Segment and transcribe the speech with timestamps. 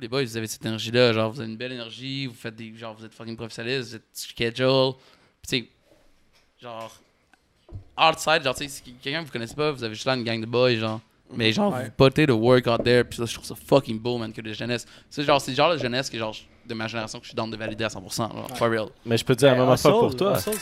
[0.00, 1.12] les boys, vous avez cette énergie-là.
[1.12, 2.74] Genre, vous avez une belle énergie, vous faites des.
[2.76, 4.92] Genre, vous êtes fucking professionnalistes, vous êtes schedule.
[5.42, 5.68] Puis, tu sais,
[6.62, 6.92] genre,
[7.98, 10.24] outside, genre, tu sais, si quelqu'un que vous connaissez pas, vous avez juste là une
[10.24, 11.00] gang de boys, genre.
[11.32, 11.84] Mais genre, Ouais.
[11.84, 14.40] vous potez le work out there, puis ça, je trouve ça fucking beau, man, que
[14.40, 14.84] de jeunesse.
[15.08, 16.34] C'est genre, c'est le genre de jeunesse que, genre,
[16.66, 18.88] de ma génération que je suis dans de valider à 100%, genre, for real.
[19.06, 20.36] Mais je peux te dire la même affaire pour toi.
[20.36, 20.58] Hustle,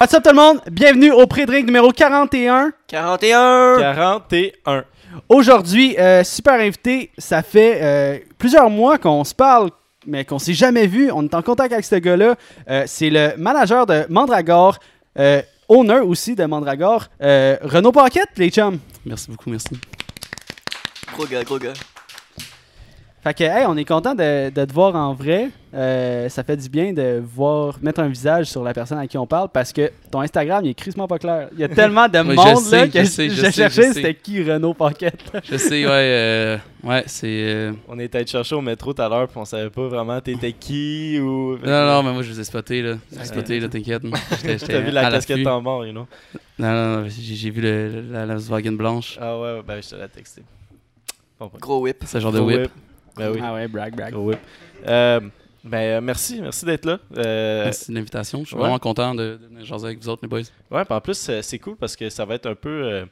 [0.00, 0.60] What's up tout le monde?
[0.70, 2.70] Bienvenue au pré-drink numéro 41.
[2.86, 3.78] 41!
[3.80, 4.84] 41.
[5.28, 7.10] Aujourd'hui, euh, super invité.
[7.18, 9.70] Ça fait euh, plusieurs mois qu'on se parle,
[10.06, 11.10] mais qu'on s'est jamais vu.
[11.10, 12.36] On est en contact avec ce gars-là.
[12.70, 14.78] Euh, c'est le manager de Mandragore,
[15.18, 18.78] euh, owner aussi de Mandragore, euh, Renaud Paquette, les chums.
[19.04, 19.70] Merci beaucoup, merci.
[21.12, 21.72] Gros gars, gros gars.
[23.20, 25.50] Fait que, hey, on est content de, de te voir en vrai.
[25.74, 29.18] Euh, ça fait du bien de voir, mettre un visage sur la personne à qui
[29.18, 31.48] on parle parce que ton Instagram, il est crissement pas clair.
[31.52, 33.52] Il y a tellement de Oui, monde sais, là je que sais, je je sais,
[33.52, 33.92] cherchais je sais.
[33.94, 35.20] c'était qui Renaud Paquette.
[35.50, 37.26] Je sais, ouais, euh, ouais, c'est.
[37.26, 40.20] euh, On était te chercher au métro tout à l'heure, puis on savait pas vraiment
[40.20, 41.58] t'étais qui ou.
[41.58, 42.94] Non, non, mais moi, je vous ai spoté, là.
[43.12, 44.02] Je vous ai là, t'inquiète.
[44.66, 46.06] T'as vu la casquette en mort, you know?
[46.58, 49.18] Non, non, non, j'ai j'ai vu le, la, la Volkswagen blanche.
[49.20, 50.42] Ah ouais, ouais, ben je te l'ai texté.
[51.38, 52.04] Bon, Gros whip.
[52.06, 52.70] C'est genre de gros whip.
[53.18, 54.14] Ben oui, Ah ouais, brag, brag.
[54.14, 54.38] whip.
[54.86, 55.20] Euh,
[55.64, 56.98] ben euh, merci, merci d'être là.
[57.16, 58.40] Euh, Merci de l'invitation.
[58.40, 58.60] Je suis ouais.
[58.62, 60.40] vraiment content de, de, jaser avec vous autres, les boys.
[60.70, 63.04] Ouais, puis en plus, c'est- cool parce que ça va être un peu euh,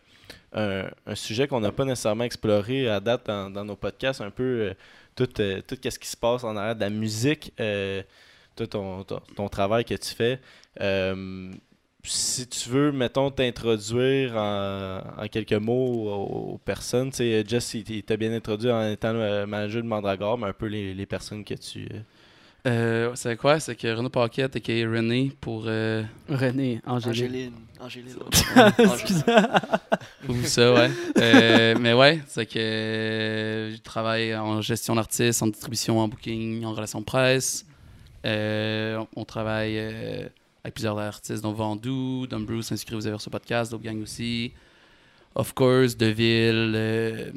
[0.54, 4.30] un, un sujet qu'on n'a pas nécessairement exploré à date dans, dans nos podcasts, un
[4.30, 4.74] peu euh,
[5.16, 8.02] tout, euh, tout ce qui se passe en arrière de la musique, euh,
[8.54, 10.38] tout ton, ton, ton travail que tu fais.
[12.06, 17.44] Euh, si tu veux, mettons, t'introduire en, en quelques mots aux, aux personnes, tu sais,
[17.46, 20.94] Jess, il, t'a bien introduit en étant le manager de Mandragore, mais un peu les,
[20.94, 21.88] les personnes que tu...
[21.92, 22.00] euh,
[22.66, 23.60] Euh, c'est quoi?
[23.60, 25.64] C'est que Renaud Paquette et que René pour.
[25.66, 26.80] Euh, René.
[26.86, 27.52] Angéline.
[27.78, 28.16] Angéline.
[28.78, 29.22] Excuse.
[30.28, 30.90] ou ça, ouais.
[31.18, 36.64] Euh, mais ouais, c'est que euh, je travaille en gestion d'artistes, en distribution, en booking,
[36.64, 37.64] en relations presse.
[38.24, 40.28] Euh, on, on travaille euh,
[40.66, 44.52] avec plusieurs artistes, dont Vendoux, Dom Bruce, inscrit vous avez ce podcast, d'autres gangs aussi.
[45.36, 47.30] Of course, Deville, euh,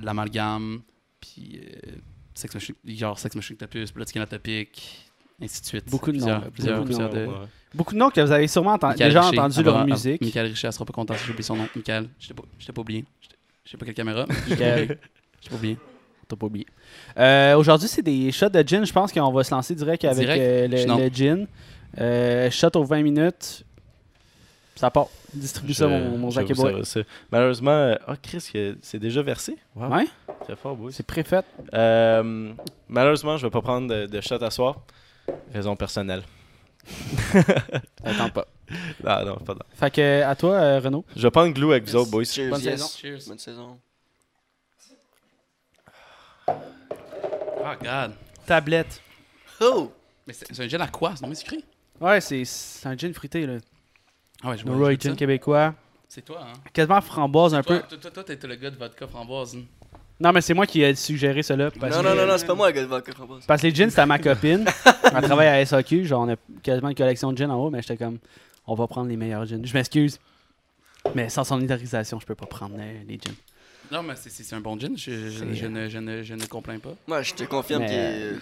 [0.00, 0.82] l'Amalgame,
[1.20, 1.90] puis euh,
[2.34, 5.10] Sex Machine, genre Sex Machine Topus, Bloodkin Topic,
[5.42, 5.90] ainsi de suite.
[5.90, 7.48] Beaucoup de Plusieurs- noms, Plusieurs, beaucoup de plusieurs de.
[7.74, 10.20] Beaucoup de noms que vous avez sûrement enten- déjà Richer, entendu leur avant- musique.
[10.20, 11.68] Michael Richer, elle sera pas contente si j'ai oublié son nom.
[11.74, 12.42] Michael, je t'ai pas,
[12.74, 13.04] pas oublié.
[13.64, 14.24] Je sais pas quelle caméra.
[14.48, 14.98] Michael.
[15.40, 15.76] Je t'ai pas oublié.
[16.28, 16.66] T'as pas oublié.
[17.18, 18.84] Euh, Aujourd'hui, c'est des shots de gin.
[18.84, 20.42] Je pense qu'on va se lancer direct avec Direct?
[20.42, 21.46] euh, le, le gin.
[22.00, 23.64] Euh, shot aux 20 minutes.
[24.76, 25.06] Ça part.
[25.34, 26.84] Distribue ça, mon, mon j'avoue, Zach ça Boy.
[26.84, 28.40] c'est- Malheureusement, euh, ah Chris,
[28.80, 29.56] c'est déjà versé.
[29.74, 29.88] Wow.
[29.92, 30.06] Ouais,
[30.44, 30.92] Très fort, boys.
[30.92, 31.42] c'est préfet.
[31.74, 32.52] Euh,
[32.88, 34.82] malheureusement, je vais pas prendre de, de shot à soir.
[35.52, 36.22] Raison personnelle.
[38.04, 38.46] Attends pas.
[39.04, 39.60] Ah non, pas non.
[39.74, 41.04] Fait que, à toi, euh, Renaud.
[41.16, 42.24] Je vais prendre glue avec vous autres, boys.
[42.24, 42.80] Cheers, Bonne yes.
[42.80, 42.88] saison.
[42.98, 43.28] Cheers.
[43.28, 43.78] Bonne saison.
[46.48, 48.12] Oh, God.
[48.46, 49.00] Tablette.
[49.60, 49.92] Oh!
[50.26, 51.12] Mais c'est c'est un gin à quoi?
[51.16, 51.58] C'est non mais sucré?
[52.00, 53.58] Ouais, c'est c'est un gin fruité, là.
[54.42, 54.94] Ah ouais, je vois.
[54.94, 55.74] Gin québécois.
[56.08, 56.52] C'est toi, hein?
[56.72, 57.96] Quasiment framboise un Toi, peu.
[57.98, 59.56] toi, toi, t'es le gars de vodka framboise.
[59.56, 59.62] hein.
[60.20, 61.70] Non, mais c'est moi qui ai suggéré cela.
[61.70, 63.44] Parce Non, que, non, non, non, c'est pas moi, le gars de vodka framboise.
[63.46, 64.64] Parce que les jeans, c'était à ma copine.
[65.14, 66.06] Elle travaille à SAQ.
[66.06, 68.18] Genre, on a quasiment une collection de jeans en haut, mais j'étais comme,
[68.66, 69.64] on va prendre les meilleurs jeans.
[69.66, 70.18] Je m'excuse.
[71.14, 73.34] Mais sans son autorisation, je peux pas prendre les jeans.
[73.92, 74.96] Non, mais c'est- un bon gin.
[74.96, 76.94] Je, je, ne, je, ne, je ne complains pas.
[77.06, 78.32] Moi, je te confirme qu'il est.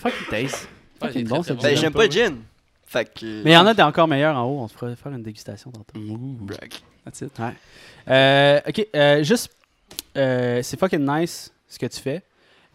[0.00, 0.68] Fuck it taste.
[1.02, 1.58] Ouais, il est bon, ce gin.
[1.62, 2.36] Ben, j'aime pas le gin.
[2.86, 3.42] Fait que.
[3.44, 4.60] Mais il y en a des encore meilleurs en haut.
[4.60, 5.98] On se pourrait faire une dégustation tantôt.
[5.98, 6.72] Ouh, Brag.
[7.04, 7.32] that's it.
[8.08, 9.50] Euh, ok, euh, juste,
[10.16, 12.22] euh, c'est fucking nice ce que tu fais.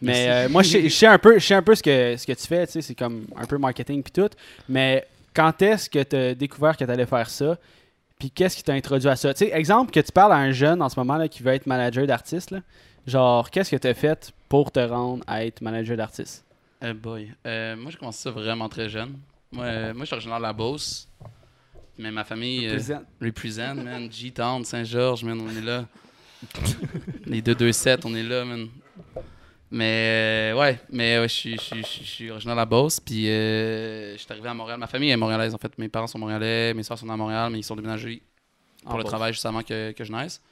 [0.00, 2.32] Mais euh, moi, je sais- un peu, je sais un peu ce que, ce que
[2.32, 2.66] tu fais.
[2.66, 4.28] Tu sais, c'est comme un peu marketing puis tout.
[4.68, 7.56] Mais quand est-ce que tu as découvert que tu allais faire ça?
[8.18, 9.32] Puis qu'est-ce qui t'a introduit à ça?
[9.32, 11.52] Tu sais, exemple que tu parles à un jeune en ce moment là, qui veut
[11.52, 12.54] être manager d'artiste.
[13.06, 16.44] Genre, qu'est-ce que tu as fait pour te rendre à être manager d'artiste?
[16.84, 17.32] Eh boy.
[17.46, 19.14] Euh, moi, j'ai commencé ça vraiment très jeune.
[19.52, 21.08] Moi, euh, moi je suis originaire de la Beauce.
[21.98, 22.66] Mais ma famille.
[22.66, 22.78] euh,
[23.20, 24.10] Represent, man.
[24.10, 25.86] G-Town, Saint-Georges, man, on est là.
[27.26, 28.68] Les 227, on est là, man.
[29.70, 32.60] Mais euh, ouais, mais ouais, je suis- je suis- je suis je suis originaire de
[32.60, 34.78] la Beauce, puis euh, je suis arrivé à Montréal.
[34.78, 35.76] Ma famille est montréalaise, en fait.
[35.78, 38.22] Mes parents sont montréalais, mes soeurs sont à Montréal, mais ils sont déménagés
[38.82, 39.10] pour En le Beauce.
[39.10, 40.42] travail juste avant que, que je naisse.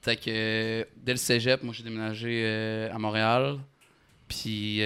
[0.00, 3.58] Fait que euh, dès le cégep, moi, j'ai déménagé euh, à Montréal.
[4.28, 4.78] Puis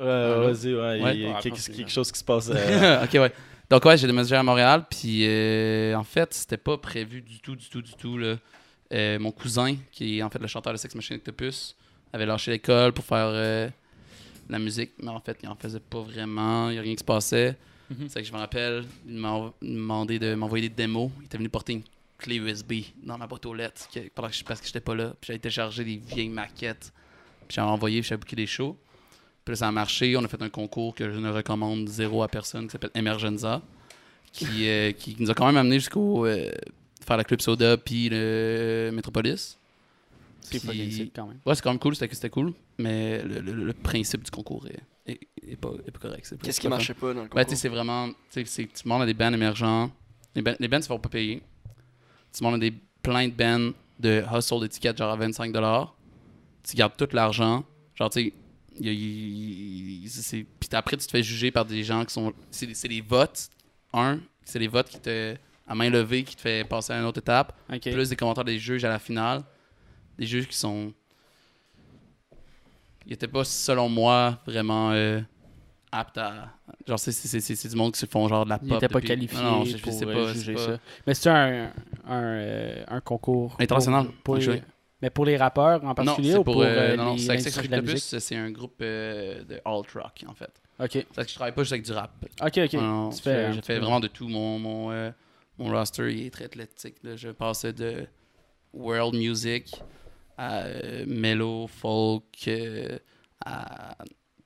[0.00, 1.40] euh, Euh, Vas-y, ouais, il y a Ouais.
[1.42, 2.50] quelque, quelque chose qui se passe.
[2.52, 3.32] euh, ok, ouais.
[3.70, 4.84] Donc, ouais, j'ai déménagé à Montréal.
[4.90, 8.18] Puis, euh, en fait, c'était pas prévu du tout, du tout, du tout.
[8.18, 8.36] Là.
[8.92, 11.74] Euh, mon cousin, qui est en fait le chanteur de Sex Machine Octopus,
[12.12, 13.68] avait lâché l'école pour faire euh,
[14.48, 16.68] la musique, mais en fait, il en faisait pas vraiment.
[16.68, 17.56] Il n'y a rien qui se passait.
[17.90, 18.08] Mhm.
[18.08, 21.10] C'est que je me rappelle, il m'a demandé de m'envoyer des démos.
[21.20, 21.82] Il était venu porter une
[22.18, 24.94] clé USB dans ma boîte aux lettres que- pendant que je, parce que j'étais pas
[24.94, 25.08] là.
[25.20, 26.92] Puis j'avais téléchargé des vieilles maquettes.
[27.48, 28.76] Puis j'avais envoyé, puis j'avais booké des shows.
[29.44, 30.16] Puis là, ça a marché.
[30.16, 33.60] On a fait un concours que je ne recommande zéro à personne qui s'appelle Emergenza.
[34.32, 36.50] Qui, euh, qui nous a quand même amené jusqu'au euh,
[37.06, 39.58] faire la Club Soda puis le Metropolis.
[40.40, 41.38] C'est Puis- quand même.
[41.46, 42.52] Ouais, c'est quand même cool, c'était c'était cool.
[42.78, 45.20] Mais le, le- le principe du concours est, est,
[45.52, 46.34] est pas, est pas correct.
[46.42, 47.44] Qu'est-ce qui marchait pas dans le Ouais, concours?
[47.44, 48.08] tu sais, c'est vraiment.
[48.32, 48.44] Tu
[48.84, 49.90] demandes à des bands émergents.
[50.34, 51.40] Les bands, les bands se font pas payer.
[52.32, 55.88] Tu demandes à des plein de bands de hustle d'étiquettes, genre à 25$.
[56.68, 57.64] Tu gardes tout l'argent.
[57.94, 58.32] Genre, tu sais,
[58.80, 62.32] il il- il- Puis après, tu te fais juger par des gens qui sont.
[62.50, 63.48] C'est des votes.
[63.92, 65.36] Un, c'est les votes qui te.
[65.66, 67.56] à main levée, qui te fait passer à une autre étape.
[67.80, 69.42] Plus des commentaires des juges à la finale.
[70.18, 70.92] Des juges qui sont.
[73.06, 75.20] Ils étaient pas, selon moi, vraiment euh,
[75.92, 76.50] aptes à.
[76.86, 78.68] Genre, c'est- du monde qui se font genre de la pop.
[78.70, 80.32] Il était pas depuis- qualifié Non, non, je, sais euh, pas.
[80.32, 80.80] juger c'est pas- ça.
[81.06, 81.72] Mais c'est un,
[82.06, 84.62] un, euh, un concours International, pour, pour les-.
[85.02, 86.54] Mais pour les rappeurs en Non, particulier c'est ou pour.
[86.54, 87.82] pour euh, euh, non, non, les-?
[87.82, 90.60] Plus, c'est un groupe euh, de alt rock, en fait.
[90.80, 92.10] Ok, C'est que je travaille pas juste avec du rap.
[92.42, 92.72] ok, ok.
[92.74, 94.28] Non, non, Tu je fais je vraiment de tout.
[94.28, 95.10] Mon, mon, euh,
[95.58, 96.96] mon roster il est très athlétique.
[97.02, 97.14] là.
[97.16, 98.06] Je passais de
[98.72, 99.80] world music
[100.36, 102.48] à euh, mellow, folk,
[103.44, 103.96] à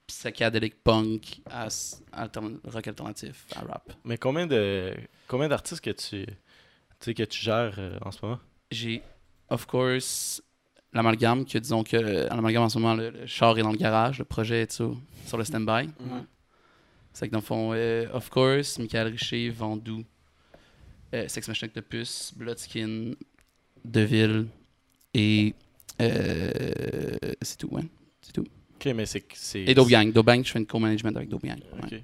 [0.06, 1.68] psychedelic punk, à
[2.12, 3.92] altern- rock alternatif, à rap.
[4.04, 4.94] Mais combien de
[5.26, 6.34] combien d'artistes que tu, tu
[7.00, 8.38] sais, que tu gères euh, en ce moment?
[8.70, 9.02] J'ai,
[9.50, 10.42] of course,
[10.92, 14.18] l'amalgame, que disons que l'amalgame en ce moment, le, le char est dans le garage,
[14.18, 14.96] le projet est sur,
[15.26, 15.86] sur le stand-by.
[15.86, 16.26] Mhm.
[17.12, 20.04] C'est que dans le fond, euh, of course, Michael Richer, Vendoux,
[21.14, 23.12] euh, Sex Machine Octopus, Bloodskin,
[23.84, 24.46] Deville
[25.14, 25.54] et
[26.00, 26.60] euh,
[27.42, 27.82] c'est tout, ouais.
[28.20, 28.44] C'est tout.
[28.80, 29.24] Ok, mais c'est.
[29.34, 29.74] c'est- Et.
[29.74, 30.12] Dope Gang,
[30.44, 31.38] je fais une co-management avec Ouais,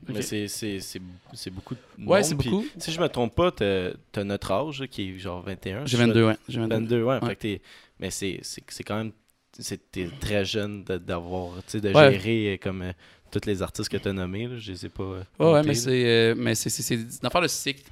[0.09, 0.23] Mais Ok.
[0.23, 1.01] c'est- c'est c'est-
[1.33, 2.65] c'est beaucoup de Ouais, c'est beaucoup.
[2.79, 5.87] Si je me trompe pas, t'as as notre âge qui est genre 21.
[5.87, 6.37] J'ai si je me- 22, ouais.
[6.49, 6.75] J'ai 22.
[6.75, 7.19] 22, ouais.
[7.23, 7.29] Ouais.
[7.29, 7.63] Fait que
[8.01, 9.13] mais c'est c'est- c'est quand même.
[9.59, 11.57] c'est- T'es très jeune de- d'avoir.
[11.65, 12.13] Tu sais, de Ouais.
[12.13, 12.93] gérer euh, comme euh,
[13.31, 14.49] tous les artistes que t'as nommés.
[14.49, 15.03] Là, je les ai pas.
[15.05, 17.83] euh, Ouais, mais c'est euh, mais c'est une affaire de cycle.
[17.83, 17.91] Tu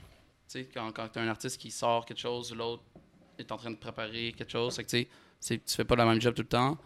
[0.48, 2.82] sais, quand, quand tu as un artiste qui sort quelque chose, l'autre
[3.38, 5.06] est en train de préparer quelque chose, que, tu
[5.40, 6.76] sais, tu fais pas le même job tout le temps.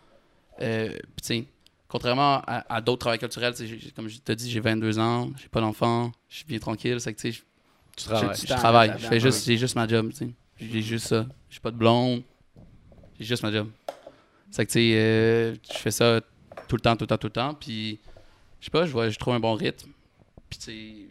[0.60, 1.44] Euh, tu sais,
[1.88, 3.54] contrairement à, à d'autres travails culturels,
[3.94, 7.12] comme je t'ai dit, j'ai 22 ans, j'ai pas d'enfant, je suis bien tranquille, c'est
[7.14, 7.40] que tu sais,
[7.96, 8.36] Tu je, travailles.
[8.38, 10.30] je travaille, je fais juste, j'ai juste ma job, tu sais.
[10.60, 11.26] J'ai juste ça.
[11.50, 12.22] J'ai pas de blonde,
[13.18, 13.68] j'ai juste ma job.
[14.50, 16.20] C'est que, tu sais, euh, je fais ça
[16.68, 17.98] tout le temps, tout le temps, tout le temps, puis
[18.60, 19.90] je sais pas, je vois, je trouve un bon rythme.
[20.48, 21.06] Puis, tu sais,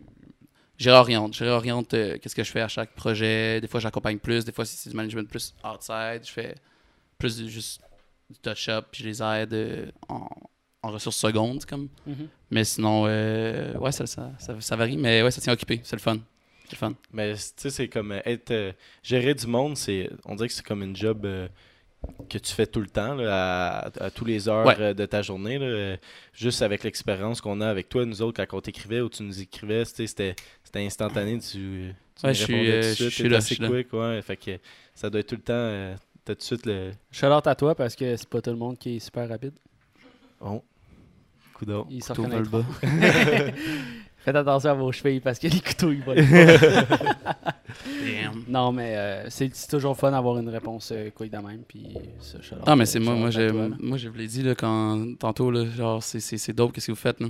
[0.78, 1.34] je réoriente.
[1.36, 3.62] Je réoriente euh, qu'est-ce que je fais à chaque projet.
[3.62, 4.44] Des fois, j'accompagne plus.
[4.46, 6.56] Des fois, si c'est du management plus outside, je fais
[7.18, 7.82] plus de- juste
[8.30, 8.88] du touch-up.
[8.92, 10.28] Puis je les aide euh, en,
[10.86, 11.66] en ressources secondes.
[11.66, 11.88] Comme.
[12.06, 12.28] Mhm.
[12.52, 14.98] Mais sinon, euh, ouais, ça, ça, ça, ça varie.
[14.98, 15.82] Mais ouais, ça tient occupé.
[15.84, 16.18] C'est le fun.
[16.66, 16.94] C'est le fun.
[17.14, 18.52] Mais tu sais, c'est comme euh, être.
[18.52, 18.72] euh,
[19.04, 20.10] gérer du monde, c'est.
[20.26, 21.26] On dirait que c'est comme une job.
[21.26, 21.48] euh,
[22.30, 24.94] que tu fais tout le temps, là, à, à tous les heures Ouais.
[24.94, 25.58] de ta journée.
[25.58, 25.98] là,
[26.34, 29.42] juste avec l'expérience qu'on a avec toi, nous autres, quand on t'écrivait ou tu nous
[29.42, 31.40] écrivais, tu sais, c'était c'était instantané.
[31.40, 33.50] Tu, tu Ouais, je suis, répondais euh, tout de je suite, suis t'étais là, assez
[33.50, 33.70] je suis là.
[33.70, 34.52] quick, ouais, fait que
[34.94, 35.54] ça doit être tout le temps.
[35.56, 36.92] euh, T'as tout de suite le.
[37.12, 39.54] Shout à toi parce que c'est pas tout le monde qui est super rapide.
[40.42, 40.64] Oh,
[41.90, 42.60] Ils se Couteau reconnaîtront.
[42.60, 42.66] vol
[44.18, 46.22] Faites attention à vos chevilles parce que les couteaux ils volent.
[48.48, 51.64] Non, mais euh, c'est toujours fun d'avoir une réponse euh, quick de même.
[51.68, 51.88] Puis
[52.20, 53.52] ça, Ah, mais c'est moi, moi, là.
[53.80, 56.88] moi, je vous l'ai dit là, quand, tantôt, là, genre, c'est, c'est, c'est dope, qu'est-ce
[56.88, 57.28] que vous faites, là.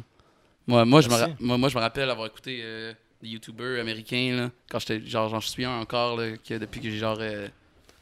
[0.68, 4.36] Moi, moi, je me, moi, moi, je me rappelle avoir écouté euh, des YouTubers américains,
[4.36, 7.20] là, quand j'étais, genre, j'en suis un encore, là, que depuis que j'ai genre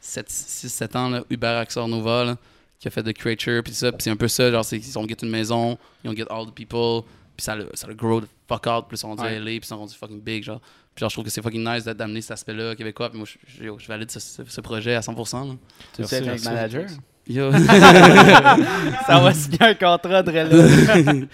[0.02, 2.36] 6-7 ans, là, Uber Axor Nova, là,
[2.84, 4.98] qui a fait The Creature, puis ça, puis c'est un peu ça, genre, c'est, ils
[4.98, 7.00] ont get une maison, ils ont get all the people,
[7.34, 9.28] puis ça le, ça le grow the fuck out, puis ils sont rendus Ouais.
[9.36, 10.60] à LA, puis ils sont rendus fucking big, genre.
[10.94, 13.26] Puis genre, je trouve que c'est fucking nice d'a- d'amener cet aspect-là québécois, puis moi,
[13.26, 15.54] je, je, je valide ce, ce- ce projet à 100%, là.
[15.94, 16.20] Tu merci.
[16.20, 16.86] notre manager.
[17.26, 17.50] Yo.
[19.06, 20.44] ça va signer un contrat de là.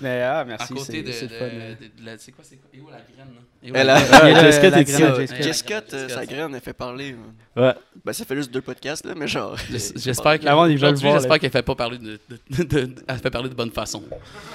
[0.00, 0.72] mais ah, À merci.
[0.72, 1.76] côté c'est de, hein.
[1.80, 2.70] de- de la- c'est quoi, c'est quoi?
[2.72, 3.40] Et où la graine, là?
[3.64, 5.04] Et où la la à Jessica.
[5.06, 6.26] Euh, Jessica, sa ça.
[6.26, 7.16] graine, elle fait parler.
[7.56, 7.74] Ouais.
[8.04, 9.56] Ben, ça fait juste deux podcasts, là, mais genre.
[9.70, 10.46] J'es- J'espère que
[10.76, 14.02] j'espère qu'elle fait pas parler de, de, de- de- elle fait parler de bonne façon.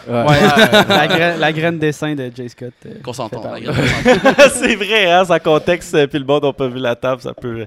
[0.07, 0.23] Ouais,
[0.87, 2.73] la, graine, la graine dessin de Jay Scott.
[2.85, 3.11] euh, Qu'on
[3.51, 3.75] la graine,
[4.53, 7.33] c'est vrai, hein, sans contexte, euh, puis le monde n'a pas vu la table, ça
[7.33, 7.65] peut.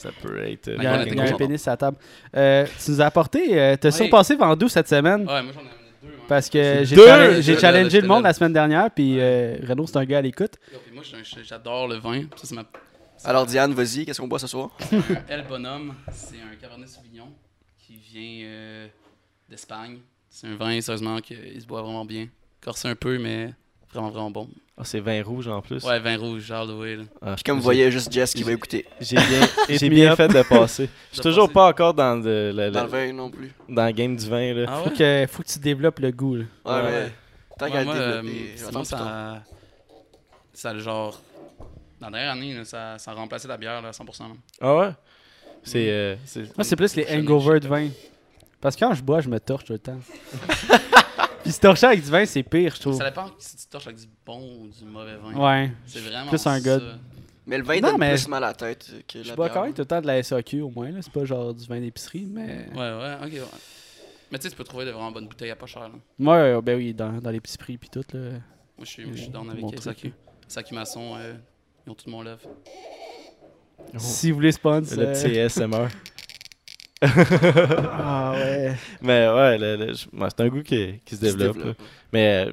[0.00, 0.68] Ça peut être.
[0.68, 1.36] euh, Il y a, un- Ouais, il y a un content.
[1.38, 1.96] pénis à la table.
[2.36, 3.92] Euh, tu nous as apporté, euh, t'as Ouais.
[3.92, 5.20] surpassé Vendou cette semaine?
[5.28, 6.08] Ouais, moi j'en ai amené deux.
[6.08, 6.22] hein.
[6.26, 10.18] Parce que j'ai challengé, le monde la semaine dernière, puis euh, Renaud, c'est un gars
[10.18, 10.54] à l'écoute.
[10.94, 11.02] Moi,
[11.44, 12.22] j'adore le vin.
[12.36, 12.64] Ça, c'est ma.
[13.24, 14.70] Alors, Diane, vas-y, qu'est-ce qu'on boit ce soir?
[15.28, 17.28] El Bonhomme, c'est un Cabernet Sauvignon
[17.78, 18.86] qui vient euh,
[19.48, 19.98] d'Espagne.
[20.30, 22.28] C'est un vin, sérieusement, qu'il se boit vraiment bien.
[22.62, 23.50] Corsé un peu, mais
[23.92, 24.48] vraiment, vraiment bon.
[24.76, 25.84] Ah, c'est vin rouge en plus.
[25.84, 26.96] Ouais, vin rouge, way.
[26.96, 27.02] Là.
[27.20, 28.86] Ah, Puis comme vous voyez, juste Jess qui va écouter.
[29.00, 30.88] J'ai bien, j'ai bien fait de passer.
[31.10, 31.54] Je suis toujours passer.
[31.54, 33.52] pas encore dans, de- le, le- Dans le vin non plus.
[33.68, 34.54] dans le game du vin.
[34.54, 34.64] Là.
[34.68, 36.36] Ah Faut que, faut que tu développes le goût.
[36.36, 36.44] là.
[36.64, 36.82] Ouais, Ouais.
[36.90, 37.12] mais.
[37.58, 38.86] Tant Ouais, qu'à moi, le euh, développer, sinon, tard.
[38.86, 39.42] ça,
[40.54, 41.20] ça, genre,
[42.00, 44.20] dans la dernière année, là, ça, ça a remplacé la bière là, à 100%.
[44.20, 44.34] là.
[44.62, 44.90] Ah ouais?
[45.62, 45.90] C'est.
[45.90, 47.16] euh, c'est- Moi, c'est plus les je
[47.58, 47.88] de vin.
[48.62, 49.98] Parce que quand je bois, je me torche tout le temps.
[51.42, 52.96] Puis se torcher avec du vin, c'est pire, je trouve.
[52.98, 55.34] Ça dépend si tu torches avec du bon ou du mauvais vin.
[55.34, 55.72] Ouais.
[55.86, 56.98] C'est vraiment Plus un gars ça.
[57.46, 59.62] Mais le vin Non, donne mais- plus mal à la tête que Je bois quand
[59.64, 60.90] même tout le temps de la SAQ au moins.
[60.90, 60.98] là.
[61.02, 62.66] C'est pas genre du vin d'épicerie, mais.
[62.74, 63.40] Ouais, ouais, ok, ouais.
[64.30, 65.82] Mais tu sais, tu peux trouver de vraiment bonnes bouteilles à pas cher.
[65.82, 65.94] Là.
[66.18, 68.04] Moi, euh, ben oui, dans, dans les petits prix puis tout.
[68.12, 68.20] Là.
[68.20, 70.12] Moi, je suis, je suis down avec Mon euh, truc, SAQ.
[70.46, 71.34] SAQ Maçon, euh,
[71.86, 72.38] ils ont tout mon love.
[72.46, 73.96] Oh.
[73.98, 74.98] Si vous voulez sponsor.
[74.98, 75.88] Le petit ASMR.
[77.02, 78.74] Ah ouais.
[79.00, 81.76] Mais ouais, le- le- je- ouais, c'est un goût qui, qui se développe.
[82.12, 82.52] Mais euh,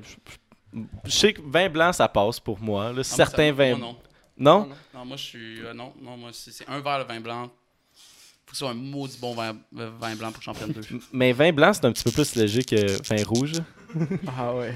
[1.06, 2.92] je, sais que vin blanc, ça passe pour moi.
[2.92, 3.00] là.
[3.00, 3.76] Ah, Certains vins.
[3.76, 3.98] moi, non.
[4.40, 4.70] Non?
[4.94, 5.62] Non, moi, je suis.
[5.66, 7.44] euh, non, non, moi, c'est un verre de vin blanc.
[8.46, 10.72] Faut que ce soit un maudit bon vin, euh, vin blanc pour que j'en prenne
[10.72, 10.82] deux.
[10.92, 13.54] M- Mais vin blanc, c'est un petit peu plus léger que vin rouge.
[14.38, 14.74] Ah ouais.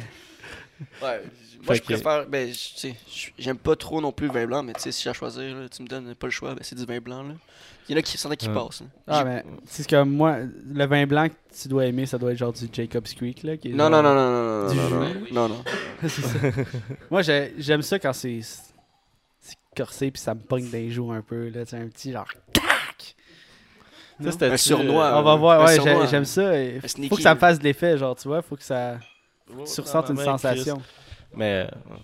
[1.02, 1.22] Ouais,
[1.66, 2.26] moi je que- préfère.
[2.28, 2.96] Ben, je- tu sais,
[3.38, 5.56] j'aime pas trop non plus le vin blanc, mais tu sais, si j'ai à choisir,
[5.56, 7.24] là, tu me donnes pas le choix, ben, c'est du vin blanc.
[7.24, 7.34] Là.
[7.90, 8.54] Il y en a qui s'en a qui Ouais.
[8.54, 8.82] passent.
[8.82, 8.88] là.
[9.08, 10.38] Ah, mais c'est comme moi,
[10.74, 13.44] le vin blanc que tu dois aimer, ça doit être genre du Jacob's Creek.
[13.44, 15.34] Là, qui est Non, genre- non, non, non, non, non, Du non, jus.
[15.34, 15.56] non, non,
[16.04, 16.10] non.
[16.10, 16.30] Ça.
[17.10, 18.40] Moi, j'ai- j'aime ça quand c'est
[19.76, 21.50] corsé puis ça me pogne des joues un peu.
[21.50, 22.28] Là, tu sais, un petit genre.
[22.54, 23.16] Tac!
[24.22, 25.18] Ça, Un surnois.
[25.18, 26.52] On va euh, voir, ouais, j'aime ça.
[26.82, 29.00] faut sneaky, que ça me fasse de l'effet, genre, tu vois, faut que ça
[29.50, 30.76] Oh, tu ressentes une sensation.
[30.78, 30.86] Chris.
[31.36, 31.96] Mais euh,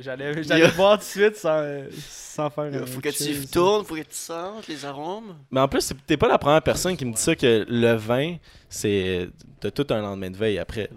[0.00, 1.64] J'allais j'allais boire tout de suite sans,
[2.06, 3.50] sans faire Il un faut que tu cheers.
[3.50, 5.34] tournes, faut que tu sentes les arômes.
[5.50, 7.94] Mais en plus, c'est- t'es pas la première personne qui me dit ça que le
[7.94, 8.36] vin,
[8.68, 9.30] c'est
[9.62, 10.90] de tout un lendemain de veille après.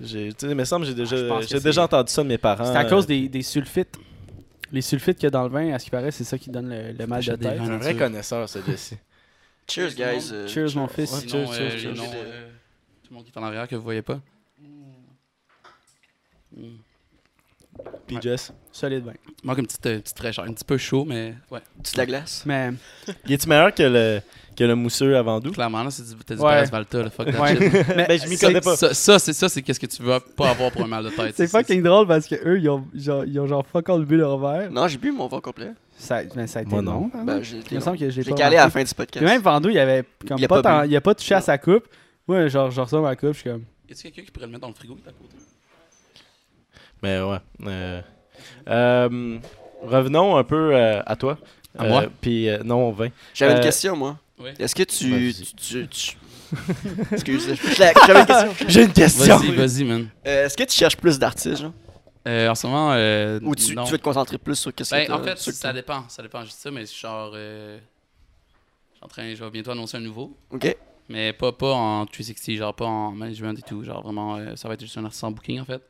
[0.00, 2.22] J'ai, tu sais, il me semble que j'ai Ah, déjà, que j'ai déjà entendu ça
[2.22, 2.64] de mes parents.
[2.66, 3.96] C'est à cause euh, des, des sulfites.
[4.70, 6.50] Les sulfites qu'il y a dans le vin, à ce qui paraît, c'est ça qui
[6.50, 7.58] donne le, le mal de tête.
[7.60, 8.94] un vrai connaisseur, ce dessus.
[9.68, 10.30] Cheers, guys.
[10.32, 11.12] euh, Cheers, mon fils.
[11.12, 11.94] Ouais, Sinon, cheers, euh, cheers, cheers.
[11.96, 12.48] noms, euh,
[13.02, 14.20] tout le monde qui est en arrière que vous voyez pas.
[16.56, 16.62] Mm.
[18.06, 18.52] Puis Jess?
[18.72, 19.12] Solide vin.
[19.44, 21.60] Manque une petite, euh, petite fraîcheur, un petit peu chaud, mais ouais.
[21.82, 22.42] Tu de la glace.
[22.44, 22.72] Mais,
[23.26, 24.20] Il est-tu meilleur que le,
[24.56, 25.52] que le mousseux avant doux?
[25.52, 26.64] Clairement, là, c'est du, t'as du Ouais.
[26.64, 27.56] Valta, là, fuck that ouais.
[27.56, 27.88] shit.
[27.96, 28.76] mais Ben, je m'y connais pas.
[28.76, 31.10] Ça, ça, c'est ça, c'est qu'est-ce que tu veux pas avoir pour un mal de
[31.10, 31.34] tête.
[31.36, 34.16] C'est fucking drôle parce que eux, ils ont genre, ils ont genre fuck all bu
[34.16, 34.70] leur verre.
[34.70, 35.72] Non, j'ai bu mon vin complet.
[35.96, 37.10] Ça, mais ça a été Moi, non.
[37.14, 37.24] même.
[37.24, 39.24] Ben, j'ai Il me semble que j'ai pas calé à la fin du Puis podcast.
[39.24, 41.56] même Vandou, il avait comme Il a pas, pas il a pas touché à sa
[41.56, 41.86] coupe.
[42.26, 43.64] Moi, genre, je ressors ma coupe, je suis comme.
[43.88, 45.36] Y a-tu quelqu'un qui pourrait le mettre dans le frigo à côté?
[47.02, 47.38] Mais ouais.
[47.66, 48.00] euh,
[48.68, 49.38] euh,
[49.82, 51.38] revenons un peu euh, à toi.
[51.78, 52.04] À moi?
[52.20, 53.08] Puis euh, non, au vin.
[53.34, 54.18] J'avais Euh, une question, moi.
[54.38, 54.50] Oui.
[54.58, 55.10] Est-ce que tu.
[55.10, 55.32] Vas-y.
[55.34, 56.16] tu, tu, tu-
[57.12, 58.54] Excuse, j'avais une question.
[58.68, 59.36] J'ai une question!
[59.38, 60.08] Vas-y, vas-y, man.
[60.26, 61.72] Euh, Est-ce que tu cherches plus d'artistes, genre?
[62.26, 63.84] Euh, en ce moment, euh, Ou tu, non.
[63.84, 66.04] tu veux te concentrer plus sur qu'est-ce que Ben, t'as- en fait, que ça dépend.
[66.08, 67.32] Ça dépend, dis ça, mais genre.
[67.34, 67.78] Euh,
[68.92, 70.36] je suis en train, je vais bientôt annoncer un nouveau.
[70.50, 70.76] Ok.
[71.08, 73.84] Mais pas, pas en 360, genre pas en management et tout.
[73.84, 75.80] Genre vraiment, euh, ça va être juste un artiste en booking en fait.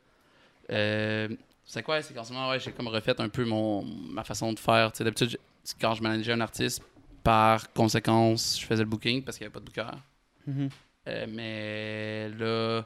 [0.71, 1.27] Euh,
[1.65, 4.51] c'est quoi C'est qu'en ce moment, ouais, j'ai comme refait un peu mon, ma façon
[4.53, 4.91] de faire.
[4.91, 5.37] D'habitude,
[5.79, 6.81] quand je manageais un artiste,
[7.23, 9.97] par conséquence, je faisais le booking parce qu'il n'y avait pas de booker.
[10.47, 10.69] Mhm.
[11.07, 12.85] Euh, mais là,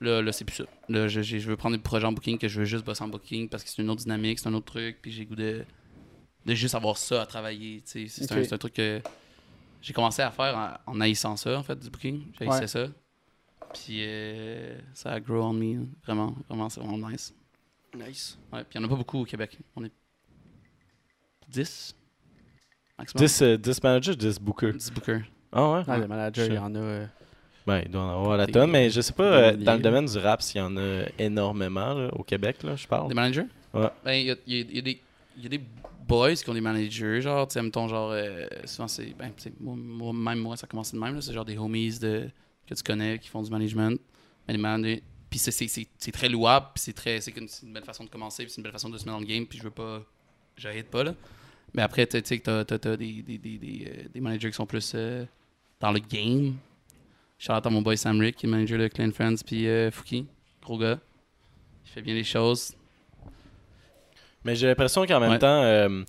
[0.00, 0.64] là, là c'est plus ça.
[0.88, 3.08] Là, je, je veux prendre des projets en booking que je veux juste bosser en
[3.08, 4.98] booking parce que c'est une autre dynamique, c'est un autre truc.
[5.02, 5.64] Puis j'ai le goût de,
[6.46, 7.82] de juste avoir ça à travailler.
[7.84, 9.00] C'est, un, un truc que
[9.82, 12.24] j'ai commencé à faire en, en haïssant ça, en fait, du booking.
[12.38, 12.66] J'haïssais Ouais.
[12.66, 12.86] ça.
[13.72, 15.86] Puis euh, ça a grow on me.
[16.04, 17.34] Vraiment, vraiment, c'est vraiment nice.
[17.96, 18.38] Nice.
[18.52, 19.58] Ouais, puis il n'y en a pas beaucoup au Québec.
[19.76, 19.92] On est
[21.48, 21.94] 10
[22.98, 23.24] maximum.
[23.26, 24.72] 10, euh, 10 managers, 10 bookers.
[24.74, 25.22] 10 bookers.
[25.52, 25.82] Ah ouais?
[25.88, 26.78] Ah, le manager, je- il y en a.
[26.78, 27.06] euh,
[27.66, 29.80] Ben, il doit en avoir à la tonne, mais je sais pas, euh, dans le
[29.80, 33.08] domaine du rap, s'il y en a énormément là, au Québec, là, je parle.
[33.08, 33.46] Des managers?
[33.74, 33.88] Ouais.
[34.04, 35.02] Ben, il y a, il y a- il y a des.
[35.38, 35.60] Y a des
[36.08, 39.74] boys qui ont des managers, genre, tu sais, mettons, genre, euh, souvent c'est, ben, moi,
[39.76, 42.28] moi- même moi, ça commence de même, là, c'est genre des homies de,
[42.70, 44.00] que tu connais qui font du management.
[44.48, 48.56] Managers, puis c'est, très louable, puis c'est très, c'est, une, belle façon de commencer, c'est
[48.56, 50.02] une belle façon de se mettre dans le game, puis je veux pas,
[50.56, 51.14] j'arrête pas, là.
[51.72, 54.50] Mais après, tu sais, tu t'as, t'as, t'as des, des, des, des, euh, des managers
[54.50, 55.24] qui sont plus euh,
[55.78, 56.56] dans le game.
[57.38, 59.92] Shout out à mon boy Sam Rick, qui est manager de Clan Friends, puis euh,
[59.92, 60.26] Fouki,
[60.60, 60.98] gros gars.
[61.86, 62.74] Il fait bien les choses.
[64.42, 65.38] Mais j'ai l'impression qu'en même Ouais.
[65.38, 66.04] temps, euh,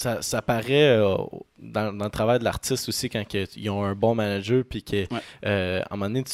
[0.00, 1.14] ça, ça paraît euh,
[1.58, 3.22] dans, dans le travail de l'artiste aussi quand
[3.56, 5.20] ils ont un bon manager, puis que, Ouais.
[5.44, 6.32] euh, à un moment donné, tu-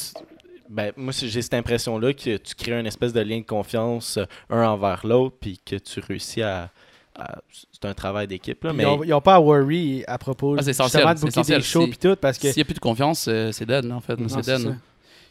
[0.69, 4.25] ben, moi j'ai cette impression-là que tu crées une espèce de lien de confiance euh,
[4.49, 6.69] un envers l'autre, puis que tu réussis à,
[7.15, 7.39] à-
[7.73, 8.63] c'est un travail d'équipe.
[8.63, 11.13] là, Ils Mais ont, ils ont pas à worry à propos Ah, c'est essentiel, justement
[11.13, 13.21] de booker des shows pis tout parce que S'il n'y a plus de confiance,
[13.51, 14.15] c'est dead, là, en fait.
[14.29, 14.59] C'est dead.
[14.59, 14.69] ça.
[14.69, 14.73] Puis-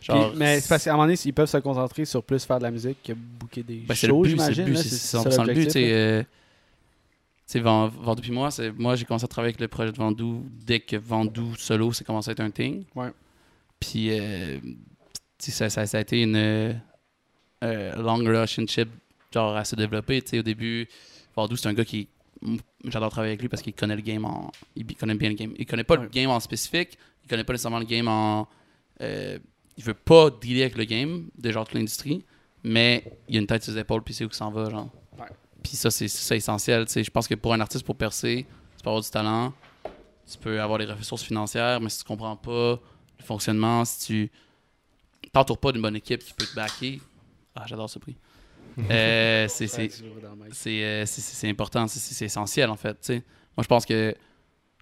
[0.02, 2.58] Genre, mais c'est parce qu'à un moment donné, ils peuvent se concentrer sur plus faire
[2.58, 4.64] de la musique que booker des Ben, c'est le shows, but, c'est le j'imagine.
[4.66, 5.76] but, là, c'est ça 100% le but.
[7.46, 7.70] L'objectif, tu sais, là.
[7.70, 9.68] euh, tu sais, Vend- Vendu puis moi, c'est- moi j'ai commencé à travailler avec le
[9.68, 12.84] projet de Vendu dès que Vendu solo, c'est commencé à être un thing.
[12.94, 13.10] Ouais.
[13.80, 14.58] Puis euh,
[15.38, 16.72] ça, ça, ça a été une euh,
[17.62, 18.88] long relationship,
[19.32, 20.20] genre à se développer.
[20.22, 20.88] tu sais, Au début,
[21.34, 22.08] Vendu, c'est un gars qui.
[22.84, 24.50] J'adore travailler avec lui parce qu'il connaît le game en.
[24.76, 25.52] Il connaît bien le game.
[25.58, 28.46] Il connaît pas le game en spécifique, il connaît pas nécessairement le game en.
[29.00, 29.38] euh,
[29.78, 32.24] il veut pas dealer avec le game de genre toute l'industrie,
[32.64, 34.90] mais il a une tête sur ses épaules puis c'est où qu'il s'en va, genre.
[35.66, 36.84] Puis ça, c'est ça essentiel.
[36.86, 37.02] tu sais.
[37.04, 38.46] Je pense que pour un artiste, pour percer,
[38.76, 39.52] tu peux avoir du talent,
[40.30, 42.78] tu peux avoir les ressources financières, mais si tu comprends pas
[43.18, 44.30] le fonctionnement, si tu
[45.32, 47.00] t'entoures pas d'une bonne équipe qui peut te backer,
[47.54, 48.16] ah, j'adore ce prix.
[48.90, 52.92] Euh, c'est euh, c'est- important, c'est- essentiel en fait.
[52.94, 53.14] tu sais.
[53.56, 54.14] Moi, je pense que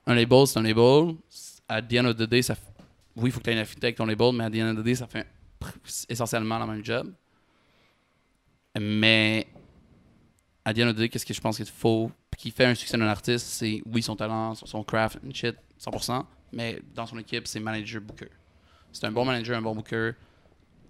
[0.06, 1.14] un label, c'est un label.
[1.68, 2.58] À the end of the day, ça, f-
[3.16, 4.72] oui, il faut que tu aies une affinité avec ton label, mais à the end
[4.76, 5.26] of the day, ça fait
[6.08, 7.12] essentiellement la même job.
[8.78, 9.46] Mais
[10.64, 13.47] à the end qu'est-ce que je pense qu'il faut, qui fait un succès d'un artiste,
[13.47, 17.61] c'est oui, son talent, son, son craft, and shit, 100%, mais dans son équipe, c'est
[17.61, 18.30] manager booker.
[18.92, 20.12] C'est un bon manager, un bon booker,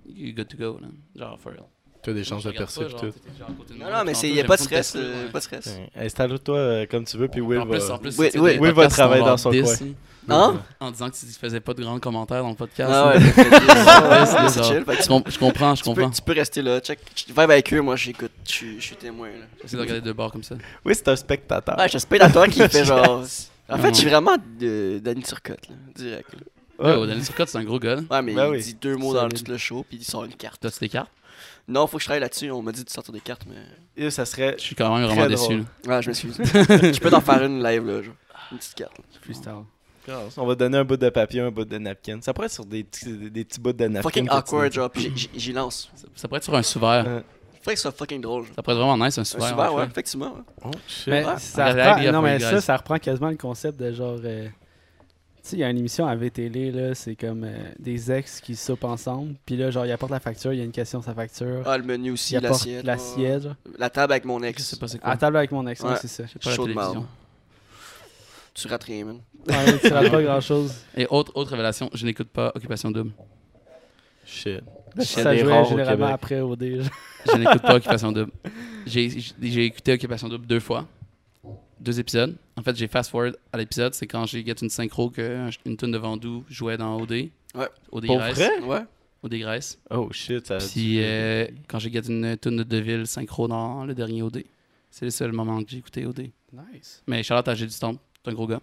[0.07, 0.89] you good to go, là.
[1.17, 1.67] genre for real.
[2.05, 2.97] Tu as des chances de percer pas, tout.
[2.99, 4.95] genre de Non, non, mais il n'y a j'avais pas de stress.
[4.97, 5.31] Euh, ouais.
[5.33, 5.67] Pas de stress.
[5.67, 5.91] Ouais.
[6.07, 7.95] Installe-toi euh, comme tu veux, puis Will en plus, va...
[7.95, 9.61] en plus, Will va travailler dans son coin.
[9.61, 9.95] hein,
[10.27, 10.63] Hein?
[10.81, 12.91] En disant que tu faisais pas de grands commentaires dans le podcast.
[12.93, 13.19] Ah hein.
[13.19, 13.21] ouais,
[14.41, 14.85] Ouais, c'est chill.
[15.03, 16.11] je, com- je comprends, je tu, peux, comprends.
[16.11, 16.81] tu peux rester là.
[16.81, 16.99] Check.
[17.29, 18.31] Vibe avec eux, moi j'écoute.
[18.49, 19.29] Je suis- témoin.
[19.29, 19.45] Là.
[19.63, 20.55] J'essaie de regarder deux bords comme ça.
[20.85, 21.77] Oui, c'est un spectateur.
[21.77, 23.23] Ouais, je suis un spectateur qui fait genre.
[23.69, 24.13] En fait, je suis non.
[24.13, 26.29] vraiment de Danny Turcotte, là, direct.
[26.79, 26.97] Ouais.
[26.97, 27.97] Ouais, Daniel Turcotte, c'est un gros gars.
[28.11, 28.63] Ouais, mais Ben il oui.
[28.63, 30.61] dit deux mots dans tout le show, puis il sort une carte.
[30.61, 31.11] T'as-tu des cartes?
[31.67, 32.51] Non, faut que je travaille là-dessus.
[32.51, 33.57] On m'a dit de sortir des cartes, mais.
[33.97, 34.55] Et ça serait...
[34.59, 35.59] Je suis quand même vraiment déçu.
[35.59, 35.97] là.
[35.97, 36.37] Ouais, je m'excuse.
[36.45, 38.15] je peux t'en faire une live, là, genre.
[38.53, 38.99] Une petite carte.
[38.99, 39.05] là.
[39.23, 39.53] Freestyle.
[40.37, 42.19] On va donner un bout de papier, un bout de napkin.
[42.21, 44.03] Ça pourrait être sur des petits, des, des petits bouts de napkin.
[44.03, 45.91] Fucking awkward, genre, puis j'y- lance.
[45.95, 47.05] Ça, ça pourrait être sur un sous-verre.
[47.09, 47.21] Euh,
[47.63, 48.45] Faudrait que ce soit fucking drôle.
[48.45, 48.55] genre.
[48.55, 49.49] Ça pourrait être vraiment nice, un Un sous-verre.
[49.49, 49.91] super, ouais, fait.
[49.91, 50.35] effectivement.
[50.35, 50.43] ouais.
[50.67, 51.07] Oh, shit.
[51.07, 51.33] Mais Ouais.
[51.39, 54.19] ça reprend, non, mais ça, ça reprend quasiment le concept de genre.
[54.23, 54.49] euh,
[55.51, 58.57] sais, il y a une émission à VTL, là, c'est comme euh, des ex qui
[58.57, 59.35] soupent ensemble.
[59.47, 61.63] Puis là, genre, il apporte la facture, il y a une question sur sa facture.
[61.67, 62.77] Ah, le menu aussi, l'assiette.
[62.79, 62.83] ouais.
[62.83, 63.49] l'assiette.
[63.79, 64.65] La table avec mon Je ex.
[64.65, 65.11] sais pas c'est À quoi.
[65.11, 65.97] la table avec mon ex, ouais, Ouais.
[66.01, 66.23] c'est ça.
[66.25, 67.07] Pas la Chaud de télévision.
[68.55, 69.19] Tu rates rien, man.
[69.49, 70.73] Ouais, tu rates pas grand chose.
[70.97, 73.11] Et autre, autre révélation, je n'écoute pas Occupation Double.
[74.25, 74.61] Shit.
[75.01, 76.15] Ça des jouait au généralement Québec.
[76.15, 76.63] après OD.
[77.27, 78.31] Je n'écoute pas Occupation Double.
[78.87, 79.11] J'ai
[79.43, 80.87] j'ai écouté Occupation Double deux fois.
[81.81, 82.37] Deux épisodes.
[82.57, 83.95] En fait, j'ai fast-forward à l'épisode.
[83.95, 87.11] C'est quand j'ai get une synchro que une tune de Vendoux jouait dans OD.
[87.55, 87.69] Ouais.
[87.93, 88.37] OD Pour Grèce.
[88.39, 88.59] vrai?
[88.61, 88.85] Ouais.
[89.23, 89.79] OD Grèce.
[89.91, 93.49] Oh shit, ça a Puis dû- euh, quand j'ai get une tune de Deville synchro
[93.49, 94.45] dans le dernier OD.
[94.91, 96.31] C'est le seul moment que j'ai écouté OD.
[96.53, 97.03] Nice.
[97.07, 98.61] Mais Charlotte à Gilles du Temple, c'est un gros gars.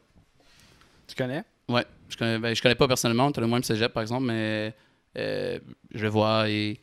[1.08, 1.44] Tu connais?
[1.68, 4.74] Ouais, je connais, ben, je connais pas personnellement, t'as le même cégep par exemple, mais
[5.18, 5.60] euh,
[5.94, 6.80] je le vois et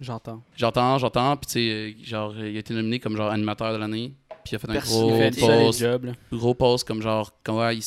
[0.00, 0.42] J'entends.
[0.56, 3.78] j'entends, j'entends, puis tu sais, euh, genre, il a été nominé comme genre animateur de
[3.78, 4.12] l'année,
[4.44, 6.04] puis il a fait un gros fait post, job.
[6.06, 6.12] là.
[6.32, 7.84] gros post comme genre, comme ouais, il,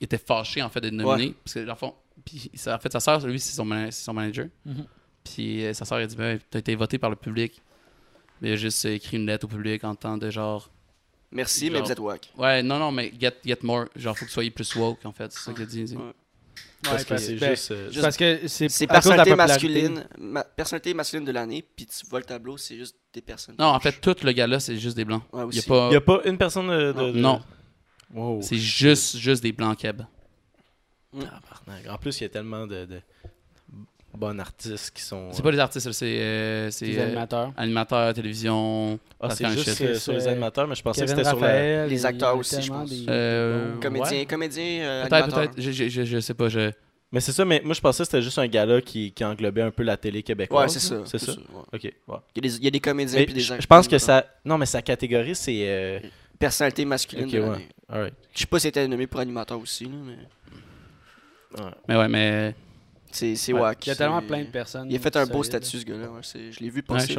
[0.00, 3.00] était fâché en fait d'être nominé, parce que dans le fond, puis en fait sa
[3.00, 4.84] sœur, lui, c'est son, manager, Mhm.
[5.24, 7.62] puis euh, sa sœur a dit, ben, t'as été voté par le public,
[8.40, 10.68] mais il a juste euh, écrit une lettre au public en temps de genre,
[11.30, 12.30] Merci, mais vous êtes wack.
[12.36, 15.12] ouais, non, non, mais get, get more, genre, faut que vous soyez plus woke en
[15.12, 15.94] fait, c'est ça qu'il a dit.
[15.96, 16.12] Ouais.
[16.82, 17.70] Parce Ouais, que c'est ben, juste...
[17.70, 22.24] euh, Parce que c'est personnalité masculine, ma- personnalité masculine de l'année, puis tu vois le
[22.24, 23.54] tableau, c'est juste des personnes.
[23.58, 25.22] Non, en fait, tout le gars-là, c'est juste des blancs.
[25.32, 25.68] Ouais, Il y a aussi.
[25.68, 25.86] pas...
[25.86, 26.92] Il n'y a pas une personne de...
[26.92, 27.40] de- de- Non.
[28.12, 28.42] Wow.
[28.42, 30.02] C'est juste, juste des blancs keb.
[31.88, 33.00] En plus, il y a tellement de, de
[34.14, 35.28] bons artistes qui sont...
[35.32, 37.52] C'est pas des artistes, c'est euh, c'est, Les euh, animateurs.
[37.56, 38.98] animateurs, télévision.
[39.20, 39.80] Ah, c'est juste Chef.
[39.80, 41.86] euh, sur les animateurs, mais je pensais Kevin que c'était sur la...
[41.86, 42.90] Les acteurs aussi, je pense.
[42.90, 44.26] des- Euh, bons- Comédien, Ouais.
[44.26, 45.52] comédien, euh, Peut-être, peut-être.
[45.60, 46.48] Je, je, je, je sais pas.
[46.48, 46.70] Je...
[47.10, 49.60] Mais c'est ça, mais moi je pensais que c'était juste un gars-là qui, qui englobait
[49.62, 50.62] un peu la télé québécoise.
[50.62, 51.02] Ouais, c'est ça.
[51.04, 51.32] C'est ça?
[51.32, 51.62] ouais.
[51.74, 52.16] Ok, ouais.
[52.34, 53.86] Il y, a des, il y a des comédiens puis des je, gens- je pense
[53.86, 54.24] que ça...
[54.44, 55.58] Non, mais sa catégorie, c'est...
[55.68, 55.98] euh,
[56.38, 58.12] Personnalité masculine Ok, de ouais.
[58.34, 60.16] Je sais pas si c'était nommé pour animateur aussi, là, mais
[61.62, 61.70] Ouais.
[61.86, 62.54] Mais ouais, mais.
[63.12, 63.60] C'est c'est Ouais.
[63.60, 63.86] wack.
[63.86, 64.90] Il y a tellement plein de personnes.
[64.90, 66.10] Il a fait un beau statut, ce gars-là.
[66.10, 67.14] ouais, Je l'ai vu Ouais, passer.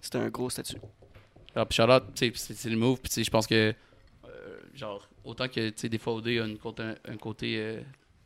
[0.00, 0.76] C'était un gros statut.
[1.54, 3.00] Alors, puis Charlotte, c'est le move.
[3.00, 3.74] Puis je pense que.
[4.24, 7.80] euh, genre, autant que, des fois, OD a une côté, un, côté euh,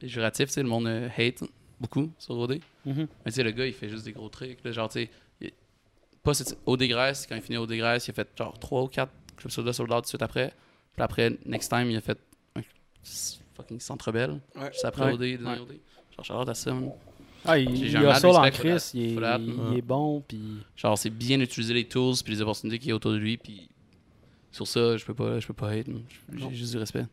[0.07, 1.43] sais, le monde euh, hate
[1.81, 2.61] beaucoup sur OD.
[2.85, 2.95] Mhm.
[2.97, 4.63] Mais tu sais, le gars, il fait juste des gros trucs.
[4.65, 5.53] Là, genre, tu sais, il-
[6.23, 8.89] pas cette- OD Grèce, quand il finit OD Grèce, il a fait genre 3 ou
[8.89, 10.53] 4 Club Soda Sold Out tout de suite après.
[10.95, 12.19] Puis après, Next Time, il a fait
[12.57, 12.61] un
[13.57, 14.41] fucking Centre Belle.
[14.55, 14.71] Ouais.
[14.73, 15.13] Juste après Ouais.
[15.15, 15.81] OD, le dernier OD.
[16.17, 16.93] Genre, Charlotte à ça, man.
[17.45, 18.49] Ah, il, a ça en il
[19.01, 20.41] est, il bon, puis
[20.77, 23.37] Genre, c'est bien utiliser les tools puis les opportunités qu'il y a autour de lui.
[23.37, 23.69] Puis
[24.51, 25.87] sur ça, je peux pas, je peux pas hate.
[26.35, 27.05] J'ai juste du respect.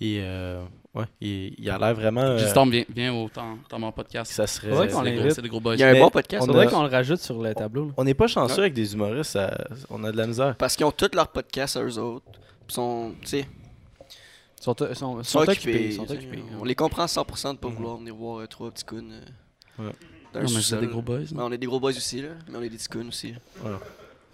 [0.00, 0.62] Et euh,
[0.94, 2.20] ouais, il, il a l'air vraiment.
[2.20, 4.30] euh, Juste Storm, viens, viens au temps, dans mon podcast.
[4.30, 4.90] ça serait.
[4.90, 5.02] C'est
[5.42, 5.74] des gros- gros boys.
[5.74, 6.42] Il y a un Mais bon podcast.
[6.42, 7.86] on Faudrait a- qu'on le rajoute sur le tableau.
[7.86, 7.92] là.
[7.96, 8.60] On n'est pas chanceux Ouais.
[8.60, 9.56] avec des humoristes, ça-
[9.88, 10.54] on a de la misère.
[10.58, 12.26] Parce qu'ils ont tous leurs podcasts à eux autres.
[12.66, 13.48] Puis sont, tu sais,
[14.58, 15.52] Ils sont, sont, sont, sont occupés.
[15.52, 15.86] occupés.
[15.86, 16.14] ils sont tu sais.
[16.18, 16.42] occupés.
[16.60, 17.74] On les comprend à 100% de pas Mhm.
[17.74, 19.08] vouloir venir voir euh, trois petits coons.
[19.78, 19.84] Ouais.
[20.32, 20.80] dans un Non, mais c'est sous-sol.
[20.80, 21.18] des gros boys.
[21.18, 22.28] Ouais, on est des gros boys aussi, là.
[22.50, 23.32] Mais on est des coons aussi.
[23.32, 23.68] Tu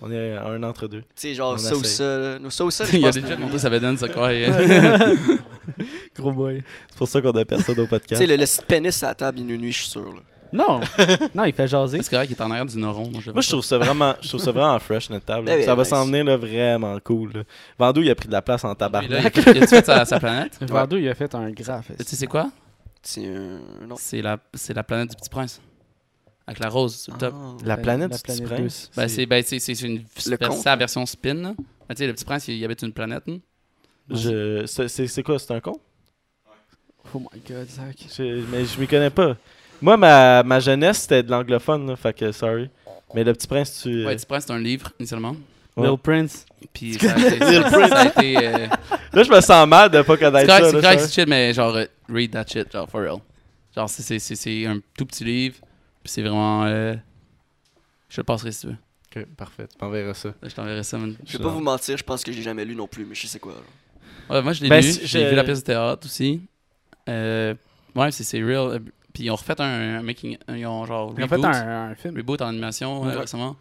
[0.01, 1.05] On est un entre deux.
[1.15, 2.19] sais, genre On ça ou ça.
[2.19, 2.39] là.
[2.41, 4.31] Nous, ça ou ça, Il y a jets montés, ça va donner ça quoi.
[6.17, 6.63] Gros boy.
[6.91, 8.21] C'est pour ça qu'on a personne au Tu podcast.
[8.21, 10.05] sais, le, le pénis à la table, il nous nuit, je suis sûr.
[10.05, 10.21] Là.
[10.53, 10.81] Non,
[11.35, 12.03] non, il fait jaser.
[12.03, 13.09] C'est correct qu'il est en arrière du neuron.
[13.11, 15.47] Moi, je Moi, je trouve ça vraiment, je trouve ça vraiment fresh, notre table.
[15.47, 15.57] là.
[15.57, 15.89] Oui, ça va nice.
[15.91, 17.31] s'en venir là, vraiment cool.
[17.33, 17.43] là.
[17.79, 19.11] Vendou, il a pris de la place en là, tabarnak.
[19.11, 20.59] il a fait- il a fait sa, sa planète?
[20.63, 21.87] Vardo, il a fait un graphe.
[21.99, 22.51] Tu sais, c'est quoi?
[23.03, 23.61] C'est un.
[23.87, 23.97] Non.
[23.99, 25.61] C'est la, c'est la planète du Petit Prince.
[26.47, 27.35] Avec la rose sur le top.
[27.37, 27.57] Ah.
[27.65, 28.91] La planète la du Petit planète Prince?
[28.97, 30.65] Ben, c'est ben, c'est- c'est une Le conte.
[30.65, 31.35] la version spin.
[31.35, 31.55] là.
[31.89, 33.23] Ben, tu sais, le Petit Prince, il y avait une planète.
[33.29, 33.39] hein.
[34.11, 35.79] Je- C'est c'est- c'est quoi, c'est un con?
[37.15, 37.97] Oh my god, Zach.
[38.17, 39.37] Je- mais je m'y connais pas.
[39.81, 42.71] Moi, ma, ma jeunesse, c'était de l'anglophone, là, fait que sorry.
[43.15, 44.05] Mais le petit prince, tu.
[44.07, 45.37] Ouais, le Petit Prince, c'est un livre, initialement.
[45.77, 45.85] Ouais.
[45.89, 46.45] Little Prince.
[46.73, 47.39] Puis ça a été.
[47.71, 48.67] ça a été euh,
[49.13, 50.71] Là, je me sens mal de pas connaître ça.
[50.71, 53.19] c'est correct, c'est shit, mais genre, euh, read that shit, genre, for real.
[53.75, 55.57] Genre, c'est- c'est c'est- c'est un tout petit livre.
[56.03, 56.65] Puis c'est vraiment.
[56.65, 56.95] euh,
[58.09, 58.77] je te le passerai si tu veux.
[59.17, 59.67] Ok, parfait.
[59.69, 60.29] Tu m'enverras ça.
[60.29, 61.15] Là, je t'enverrai ça, man.
[61.27, 63.15] Je vais pas vous mentir, je pense que je l'ai jamais lu non plus, mais
[63.15, 63.55] je sais quoi.
[64.31, 64.93] Ouais, moi, je l'ai Ben, lu.
[65.05, 66.43] J'ai vu la pièce de théâtre aussi.
[67.09, 67.55] Euh,
[67.95, 68.81] ouais, c'est c'est real.
[69.13, 70.37] Puis ils ont refait un, un making.
[70.49, 71.15] Ils ont genre.
[71.17, 72.17] Il a fait un, un film.
[72.17, 73.21] reboot en animation euh, Ouais.
[73.21, 73.57] récemment.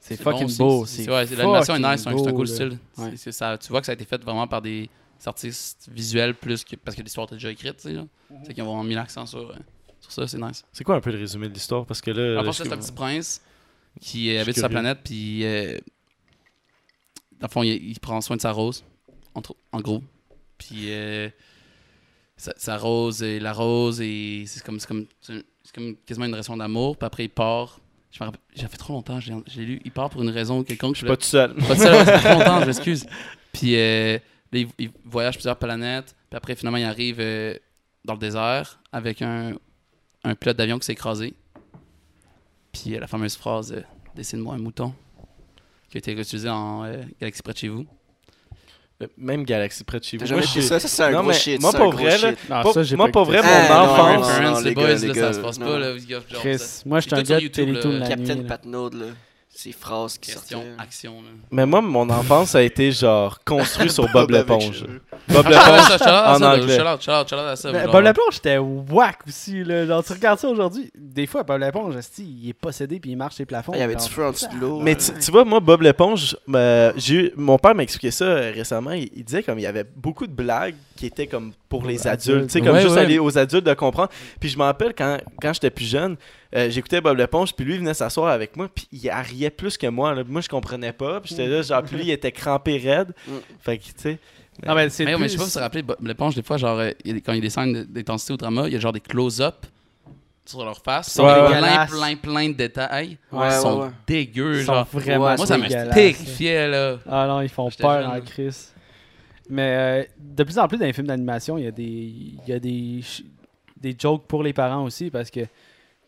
[0.00, 0.86] C'est fucking beau.
[0.86, 2.78] C'est- C'est ouais, c'est- l'animation est nice, c'est un, c'est cool style.
[2.94, 3.16] C'est- Ouais.
[3.16, 4.88] c'est ça, tu vois que ça a été fait vraiment par des
[5.26, 6.76] artistes visuels plus que.
[6.76, 7.92] Parce que l'histoire était déjà écrite, tu sais.
[7.92, 8.02] là.
[8.30, 8.38] Mhm.
[8.46, 9.54] C'est qu'ils ont mis l'accent sur, euh,
[10.00, 10.64] sur ça, c'est nice.
[10.72, 11.84] C'est quoi un peu le résumé de l'histoire?
[11.84, 12.50] Parce que là.
[12.52, 13.42] C'est un petit prince
[14.00, 15.44] qui euh, habite sur sa planète, puis.
[15.44, 15.78] euh,
[17.38, 18.84] dans le fond, il, il prend soin de sa rose,
[19.34, 20.02] entre, en gros.
[20.58, 20.90] Puis.
[20.92, 21.28] euh,
[22.36, 26.24] sa, sa rose, et la rose, et c'est comme, c'est comme, c'est c'est comme quasiment
[26.24, 26.96] une raison d'amour.
[26.96, 27.78] Puis après, il part.
[28.12, 29.80] Je j'ai fait trop longtemps, j'ai lu.
[29.84, 30.96] Il part pour une raison quelconque.
[30.96, 31.54] Je suis pas tout seul.
[31.54, 33.06] Pas de ça, ça fait trop longtemps, je m'excuse.
[33.52, 34.18] Puis euh,
[34.52, 36.14] là, il, il voyage plusieurs planètes.
[36.28, 37.54] Puis après, finalement, il arrive euh,
[38.04, 39.52] dans le désert avec un,
[40.24, 41.34] un pilote d'avion qui s'est écrasé.
[42.72, 43.74] Puis euh, la fameuse phrase
[44.16, 44.92] Dessine-moi un mouton
[45.88, 46.82] qui a été utilisée en
[47.20, 47.86] Galaxie près de chez vous.
[49.16, 50.26] Même Galaxy près de chez vous.
[50.26, 50.78] Moi, je ça?
[50.78, 51.60] Ça, c'est un Non, gros shit.
[51.60, 52.38] moi, pour vrai, là, shit.
[52.50, 54.40] Non, Pas- ça, j'ai moi, pas vrai, mon Ah, enfance.
[54.42, 55.78] non, les boys, gars, là, ça se passe pas.
[55.78, 55.92] Là,
[56.34, 58.42] Chris, moi, je suis un gars de YouTube, Télétoon Captain.
[58.46, 59.06] Patnaud, là.
[59.52, 60.82] Ces phrases qui Question, sortaient.
[60.82, 61.12] action.
[61.22, 61.28] Là.
[61.50, 64.84] Mais moi, mon enfance a été genre construit sur Bob l'éponge.
[65.28, 65.90] Bob Ah, l'éponge.
[66.06, 67.86] à en ça, anglais.
[67.92, 69.62] Bob Léponge, c'était whack aussi.
[69.64, 69.86] Là.
[69.86, 70.90] Genre, tu regardes ça aujourd'hui.
[70.96, 73.72] Des fois, Bob Léponge, il est possédé puis il marche les plafonds.
[73.74, 74.80] Ah, Il y avait du feu en dessous de l'eau.
[74.80, 78.24] Mais tu, tu vois, moi, Bob l'éponge, euh, j'ai eu- mon père m'a expliqué ça
[78.24, 78.92] euh, récemment.
[78.92, 82.46] Il, disait comme il y avait beaucoup de blagues qui étaient comme pour les adultes.
[82.46, 84.10] Tu sais, comme juste aller aux adultes de comprendre.
[84.38, 86.16] Puis je me rappelle quand, quand j'étais plus jeune,
[86.54, 89.76] euh, j'écoutais Bob l'éponge, puis lui il venait s'asseoir avec moi, puis il riait plus
[89.78, 90.14] que moi.
[90.14, 90.24] là.
[90.26, 91.20] Moi, je comprenais pas.
[91.20, 93.12] Puis j'étais là, genre, puis lui, il était crampé raide.
[93.26, 93.32] Mm.
[93.60, 94.18] Fait que, tu sais.
[94.66, 96.34] Non, mais c'est Mais, mais plus- je sais pas si vous vous rappelez, Bob l'éponge,
[96.34, 98.32] des fois, genre, euh, il y a des- quand il y a des scènes d'intensité
[98.32, 99.64] au drama, il y a genre des close-up
[100.44, 101.08] sur leur face.
[101.08, 103.16] Ils sont Ouais, plein, plein, plein de détails.
[103.30, 103.88] Ouais, ils sont ouais.
[104.06, 104.88] dégueux, Ils sont genre.
[104.92, 106.98] vraiment Ouais, Moi, ça me terrifiait, là.
[107.08, 108.24] Ah non, ils font J'étais peur jeune.
[108.24, 108.74] crise.
[109.48, 112.40] Mais euh, de plus en plus dans les films d'animation, il y a des il
[112.46, 113.00] y a des
[113.80, 115.40] des jokes pour les parents aussi parce que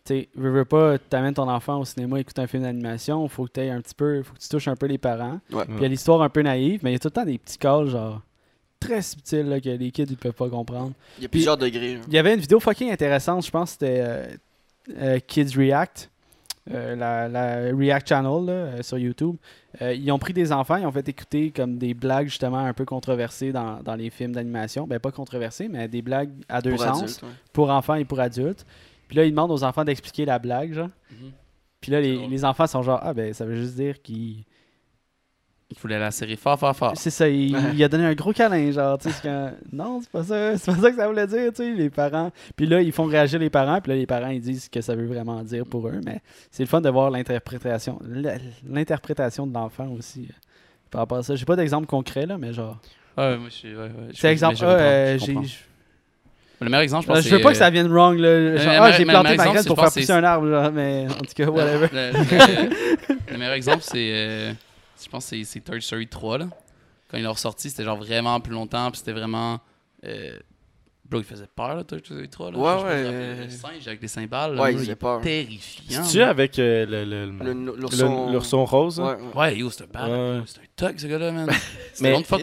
[0.05, 3.47] tu sais, veux, veux pas t'amènes ton enfant au cinéma écouter un film d'animation, faut
[3.47, 5.39] que tu un petit peu, faut que tu touches un peu les parents.
[5.53, 5.65] Ouais.
[5.65, 7.25] Puis il y a l'histoire un peu naïve, mais il y a tout le temps
[7.25, 8.21] des petits calls genre
[8.81, 10.93] très subtils là, que les kids ils peuvent pas comprendre.
[11.19, 11.95] Il y a plusieurs degrés.
[11.95, 12.01] là.
[12.09, 14.27] Il y avait une vidéo fucking intéressante, je pense que c'était euh,
[15.01, 16.11] euh, Kids React,
[16.73, 19.37] euh, la, la React Channel là, euh, sur YouTube.
[19.81, 22.73] Euh, ils ont pris des enfants, ils ont fait écouter comme des blagues justement un
[22.73, 24.87] peu controversées dans, dans les films d'animation.
[24.89, 27.29] Ben pas controversées, mais des blagues à deux Pour sens, adultes, ouais.
[27.53, 28.67] pour enfants et pour adultes.
[29.13, 30.89] Puis là, ils demandent aux enfants d'expliquer la blague, genre.
[31.11, 31.33] Mhm.
[31.83, 34.45] Puis là, les, les enfants sont genre, ah ben ça veut juste dire qu'ils...
[35.71, 36.93] Il voulait la série fort, fort, fort.
[36.97, 40.01] C'est ça, il, il a donné un gros câlin, genre, tu sais, c'est quand- non,
[40.01, 42.31] c'est pas ça, c'est pas ça que ça voulait dire, tu sais, les parents.
[42.57, 44.81] Puis là, ils font réagir les parents, puis là, les parents, ils disent ce que
[44.81, 46.21] ça veut vraiment dire pour eux, mais
[46.51, 48.01] c'est le fun de voir l'interprétation,
[48.67, 50.29] l'interprétation de l'enfant aussi.
[50.31, 50.35] euh,
[50.91, 52.79] Par rapport à ça, j'ai pas d'exemple concret, là, mais genre,
[53.19, 53.77] Ouais, moi, je suis.
[53.77, 55.35] Ouais, c'est exemple, ah, euh, j'ai...
[56.63, 58.57] Le meilleur exemple, je euh, pense je veux pas que ça euh, vienne wrong, là,
[58.57, 61.35] genre, ah, j'ai planté ma graine pour faire pousser un arbre, genre, mais en tout
[61.35, 61.89] cas, whatever.
[61.93, 64.11] Le, le- le meilleur exemple, c'est.
[64.13, 64.53] euh,
[65.03, 66.39] je pense que c'est- Toy Story 3.
[66.39, 66.47] Là.
[67.11, 68.91] Quand ils l'ont ressorti, c'était genre vraiment plus longtemps.
[68.91, 69.59] Puis c'était vraiment.
[70.07, 70.39] euh,
[71.13, 72.51] Bro, il faisait peur, là, Toy Story 3.
[72.53, 72.59] Là.
[72.59, 72.73] Ouais, ouais.
[73.05, 74.53] rappelle, Le singe avec des cymbales.
[74.53, 75.21] Ouais, là, il faisait peur.
[75.21, 76.03] Terrifiant.
[76.05, 78.65] C'est-tu avec euh, le, le, Le- le- L'ourson.
[78.65, 78.99] rose?
[79.01, 79.17] Ouais, ouais.
[79.41, 80.11] Ouais, yo, c'est un bad.
[80.11, 80.43] Ouais.
[80.47, 81.51] C'est un tug, ce gars-là, man.
[81.93, 82.41] C'était long de fuck.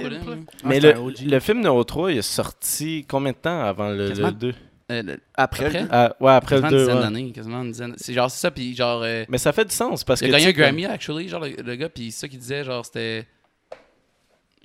[0.63, 4.27] Mais Ah, le, film numéro 3, il est sorti combien de temps avant le, Quasiment.
[4.27, 4.53] le 2
[4.91, 5.81] Euh, le- Après, Après?
[5.83, 6.85] le- Ah, Ouais, après le quasiment une 2.
[6.85, 7.03] dizaine ouais.
[7.03, 7.93] d'années, quasiment une dizaine.
[7.97, 9.01] C'est genre ça, puis genre.
[9.03, 10.33] euh, Mais ça fait du sens parce il que.
[10.33, 12.83] a gagné un Grammy, actually, genre le, le gars, puis c'est ça qu'il disait, genre
[12.85, 13.27] c'était.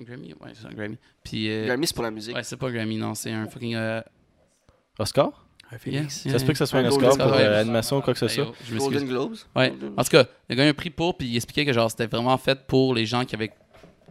[0.03, 0.33] Grammy?
[0.41, 0.97] Ouais, c'est un Grammy.
[1.23, 1.49] Puis.
[1.49, 2.35] euh, Grammy, c'est pour la musique.
[2.35, 3.75] Ouais, c'est pas un Grammy, non, c'est un fucking.
[3.75, 4.01] euh,
[4.99, 5.27] Oscar?
[5.67, 6.25] Un yeah, Phoenix.
[6.25, 7.45] yeah, Ça se peut que ça soit Un Oscar pour euh, ouais.
[7.57, 8.51] animation ou quoi que ce soit.
[8.77, 9.35] Golden Globes?
[9.55, 9.73] Ouais.
[9.97, 12.05] En tout cas, il a gagné un prix pour, puis il expliquait que genre c'était
[12.07, 13.51] vraiment fait pour les gens qui avaient,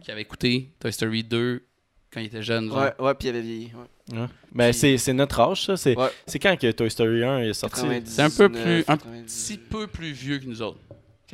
[0.03, 1.63] qui avaient écouté Toy Story 2
[2.11, 2.67] quand ils étaient jeunes.
[2.67, 2.77] genre.
[2.79, 3.71] Ouais, ouais, puis il avait vieilli.
[3.73, 4.19] Ouais.
[4.19, 4.27] Ouais.
[4.53, 5.77] Mais Puis- c'est c'est notre âge, ça.
[5.77, 6.09] C'est Ouais.
[6.41, 7.81] quand que Toy Story 1 est sorti?
[7.81, 10.79] 99, C'est un peu plus- un 90, Si peu plus vieux que nous autres.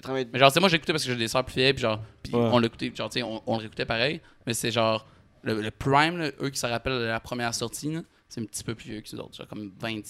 [0.02, 0.30] 90.
[0.34, 2.00] Mais genre, sais, moi j'ai écouté parce que j'ai des soeurs plus vieilles, puis genre,
[2.24, 2.42] puis Ouais.
[2.52, 5.06] on l'écoutait, genre, tu sais, on, on le réécoutait pareil, mais c'est genre,
[5.44, 7.98] le, le prime, là, eux qui se rappellent de la première sortie,
[8.30, 10.02] c'est un petit peu plus vieux que nous autres, genre comme 20.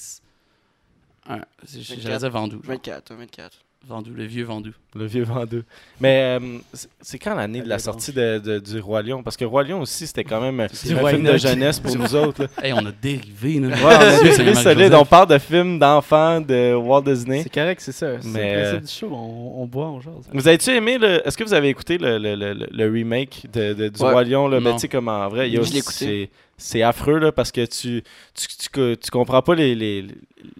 [1.27, 2.19] un- c'est- J'allais 24.
[2.19, 2.55] dire Vendu.
[2.55, 2.63] genre.
[2.65, 3.57] 24, 24.
[3.87, 4.73] Vendu, le vieux Vendu.
[4.95, 5.63] Le vieux Vendeux.
[5.99, 9.23] Mais euh, c'est- c'est quand l'année de la sortie de, de- du Roi Lion?
[9.23, 12.15] Parce que Roi Lion aussi, c'était quand même C'est un film de jeunesse pour nous
[12.15, 12.43] autres.
[12.43, 12.47] là.
[12.63, 13.67] Hey, on a dérivé, là.
[13.69, 14.63] Ouais, on a C'est Marie-Joseph.
[14.63, 14.93] solide.
[14.93, 17.41] On parle de films d'enfants de Walt Disney.
[17.43, 18.21] C'est correct, c'est ça.
[18.21, 19.09] C'est Mais, le euh, du show.
[19.11, 20.13] On, on boit, on jase.
[20.31, 21.27] Vous avez-tu aimé le.
[21.27, 24.11] Est-ce que vous avez écouté le, le, le, le- remake de, de- du Ouais.
[24.11, 24.59] Roi Lion là?
[24.59, 24.73] Non.
[24.73, 25.93] tu sais, comme en vrai, yo, Je l'ai écouté.
[26.05, 26.29] c'est-
[26.63, 28.03] C'est affreux là, parce que tu,
[28.35, 30.05] tu, tu, tu comprends pas les- les-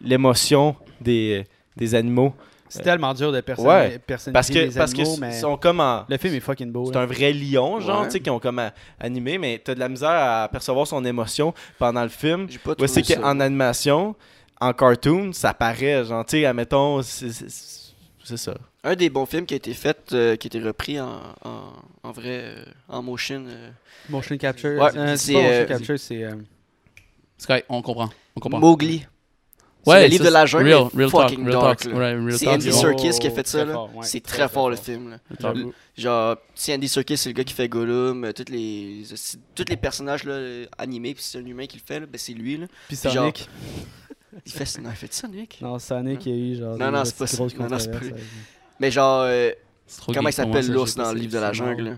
[0.03, 1.43] l'émotion des,
[1.77, 2.33] des animaux.
[2.73, 3.99] C'est tellement dur de perso Ouais.
[3.99, 6.05] personnifier Parce que les parce que animaux, s- mais sont comme en.
[6.07, 6.85] le film est fucking beau.
[6.91, 8.05] C'est un vrai lion, genre, Ouais.
[8.07, 11.03] tu sais, qui ont comme a- animé, mais t'as de la misère à percevoir son
[11.05, 12.47] émotion pendant le film.
[12.49, 13.15] J'ai pas trouvé c'est ça.
[13.15, 14.15] qu'en animation,
[14.59, 17.47] en cartoon, ça paraît, genre, tu sais, admettons, c'est- c'est
[18.23, 18.53] c'est ça.
[18.83, 21.61] Un des bons films qui a été fait, euh, qui a été repris en, en,
[22.03, 23.43] en vrai, euh, en motion.
[23.47, 23.69] euh,
[24.09, 24.79] Motion capture.
[24.81, 26.23] Ouais, Euh, c'est, c'est pas motion euh, capture, c'est.
[26.23, 26.35] euh,
[27.37, 28.09] C'est correct, on comprend.
[28.35, 28.59] On comprend.
[28.59, 29.05] Mowgli.
[29.85, 30.65] Ouais, c'est le livre ça, de la jungle.
[30.67, 31.79] Real, real talk, fucking real dark.
[31.79, 31.93] talk.
[31.93, 32.47] Ouais, real C'est.
[32.47, 32.71] Andy.
[32.71, 33.73] Serkis qui a fait très ça, là.
[33.73, 34.85] fort, ouais, c'est très, très, très fort le fort.
[34.85, 35.09] film.
[35.09, 35.17] là.
[35.39, 35.73] j'avoue.
[35.97, 39.03] Genre, si Andy Serkis c'est le gars qui fait Gollum, euh, tous les,
[39.55, 42.17] tous les personnages là, euh, animés, puis c'est un humain qui le fait, là, ben
[42.17, 42.57] c'est lui.
[42.57, 42.67] Là.
[42.87, 43.49] Puis Sonic.
[44.45, 45.59] Il fait, non, il fait ça, Nick?
[45.61, 46.77] Non, Sonic, il y a eu genre.
[46.77, 47.43] Non, non, c'est pas ça.
[47.43, 47.99] Non, non, pas.
[48.79, 49.51] Mais genre, euh,
[50.13, 51.97] comment il s'appelle l'ours dans le livre de la jungle?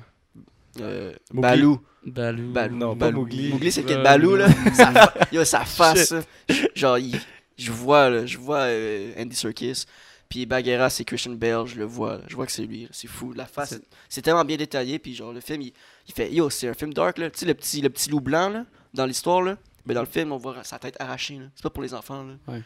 [0.81, 1.13] Euh.
[1.31, 1.79] Balou.
[2.03, 2.51] Balou.
[2.51, 2.75] Balou.
[2.75, 3.19] Non, pas Balou.
[3.19, 3.49] Mowgli.
[3.49, 4.31] Mowgli, c'est peut-être Balou.
[4.31, 5.13] Balou, là.
[5.31, 6.15] Yo, sa face.
[6.75, 7.19] Genre, il-
[7.57, 9.85] je vois, là, je vois euh, Andy Serkis.
[10.29, 12.17] Puis Bagheera, c'est Christian Bale, je le vois.
[12.17, 12.23] là.
[12.27, 12.87] Je vois que c'est lui.
[12.91, 13.33] C'est fou.
[13.33, 14.97] La face, C'est- tellement bien détaillé.
[14.97, 15.73] Puis genre, le film, il,
[16.07, 17.29] il fait Yo, c'est un film dark, là.
[17.29, 19.57] Tu sais, le petit, le petit loup blanc, là, dans l'histoire, là.
[19.85, 21.39] Mais dans le film, on voit sa tête arrachée.
[21.55, 22.33] C'est pas pour les enfants, là.
[22.47, 22.61] Ouais.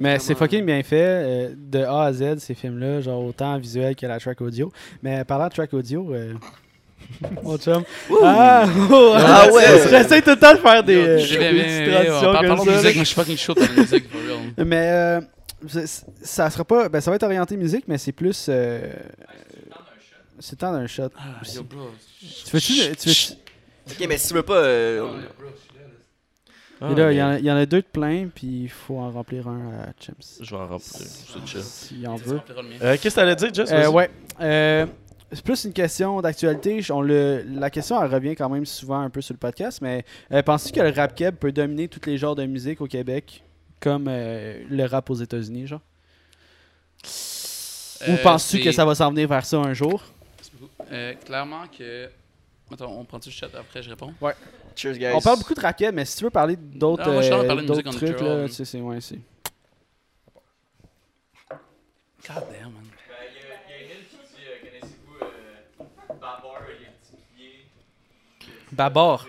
[0.00, 3.94] Mais c'est fucking bien fait, euh, de A à Z, ces films-là, genre autant visuel
[3.96, 4.70] que la track audio.
[5.00, 6.34] Mais parlant de track audio, euh,
[7.42, 7.82] mon chum.
[8.22, 9.64] Ah, oh, Ah ouais!
[9.90, 12.70] J'essaie tout le temps de faire des, euh, des petites on parle- comme Parlons de
[12.70, 14.66] ça, musique, moi je suis fucking chaud musique, for real.
[14.66, 15.20] Mais euh,
[15.68, 16.88] ça- ça sera pas.
[16.88, 18.46] Ben, ça va être orienté musique, mais c'est plus.
[18.48, 18.92] euh,
[20.38, 21.08] c'est le temps d'un shot.
[21.16, 21.22] Ah,
[21.54, 21.90] yo, bro.
[22.20, 22.96] Tu veux-tu.
[22.96, 23.36] Tu veux
[23.88, 24.56] Ok, mais si tu veux pas.
[24.58, 25.06] euh,
[26.80, 28.28] Ah, Et là, il y, mais en a- il y en a deux de plein,
[28.34, 30.40] puis il faut en remplir un à Chimps.
[30.42, 30.80] Je vais en remplir.
[30.90, 31.62] C'est chill.
[31.62, 32.40] S'il en Ça, veut.
[32.82, 33.70] Euh, Qu'est-ce que t'allais dire, Jess?
[33.72, 34.10] Euh, ouais.
[34.42, 34.84] Euh,
[35.32, 36.80] c'est plus une question d'actualité.
[36.82, 39.80] Je- on le- la question, elle revient quand même souvent un peu sur le podcast,
[39.82, 42.86] mais euh, penses-tu que le rap keb peut dominer tous les genres de musique au
[42.86, 43.42] Québec,
[43.80, 45.80] comme euh, le rap aux États-Unis, genre?
[47.04, 50.02] Ou Euh, penses-tu que ça va s'en venir vers ça un jour?
[50.36, 50.72] Merci beaucoup.
[50.92, 52.08] Euh, clairement que.
[52.72, 54.12] Attends, on prend-tu le chat après, je réponds?
[54.74, 55.12] Cheers, guys.
[55.14, 58.46] On parle beaucoup de rap keb, mais si tu veux parler d'autres euh, trucs, là,
[58.48, 58.80] c'est...
[58.80, 59.18] Ouais, c'est...
[62.28, 62.85] God damn, man.
[68.76, 69.26] Babar.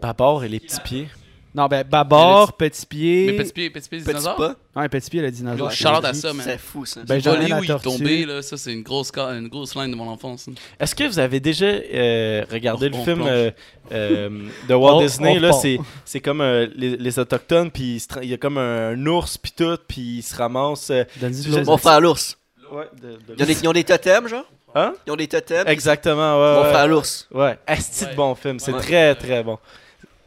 [0.00, 1.08] Babar et les petits pieds.
[1.54, 3.26] Non, ben, Babar, Petit Pied...
[3.28, 4.36] Mais petit pied, petit pied, Petit dinosaure?
[4.36, 4.56] pas.
[4.78, 5.70] Ouais, Petit Pied, le dinosaure.
[5.70, 6.44] Charlotte à ça, man.
[6.46, 7.00] C'est fou, ça.
[7.04, 7.88] Ben, où il est tortue.
[7.88, 8.42] tombé, là.
[8.42, 10.50] Ça, c'est une grosse, ca- une grosse line de mon enfance.
[10.78, 13.28] Est-ce que vous avez déjà euh, regardé le on film plonge.
[13.30, 13.50] euh,
[13.90, 15.30] euh, de Walt On- Disney?
[15.30, 15.62] on là, repart.
[15.62, 18.58] c'est, c'est comme euh, les, les Autochtones, puis il, se tra- il y a comme
[18.58, 20.90] un, ours, puis tout, puis il se ramasse.
[20.90, 21.64] euh, Donne-y de Je- l'eau.
[21.64, 22.36] Mon frère l'ours.
[22.70, 24.44] ouais, de- de- Ils ont, des, ils ont des totems, genre?
[24.78, 24.92] Hein?
[25.06, 25.66] Ils ont des totems.
[25.66, 26.54] Exactement, ouais.
[26.56, 26.70] Mon ouais.
[26.70, 27.26] frère l'ours.
[27.32, 28.14] Ouais, asti de Ouais.
[28.14, 28.58] bon film.
[28.58, 28.80] C'est Ouais.
[28.80, 29.58] très, très bon.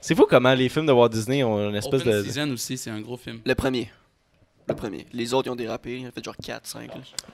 [0.02, 2.24] C'est fou comment les films de Walt Disney ont une espèce Open de.
[2.24, 3.42] Season aussi, c'est un gros film.
[3.46, 3.92] Le premier.
[4.68, 5.06] Le premier.
[5.14, 5.98] Les autres, ils ont dérapé.
[6.00, 6.90] Ils ont fait genre 4, 5.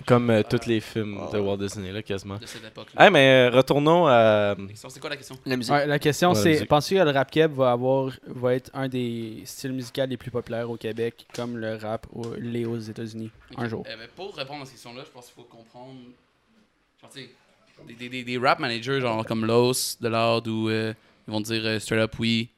[0.05, 1.37] Comme euh, tous les films de.
[1.37, 2.37] Walt Disney, là, quasiment.
[2.37, 2.87] De cette époque.
[2.97, 4.55] Hey, mais euh, retournons à.
[4.73, 5.37] C'est quoi la question?
[5.45, 5.73] La musique.
[5.73, 8.87] Ouais, la question Ouais, c'est penses-tu que le rap keb va avoir va être un
[8.89, 13.31] des styles musicaux les plus populaires au Québec comme le rap au, l'est aux États-Unis
[13.57, 13.83] un jour?
[13.87, 15.93] Euh, pour répondre à cette question-là, je pense qu'il faut comprendre.
[17.13, 20.93] Des, des, des, des rap managers, genre comme Los, Delord, ou euh,
[21.27, 22.49] ils vont dire euh, straight up oui.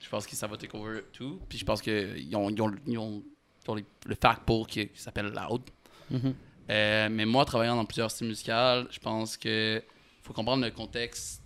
[0.00, 1.40] Je pense que ça va take over tout.
[1.48, 3.22] Puis je pense qu'ils ont, ils ont, ils ont,
[3.64, 5.62] ils ont les- le fact pour qui, qui s'appelle Loud.
[6.10, 6.34] Mhm.
[6.70, 9.82] Euh, mais moi, travaillant dans plusieurs styles musicaux, je pense que
[10.22, 11.42] faut comprendre le contexte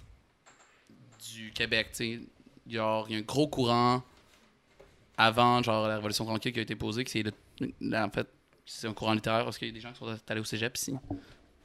[1.34, 1.90] du Québec.
[2.00, 2.26] il
[2.68, 4.02] y a un gros courant
[5.16, 7.24] avant genre la Révolution tranquille qui a été posée, c'est
[7.94, 8.28] en fait
[8.64, 10.76] c'est un courant littéraire parce qu'il y a des gens qui sont allés au cégep
[10.76, 10.94] ici.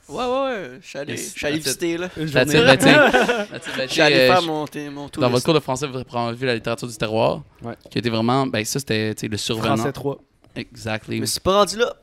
[0.10, 0.80] Ouais, ouais, ouais.
[0.82, 1.82] Je suis allé, Yes, je suis allé that's it.
[1.82, 2.08] visiter, là.
[2.10, 3.50] That's it, that's it.
[3.52, 5.22] That's it, Je suis allé faire Euh, mon, mon tour.
[5.22, 7.76] Dans de votre cours de français, vous avez probablement vu la littérature du terroir, Ouais.
[7.90, 9.76] qui était vraiment, ben ça c'était tu sais, le survenant.
[9.78, 10.18] Français 3.
[10.56, 11.20] Exactly.
[11.20, 11.94] Mais c'est pas rendu là.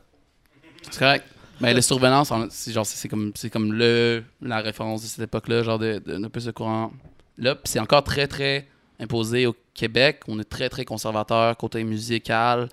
[0.89, 1.25] C'est correct.
[1.59, 5.19] Mais le survenance, en- c'est genre c'est comme c'est comme le la référence de cette
[5.25, 6.91] époque-là, genre de, de, un peu ce courant
[7.37, 7.53] là.
[7.53, 8.67] Puis c'est encore très très
[8.99, 10.21] imposé au Québec.
[10.27, 12.67] On est très très conservateur côté musical,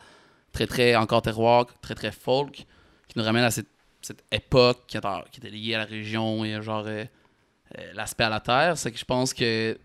[0.52, 2.52] très très encore terroir, très très folk,
[3.08, 3.66] qui nous ramène à cette,
[4.00, 7.04] cette époque qui, était- qui était liée à la région et genre euh,
[7.78, 8.76] euh, l'aspect à la terre.
[8.78, 9.78] C'est que je pense que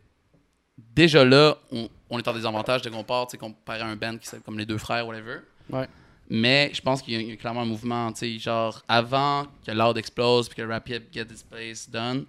[0.78, 4.28] déjà là, on, on est en désavantage de qu'on part, comparé à un band qui
[4.44, 5.40] comme les deux frères, whatever.
[5.70, 5.88] Ouais.
[6.30, 8.82] Mais je pense qu'il y, a- il y a clairement un mouvement, tu sais, genre
[8.88, 12.26] avant que l'ordre explose puis que le rap get get its place done,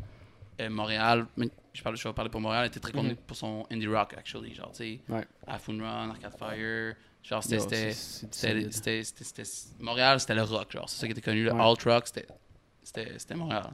[0.61, 1.27] euh, Montréal,
[1.73, 3.17] je, parle, je vais parler pour Montréal, était très connu Mhm.
[3.27, 4.55] pour son indie rock, actually.
[4.55, 5.25] Genre, tu sais, Ouais.
[5.47, 6.95] Afun Run, Arcade Fire,
[7.25, 7.93] genre, c'était.
[9.81, 11.45] Montréal, c'était le rock, genre, c'est ça qui était connu.
[11.45, 11.61] Le Ouais.
[11.61, 12.27] alt rock, c'était-
[13.35, 13.71] Montréal.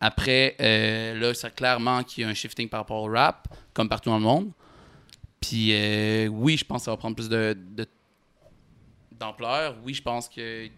[0.00, 3.88] Après, euh, là, c'est clairement qu'il y a un shifting par rapport au rap, comme
[3.88, 4.50] partout dans le monde.
[5.40, 7.56] Puis, euh, oui, je pense que ça va prendre plus de,
[9.12, 9.76] d'ampleur.
[9.84, 10.68] Oui, je pense que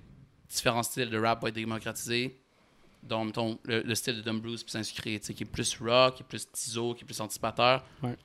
[0.48, 2.38] différents styles de rap vont être démocratisés.
[3.02, 4.72] dont mettons, le, le style de Dumb Blues puis
[5.26, 7.84] sais, qui est plus rock, qui est plus tiso, qui est plus anticipateur.
[8.02, 8.16] Ouais.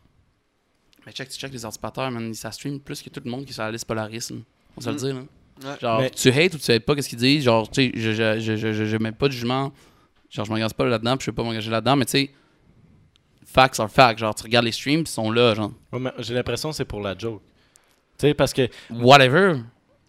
[1.05, 3.51] Mais check, tu check les anticipateurs, man, ça stream plus que tout le monde qui
[3.51, 4.29] est sur la liste Polaris.
[4.31, 4.37] là.
[4.77, 4.93] On va se Mm.
[4.93, 5.21] le dire, là.
[5.71, 5.77] Ouais.
[5.81, 7.43] Genre, Mais- tu hates ou tu hates pas qu'est-ce qu'ils disent.
[7.43, 9.71] Genre, tu sais, je, je, je, je, je, je mets pas de jugement.
[10.29, 12.31] Genre, je m'engage pas là-dedans, puis je vais pas m'engager là-dedans, mais tu sais,
[13.45, 14.19] facts are facts.
[14.19, 16.85] Genre, tu regardes les streams, ils sont là, genre, Ouais, mais J'ai l'impression que c'est
[16.85, 17.41] pour la joke.
[18.17, 19.55] Tu sais, parce que whatever.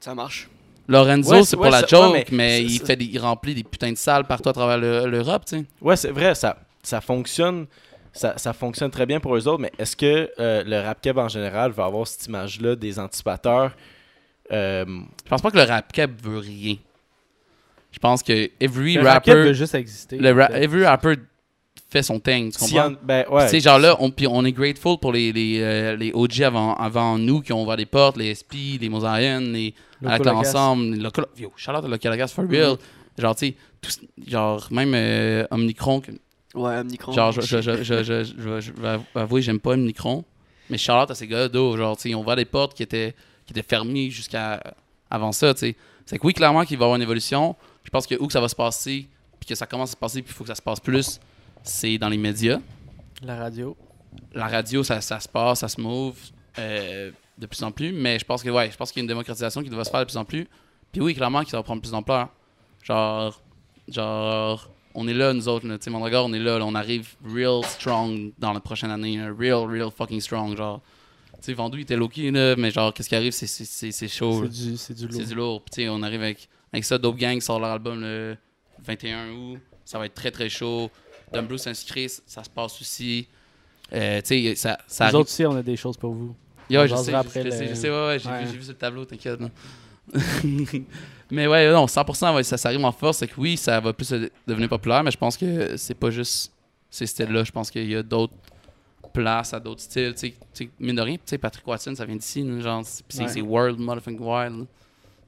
[0.00, 0.48] Ça marche.
[0.88, 3.62] Lorenzo, Ouais, c'est pour ouais, la joke, ouais, mais il, fait des- il remplit des
[3.62, 5.64] putains de salles partout à travers le- l'Europe, tu sais.
[5.80, 7.66] Ouais, c'est vrai, ça, ça fonctionne.
[8.12, 11.16] Ça, ça fonctionne très bien pour eux autres, mais est-ce que euh, le rap keb
[11.18, 13.72] en général va avoir cette image-là des anticipateurs
[14.50, 14.84] euh,
[15.24, 15.86] Je pense pas que le rap
[16.22, 16.76] veut rien.
[17.92, 20.16] Je pense que every Le rap veut rapper, juste exister.
[20.18, 21.14] le ra- every rapper
[21.88, 22.88] fait son thing, tu comprends?
[22.88, 23.44] en- ben, ouais.
[23.46, 26.42] Tu sais, genre là, on, puis on est grateful pour les, les, euh, les OG
[26.42, 30.18] avant, avant nous qui ont ouvert des portes, les SP, les Mosaïens, les Locas.
[30.32, 31.02] l'ensemble, les
[31.42, 32.72] yo, shout out à Local Gas for real.
[32.72, 32.78] Mhm.
[33.18, 36.12] Genre, tu sais, tout- genre, même euh, Omnicron, que-
[36.54, 37.12] Ouais, Omnicron.
[37.12, 40.24] genre, je, je, je, je, je, je- je vais avouer, j'aime pas Omnicron,
[40.68, 43.14] mais out à ces gars d'eau, genre, tu sais, ont ouvert des portes qui étaient,
[43.46, 44.60] qui étaient fermées jusqu'à
[45.10, 45.76] avant ça, tu sais.
[46.06, 47.54] C'est que oui, clairement qu'il va y avoir une évolution.
[47.84, 49.06] Je pense que où que ça va se passer,
[49.38, 51.20] puis que ça commence à se passer, puis il faut que ça se passe plus,
[51.62, 52.58] c'est dans les médias.
[53.22, 53.76] La radio.
[54.34, 56.16] La radio, ça, ça se passe, ça se move
[56.58, 59.04] euh, de plus en plus, mais je pense que ouais, je pense qu'il y a
[59.04, 60.48] une démocratisation qui doit se faire de plus en plus.
[60.90, 62.28] Puis oui, clairement, qui va prendre plus d'ampleur.
[62.82, 63.40] Genre,
[63.88, 66.74] genre, on est là, nous autres, là, tu sais, Mondragor, on est là, là, on
[66.74, 70.80] arrive real strong dans la prochaine année, là, real, real fucking strong, genre.
[71.34, 74.08] Tu sais, Vendoux, il était low-key, là, mais genre, qu'est-ce qui arrive, c'est- c'est c'est-
[74.08, 74.44] chaud.
[74.50, 75.12] C'est du, lourd.
[75.20, 75.62] C'est du lourd.
[75.72, 76.98] Puis, on arrive avec, avec ça.
[76.98, 78.36] Dope Gang sort leur album le
[78.84, 79.58] 21 août.
[79.84, 80.90] Ça va être très très chaud.
[81.32, 83.26] Dumb Bruce inscrit, ça se passe aussi.
[83.92, 85.20] Euh, tu sais, ça, ça Nous arrive.
[85.20, 86.34] autres aussi, on a des choses pour vous.
[86.72, 88.44] On je sais, je, sais, le- je sais, ouais, ouais, j'ai Ouais.
[88.44, 89.40] vu, j'ai vu le tableau, t'inquiète.
[91.30, 93.18] mais ouais, non, 100%, ouais, ça, ça arrive en force.
[93.18, 96.10] C'est que oui, ça va plus de- devenir populaire, mais je pense que c'est pas
[96.10, 96.52] juste
[96.90, 97.44] ces styles-là.
[97.44, 98.34] Je pense qu'il y a d'autres
[99.12, 100.12] places à d'autres styles.
[100.14, 102.44] Tu sais- tu sais, mine de rien, tu sais, Patrick Watson, ça vient d'ici.
[102.60, 103.40] Genre, c'est Ouais.
[103.42, 104.66] World Motherfucking Wild.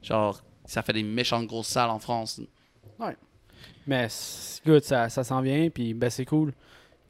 [0.01, 2.39] Genre, ça fait des méchantes grosses salles en France.
[3.85, 6.53] Mais c'est good, ça, ça s'en vient, puis ben, c'est cool.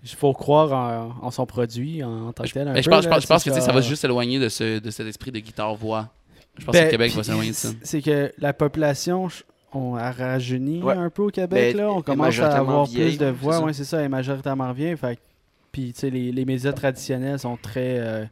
[0.03, 2.67] Il faut croire en, en son produit en, tant que tel.
[2.67, 3.79] un Mais je peu, pense, je là, pense, je pense c'est que sais, ça va
[3.81, 6.09] juste s'éloigner de, ce, de cet esprit de guitare-voix.
[6.57, 7.69] Je pense Ben, que le Québec va s'éloigner de ça.
[7.81, 9.27] c'est- que la population,
[9.73, 10.93] on a rajeuni Ouais.
[10.93, 11.75] un peu au Québec.
[11.75, 11.91] Ben, là.
[11.91, 13.59] On commence à avoir vieille, plus de voix.
[13.61, 14.95] Ouais, c'est ça, elle est majoritairement vieille.
[14.97, 15.17] Fait
[15.71, 18.25] puis, tu sais, les, les médias traditionnels sont très euh,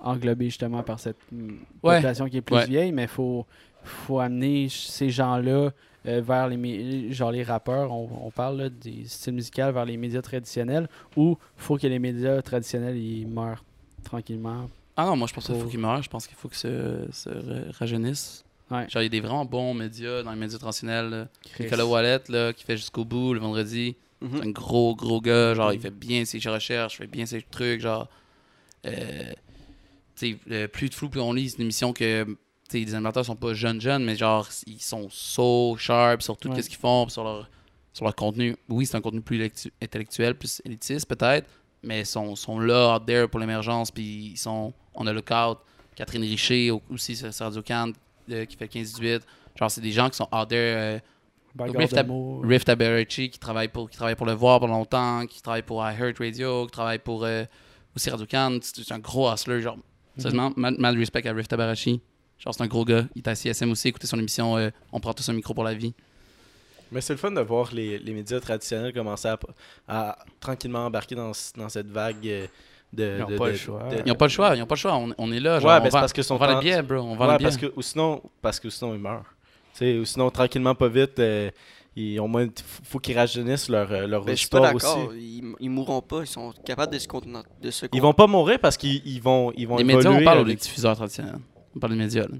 [0.00, 1.48] englobés justement par cette mm,
[1.82, 1.96] Ouais.
[1.96, 2.66] population qui est plus Ouais.
[2.66, 3.44] vieille, mais il faut,
[3.84, 5.70] faut amener ces gens-là
[6.08, 7.92] euh, vers les, genre les rappeurs.
[7.92, 11.98] On, on parle là, des styles musicaux vers les médias traditionnels il faut que les
[11.98, 13.62] médias traditionnels ils meurent
[14.04, 14.70] tranquillement.
[14.96, 16.02] Ah non, moi je pense qu'il faut qu'il meure.
[16.02, 18.44] Je pense qu'il faut qu'il se, se ra- rajeunisse.
[18.70, 18.88] Ouais.
[18.88, 21.08] Genre, il y a des vraiment bons médias dans les médias traditionnels.
[21.10, 21.28] là.
[21.52, 21.64] Chris.
[21.64, 23.94] Nicolas Wallet, là, qui fait jusqu'au bout le vendredi.
[24.20, 24.30] Mhm.
[24.34, 25.54] C'est un gros, gros gars.
[25.54, 25.82] Genre, il Mhm.
[25.82, 27.80] fait bien ses recherches, fait bien ses trucs.
[27.80, 28.08] Genre,
[28.86, 29.32] euh,
[30.16, 31.50] tu sais, euh, plus de flou, plus on lit.
[31.50, 32.36] C'est une émission que, tu
[32.68, 36.48] sais, les animateurs sont pas jeunes, jeunes, mais genre, ils sont so sharp sur tout
[36.48, 36.62] Ouais.
[36.62, 37.48] ce qu'ils font, puis sur leur,
[37.92, 38.56] sur leur contenu.
[38.68, 41.48] Oui, c'est un contenu plus lectu- intellectuel, plus élitiste peut-être,
[41.84, 45.58] mais ils sont, sont là, out there pour l'émergence, puis ils sont, On a Lookout,
[45.94, 47.92] Catherine Richer au- aussi sur sur Radio Can
[48.28, 49.20] qui fait 15-18.
[49.58, 50.76] Genre, c'est des gens qui sont out there.
[50.76, 50.98] euh,
[52.44, 52.76] Rift
[53.30, 56.66] qui travaille pour qui travaille pour le voir pour longtemps, qui travaille pour iHeart Radio,
[56.66, 57.44] qui travaille pour euh,
[57.94, 58.58] aussi Radio Can.
[58.60, 59.78] C'est c'est un gros hustler, genre.
[60.18, 62.00] Sérieusement, mal, mal respect à Rift Aberachi.
[62.38, 63.06] Genre, c'est un gros gars.
[63.14, 65.64] Il est à CSM aussi, écoutez son émission euh, On prend tous un micro pour
[65.64, 65.94] la vie.
[66.92, 69.38] Mais c'est le fun de voir les, les médias traditionnels commencer à,
[69.88, 72.46] à tranquillement embarquer dans, ce- dans cette vague euh,
[72.96, 73.16] de.
[73.18, 73.82] Ils n'ont pas de- le choix.
[73.88, 74.94] de- Ils n'ont pas le choix, ils n'ont pas le choix.
[74.96, 76.52] On, on est là, genre, Ouais, on, ben, vend, parce que on son vend les
[76.54, 76.96] temps- billets, bro.
[76.96, 77.48] On vend Ouais, les billets.
[77.50, 79.24] parce que ou sinon, parce que sinon ils meurent.
[79.80, 81.50] Ou sinon tranquillement pas vite, euh,
[81.94, 82.46] ils, au moins
[82.84, 85.08] faut- qu'ils rajeunissent leur euh, leur Ben, je suis pas histoire d'accord.
[85.10, 85.18] aussi.
[85.42, 86.20] Ils, ils mourront pas.
[86.22, 87.42] Ils sont capables de se contenir.
[87.60, 90.24] De se Ils vont pas mourir parce qu'ils ils vont ils vont Les médias, on
[90.24, 91.36] parle avec- les diffuseurs traditionnels
[91.74, 92.22] On parle des médias.
[92.22, 92.36] là.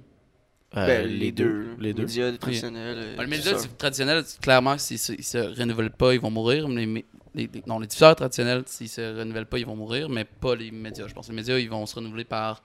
[0.79, 1.69] Euh, Ben, les deux.
[1.79, 2.03] les deux.
[2.03, 2.97] médias traditionnels.
[2.99, 6.69] euh, Ah, les médias traditionnels, clairement, s'ils ils se renouvellent pas, ils vont mourir.
[6.69, 7.05] Mais
[7.37, 10.09] les, non, les diffuseurs traditionnels, s'ils se renouvellent pas, ils vont mourir.
[10.09, 11.07] Mais pas les médias.
[11.07, 12.63] Je pense que les médias, ils vont se renouveler par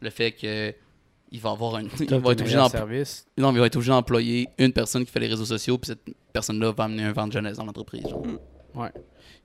[0.00, 0.74] le fait que
[1.32, 1.82] ils vont avoir un.
[2.00, 3.26] Ils vont être obligés service.
[3.38, 6.16] non, ils vont être obligés d'employer une personne qui fait les réseaux sociaux, puis cette
[6.32, 8.08] personne-là va amener un vent de jeunesse dans l'entreprise.
[8.08, 8.24] genre.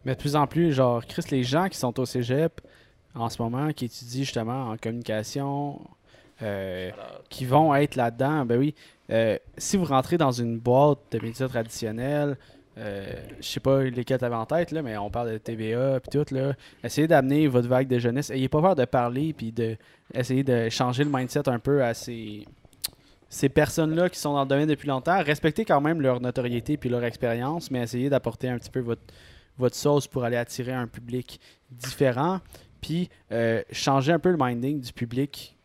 [0.03, 2.60] Mais de plus en plus, genre, Chris, les gens qui sont au cégep
[3.14, 5.80] en ce moment, qui étudient justement en communication,
[6.41, 6.91] euh,
[7.30, 8.74] qui vont être là-dedans, ben oui,
[9.12, 12.38] euh, si vous rentrez dans une boîte de médias traditionnels,
[12.78, 13.06] euh,
[13.40, 16.34] je sais pas lesquels t'avais en tête, là, mais on parle de TVA puis tout,
[16.34, 16.54] là,
[16.84, 18.30] essayez d'amener votre vague de jeunesse.
[18.30, 19.78] Ayez pas peur de parler puis de
[20.14, 22.46] essayer de changer le mindset un peu à ces,
[23.30, 25.22] ces personnes-là qui sont dans le domaine depuis longtemps.
[25.24, 29.02] Respectez quand même leur notoriété puis leur expérience, mais essayez d'apporter un petit peu votre
[29.58, 31.40] votre sauce pour aller attirer un public
[31.72, 32.40] différent,
[32.82, 35.58] puis euh, changer un peu le minding du public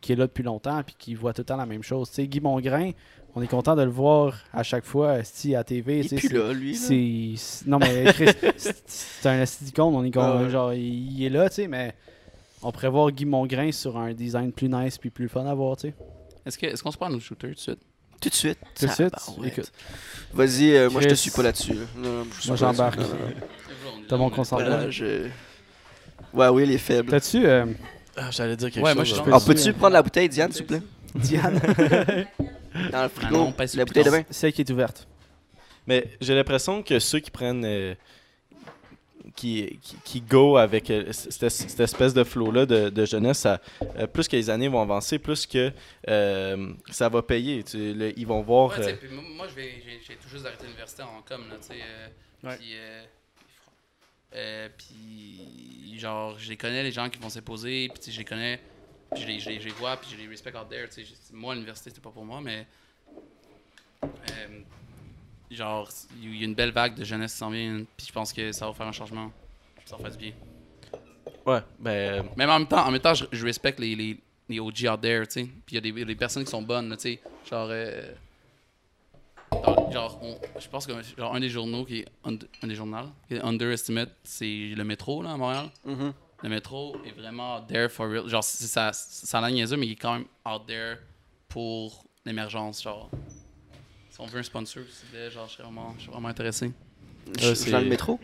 [0.00, 2.08] qui est là depuis longtemps puis qui voit tout le temps la même chose.
[2.08, 2.92] Tu sais, Guy Mongrain,
[3.38, 6.00] on est content de le voir à chaque fois esti, à TV.
[6.00, 6.72] Il est plus là, lui.
[6.74, 7.38] là.
[7.66, 11.48] Non, mais Chris, c'est- un assidicone, on est con- Ah genre, il, il est là,
[11.48, 11.94] tu sais, mais
[12.62, 15.76] on pourrait voir Guy Mongrain sur un design plus nice puis plus fun à voir,
[15.76, 15.94] tu sais.
[16.44, 17.78] Est-ce que- est-ce qu'on se prend nos shooters tout de suite?
[18.20, 18.58] Tout de suite.
[18.78, 19.14] Tout de suite,
[19.44, 19.70] écoute.
[20.34, 21.74] Vas-y, euh, moi je te suis pas là-dessus.
[21.74, 21.80] là.
[22.40, 22.98] Je Moi, j'embarque.
[24.08, 24.90] T'as mon est consentement.
[24.90, 25.28] je...
[26.34, 27.10] Ouais, oui, il est faible.
[27.10, 27.64] T'as-tu, euh,
[28.16, 29.12] Ah, J'allais dire quelque Ouais, moi, chose.
[29.14, 29.22] je là.
[29.22, 30.82] suis- Alors, peux-tu prendre la bouteille, Diane, s'il vous plaît?
[31.14, 31.60] Diane,
[32.92, 33.36] Dans le frigo.
[33.36, 34.22] non, pas sur la le bouteille de vin.
[34.30, 35.06] celle qui est ouverte?
[35.86, 37.64] Mais j'ai l'impression que ceux qui prennent.
[37.64, 37.94] euh,
[39.36, 43.60] qui, qui, qui go avec euh, cette, cette espèce de flow-là de, de jeunesse, ça,
[43.96, 45.70] euh, plus que les années vont avancer, plus que
[46.08, 47.62] euh, ça va payer.
[47.62, 48.70] Tu- le- ils vont voir.
[48.78, 51.56] Ouais, euh, puis moi, moi, je vais- j'ai tout juste arrêté l'université en com, là,
[51.70, 52.08] euh,
[52.48, 52.56] Ouais.
[52.56, 52.72] Puis,
[54.34, 58.18] euh, puis, genre, je les connais, les gens qui vont s'imposer, puis tu sais, je
[58.18, 58.60] les connais,
[59.12, 60.94] puis je les, je les, je les vois, puis je les respect out there, tu
[60.94, 61.04] sais.
[61.04, 62.66] je- Moi, l'université, c'était pas pour moi, mais.
[64.04, 64.60] euh,
[65.50, 65.88] genre,
[66.22, 68.52] il y a une belle vague de jeunesse qui s'en vient, puis je pense que
[68.52, 69.30] ça va faire un changement.
[69.86, 70.32] Ça va faire du bien.
[71.46, 71.90] ouais, ben.
[71.90, 74.86] euh, Mais en même temps, en même temps je, je respecte les, les, les OG
[74.92, 75.44] out there, tu sais.
[75.66, 77.20] Puis il y a des, des personnes qui sont bonnes, tu sais.
[77.50, 78.12] Genre, euh,
[79.52, 83.08] genre, genre, on- je pense que genre, un des journaux qui est un des journaux
[83.28, 85.70] qui est underestimate, c'est le métro là à Montréal.
[85.86, 86.12] Mhm.
[86.42, 88.28] Le métro est vraiment out there for real.
[88.28, 90.98] Genre, c'est- ça, ça a l'air niaiseux, mais il est quand même out there
[91.48, 93.10] pour l'émergence, genre.
[94.10, 94.82] Si on veut un sponsor,
[95.32, 96.72] genre, je suis vraiment, je suis vraiment intéressé.
[97.40, 98.18] Je- c'est- Dans le métro?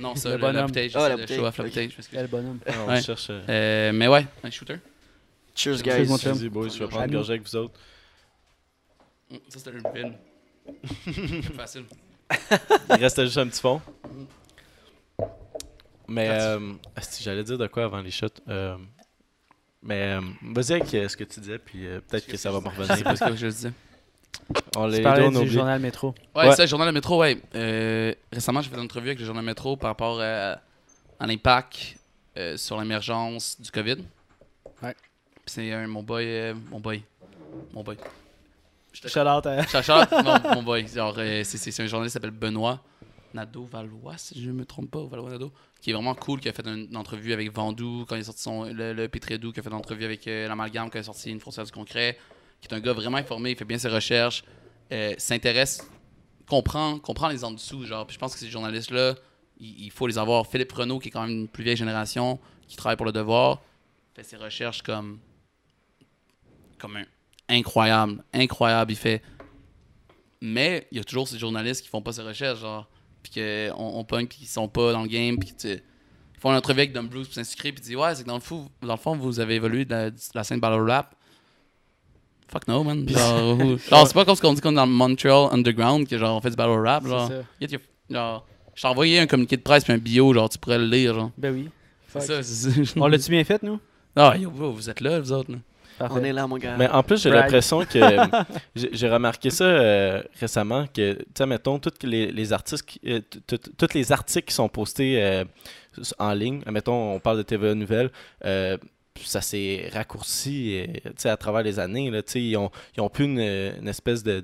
[0.00, 0.70] Non, ça, Le le, bonhomme.
[0.74, 1.70] Ah, la j'essaie de bouteille, show off la ok.
[1.70, 2.18] bouteille, je m'excuse.
[2.18, 2.58] Quel bonhomme.
[2.66, 3.02] on Ouais.
[3.02, 3.26] cherche.
[3.30, 4.76] euh, Euh, mais ouais, un shooter.
[5.54, 6.08] Cheers, Cheers, guys.
[6.08, 6.32] mon chum.
[6.32, 7.78] Vas-y, boys, je vais prendre gorgée avec vous autres.
[9.48, 10.14] Ça, c'était une.
[11.04, 11.84] C'est facile.
[12.90, 13.80] Il restait juste un petit fond.
[16.08, 16.72] Mais, euh,
[17.20, 18.26] j'allais dire de quoi avant les shots.
[18.48, 18.76] Euh,
[19.82, 20.20] mais, euh,
[20.54, 23.04] vas-y avec euh, ce que tu disais, puis euh, peut-être que ça va me revenir.
[23.04, 23.72] pas ce que je disais.
[24.76, 25.48] On les Tu deux, parlais on du oublie.
[25.50, 26.14] journal Métro.
[26.34, 26.56] Ouais, Ouais.
[26.56, 27.38] ça, le journal métro, ouais.
[27.54, 30.54] Euh, récemment, j'ai fait une entrevue avec le journal métro par rapport euh,
[31.20, 31.96] à l'impact
[32.36, 33.96] euh, sur l'émergence du COVID.
[34.82, 34.94] Ouais.
[35.34, 37.02] Puis c'est un mon boy, euh, mon boy,
[37.74, 37.96] mon boy.
[38.92, 39.66] Shout out à...
[39.66, 40.86] Chacha, mon, mon boy.
[40.88, 42.80] Genre, euh, c'est, c'est- c'est un journaliste qui s'appelle Benoît
[43.34, 46.40] Nadeau Valois, si je ne me trompe pas, ou Valois Nadeau, qui est vraiment cool,
[46.40, 49.60] qui a fait une, entrevue avec Vendoux quand il est sorti son, le, le qui
[49.60, 52.18] a fait une entrevue avec euh, l'Amalgame quand il sorti Une frontière du concret,
[52.60, 54.42] qui est un gars vraiment informé, il fait bien ses recherches,
[54.90, 55.88] euh, s'intéresse,
[56.48, 58.06] comprend, comprend les en dessous, genre.
[58.10, 59.14] Je pense que ces journalistes-là,
[59.60, 60.46] il, faut les avoir.
[60.46, 63.60] Philippe Renaud, qui est quand même une plus vieille génération, qui travaille pour le devoir,
[64.14, 65.18] fait ses recherches comme
[66.78, 67.04] comme un
[67.48, 68.92] incroyable, incroyable.
[68.92, 69.22] Il fait.
[70.40, 72.88] Mais il y a toujours ces journalistes qui font pas ces recherches, genre,
[73.30, 76.50] puis qu'on on pogne, puis qui sont pas dans le game, puis tu ils font
[76.50, 78.68] une entrevue avec Dumb Blues pour s'inscrire, puis disent Ouais, c'est que dans le, fou,
[78.80, 81.14] dans le fond, vous avez évolué de la, de la scène battle rap.
[82.50, 83.06] Fuck no, man.
[83.08, 83.58] Genre,
[84.06, 86.40] c'est pas comme ce qu'on dit qu'on est dans le Montreal Underground, que genre, on
[86.40, 87.28] fait du battle rap, genre.
[87.28, 87.42] ça.
[87.60, 90.58] Get your- genre, je t'ai envoyé un communiqué de presse puis un bio, genre, tu
[90.58, 91.30] pourrais le lire, genre.
[91.36, 91.68] Ben oui.
[92.06, 92.22] Fuck.
[92.22, 92.40] ça.
[92.96, 93.80] On l'a-tu bien fait, nous?
[94.16, 95.50] Ah, yo, vous êtes là, vous autres.
[95.52, 95.58] Là.
[96.10, 96.76] On est là, mon gars.
[96.76, 97.98] Mais en plus, j'ai l'impression que
[98.74, 103.20] j'ai remarqué ça euh, récemment que, tu sais, mettons, tous les, les artistes, qui- euh,
[103.94, 105.44] les articles qui sont postés euh,
[106.18, 108.10] en ligne, mettons, on parle de TVA Nouvelles,
[108.44, 108.76] euh,
[109.24, 113.00] ça s'est raccourci, tu sais, à travers les années, là, tu sais, ils ont, ils
[113.00, 114.40] ont plus une, une espèce de,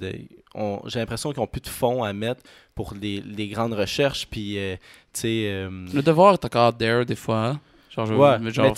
[0.86, 2.42] j'ai l'impression qu'ils ont plus de fonds à mettre
[2.74, 4.74] pour les, les grandes recherches, puis, euh,
[5.12, 7.46] tu sais, euh, Le devoir est encore there des fois.
[7.46, 7.60] hein.
[7.94, 8.72] Genre, je Ouais, mais genre, mais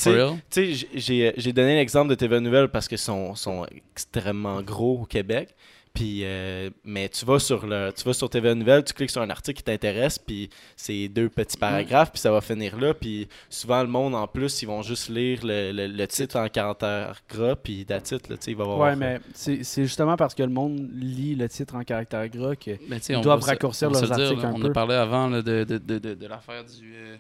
[0.51, 5.01] tu sais- j'ai j'ai donné l'exemple de TVA Nouvelles parce qu'ils sont, sont extrêmement gros
[5.03, 5.55] au Québec.
[5.95, 9.23] Puis, euh, mais tu vas sur le, tu vas sur TVA Nouvelles, tu cliques sur
[9.23, 12.93] un article qui t'intéresse, puis c'est deux petits paragraphes, puis ça va finir là.
[12.93, 16.47] Puis souvent le monde en plus, ils vont juste lire le, le- le titre en
[16.51, 18.79] caractère gras, puis là, tu sais, il va avoir.
[18.81, 22.57] Ouais, mais c'est c'est justement parce que le monde lit le titre en caractère gras
[22.57, 22.73] que.
[22.91, 24.67] Mais tu sais, Ils on doivent raccourcir on leurs articles un On peu.
[24.69, 26.93] a parlé avant là, de, de, de, de, de l'affaire du.
[26.95, 27.17] euh,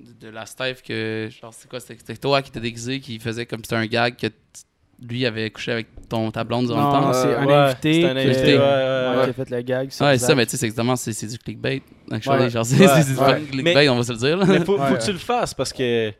[0.00, 1.28] de, de la Steph que.
[1.40, 4.26] Genre, c'est quoi C'était toi qui t'es déguisé, qui faisait comme c'était un gag que
[4.28, 4.34] t-
[5.02, 7.12] lui avait couché avec ton, ta blonde durant Non, le temps.
[7.14, 9.24] c'est un Ouais, invité, c'est un qui- invité, ouais, ouais, ouais, ouais.
[9.24, 9.90] qui a fait le gag.
[9.90, 10.28] sur Ouais, Zach.
[10.28, 11.82] ça, mais tu sais, c'est exactement, c'est c'est du clickbait.
[12.10, 12.50] Actually, Ouais.
[12.50, 14.36] genre, c'est Ouais, c'est- c'est du clickbait, Mais- on va se le dire.
[14.36, 14.44] Là.
[14.46, 16.12] Mais faut, faut Ouais, que tu le fasses parce que.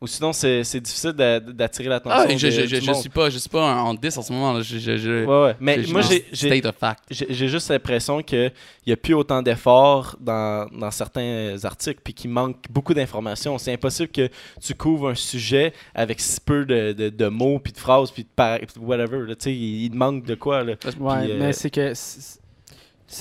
[0.00, 2.26] Ou sinon, c'est c'est difficile d'a- d'attirer l'attention.
[2.28, 4.22] Ah, je, de- je, je, je suis pas, je suis pas en, en 10 en
[4.22, 4.52] ce moment.
[4.52, 4.60] Là.
[4.60, 5.56] Je, je, je, Ouais, ouais.
[5.60, 6.48] Mais je- moi, je- j'ai- j'ai.
[6.48, 7.04] State of fact.
[7.10, 8.52] J'ai j'ai juste l'impression qu'il
[8.86, 13.56] n'y a plus autant d'efforts dans, dans certains articles, puis qu'il manque beaucoup d'informations.
[13.56, 14.28] C'est impossible que
[14.60, 18.24] tu couvres un sujet avec si peu de, de, de mots, puis de phrases, puis
[18.24, 19.20] de par- puis de whatever.
[19.26, 19.34] là.
[19.46, 20.64] Il, il manque de quoi.
[20.64, 20.72] Là.
[21.00, 21.92] Ouais, Puis, euh, mais c'est que.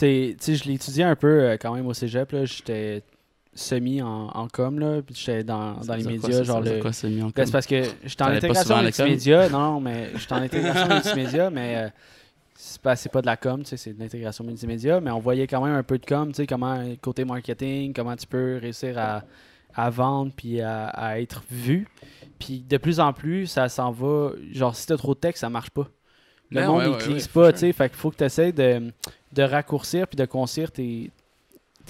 [0.01, 2.31] je l'ai étudié un peu euh, quand même au cégep.
[2.31, 2.45] là.
[2.45, 3.03] J'étais
[3.55, 5.01] semi en, en com, là.
[5.01, 6.31] Puis j'étais dans, dans les quoi, médias.
[6.31, 6.43] ça?
[6.43, 6.79] genre le.
[6.79, 7.45] quoi, c'est mis en Ben, com?
[7.45, 9.49] c'est parce que j'étais en intégration multimédia.
[9.49, 11.89] Non, mais j'étais en intégration multimédia, mais euh,
[12.55, 14.99] c'est pas, c'est pas de la com, tu sais, c'est de l'intégration multimédia.
[15.01, 18.15] Mais on voyait quand même un peu de com, tu sais, comment, côté marketing, comment
[18.15, 19.23] tu peux réussir à,
[19.75, 21.87] à vendre puis à, à être vu.
[22.39, 24.31] Puis de plus en plus, ça s'en va.
[24.51, 25.87] Genre, si t'as trop de texte, ça marche pas.
[26.51, 27.73] Le Ben monde, ouais, il ouais, clique ouais, pas, tu sais.
[27.73, 28.91] Fait qu'il faut que tu essaies de,
[29.31, 31.09] de raccourcir puis de concire tes,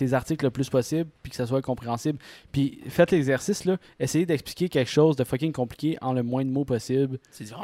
[0.06, 2.20] tes articles le plus possible puis que ça soit compréhensible.
[2.52, 3.78] Puis faites l'exercice, là.
[4.00, 7.20] Essayez d'expliquer quelque chose de fucking compliqué en le moins de mots possible.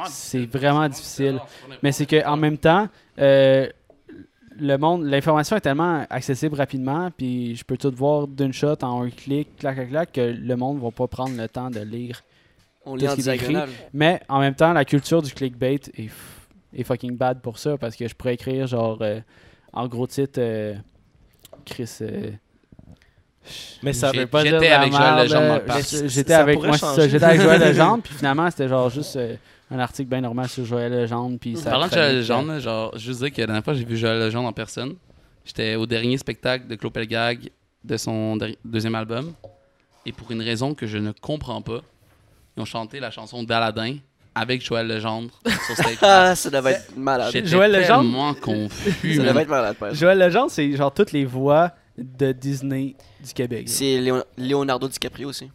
[0.10, 1.40] C'est vraiment difficile.
[1.84, 2.88] Mais c'est qu'en même temps,
[3.20, 3.68] euh,
[4.62, 9.04] le monde, l'information est tellement accessible rapidement, puis je peux tout voir d'une shot en
[9.04, 12.22] un clic, clac, clac, clac, que le monde va pas prendre le temps de lire.
[12.86, 13.54] On lit en qu'est-ce qui est écrit?
[13.94, 16.12] Mais en même temps, la culture du clickbait est, f-
[16.74, 19.22] est fucking bad pour ça, parce que je pourrais écrire genre euh,
[19.72, 20.76] en gros titre euh,
[21.70, 21.90] Chris.
[22.02, 22.32] euh,
[23.84, 26.76] Mais ça veux pas j'étais dire de la avec Joël Legendre J'étais avec moi,
[27.08, 29.36] j'étais avec Joël Legendre, puis finalement c'était genre juste euh,
[29.72, 31.70] un article bien normal sur Joël Legendre, puis ça.
[31.72, 33.98] Parlant de Joël euh, Legendre, genre, je veux dire que la dernière fois, j'ai vu
[33.98, 34.96] Joël Legendre en personne.
[35.46, 37.50] J'étais au dernier spectacle de Claude Pelgag
[37.84, 39.34] de son deuxième album.
[40.06, 41.82] Et pour une raison que je ne comprends pas,
[42.56, 43.96] ils ont chanté la chanson d'Aladin
[44.40, 45.30] avec Joël Legendre
[45.66, 45.98] sur stage.
[46.02, 47.32] Ah, ça devait être malade.
[47.34, 48.02] J'étais Joël Legendre?
[48.04, 49.16] tellement confus.
[49.16, 49.96] Ça devait être malade, exemple.
[49.96, 53.68] Joël Legendre, c'est genre toutes les voix de Disney du Québec.
[53.68, 55.50] C'est Léon- Leonardo DiCaprio aussi.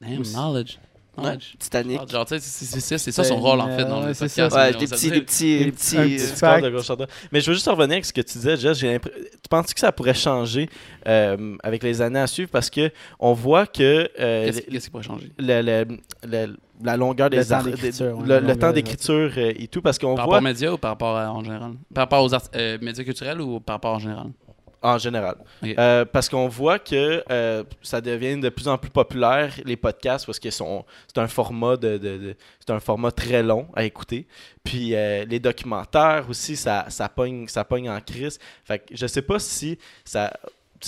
[0.00, 0.78] Damn, knowledge.
[1.16, 1.54] Ouais, Knowledge.
[1.58, 2.10] Titanic.
[2.10, 4.14] Genre, tu sais, c'est- c'est c'est- c'est ça son rôle en fait dans Ouais, le
[4.14, 4.54] c'est podcast.
[4.54, 4.66] ça.
[4.66, 5.96] Ouais, des petits, des petits, Des des petits- petits.
[5.96, 6.40] un euh, petit fact.
[6.60, 7.10] corps de gauche à droite.
[7.32, 8.78] Mais je veux juste revenir avec ce que tu disais, Jess.
[8.78, 10.68] J'ai l'impr- Tu penses que ça pourrait changer
[11.08, 12.50] euh, avec les années à suivre?
[12.50, 15.32] Parce que on voit que euh, Qu'est-ce qu'est-ce qui pourrait changer?
[15.38, 15.96] le- le-
[16.28, 19.68] le- la longueur Le des temps ar- d'écriture, ouais, le, le temps d'écriture euh, et
[19.68, 21.72] tout parce qu'on Par voit rapport aux médias ou par rapport à, en général?
[21.94, 24.26] Par rapport aux art- euh, médias culturels ou par rapport en général?
[24.82, 25.36] En général.
[25.64, 30.26] Euh, parce qu'on voit que euh, ça devient de plus en plus populaire les podcasts
[30.26, 33.82] parce que sont- c'est un format de, de- de- c'est un format très long à
[33.84, 34.28] écouter.
[34.62, 38.38] Puis euh, les documentaires aussi ça, ça pogne ça pogne en crise.
[38.64, 40.32] Fait que je sais pas si ça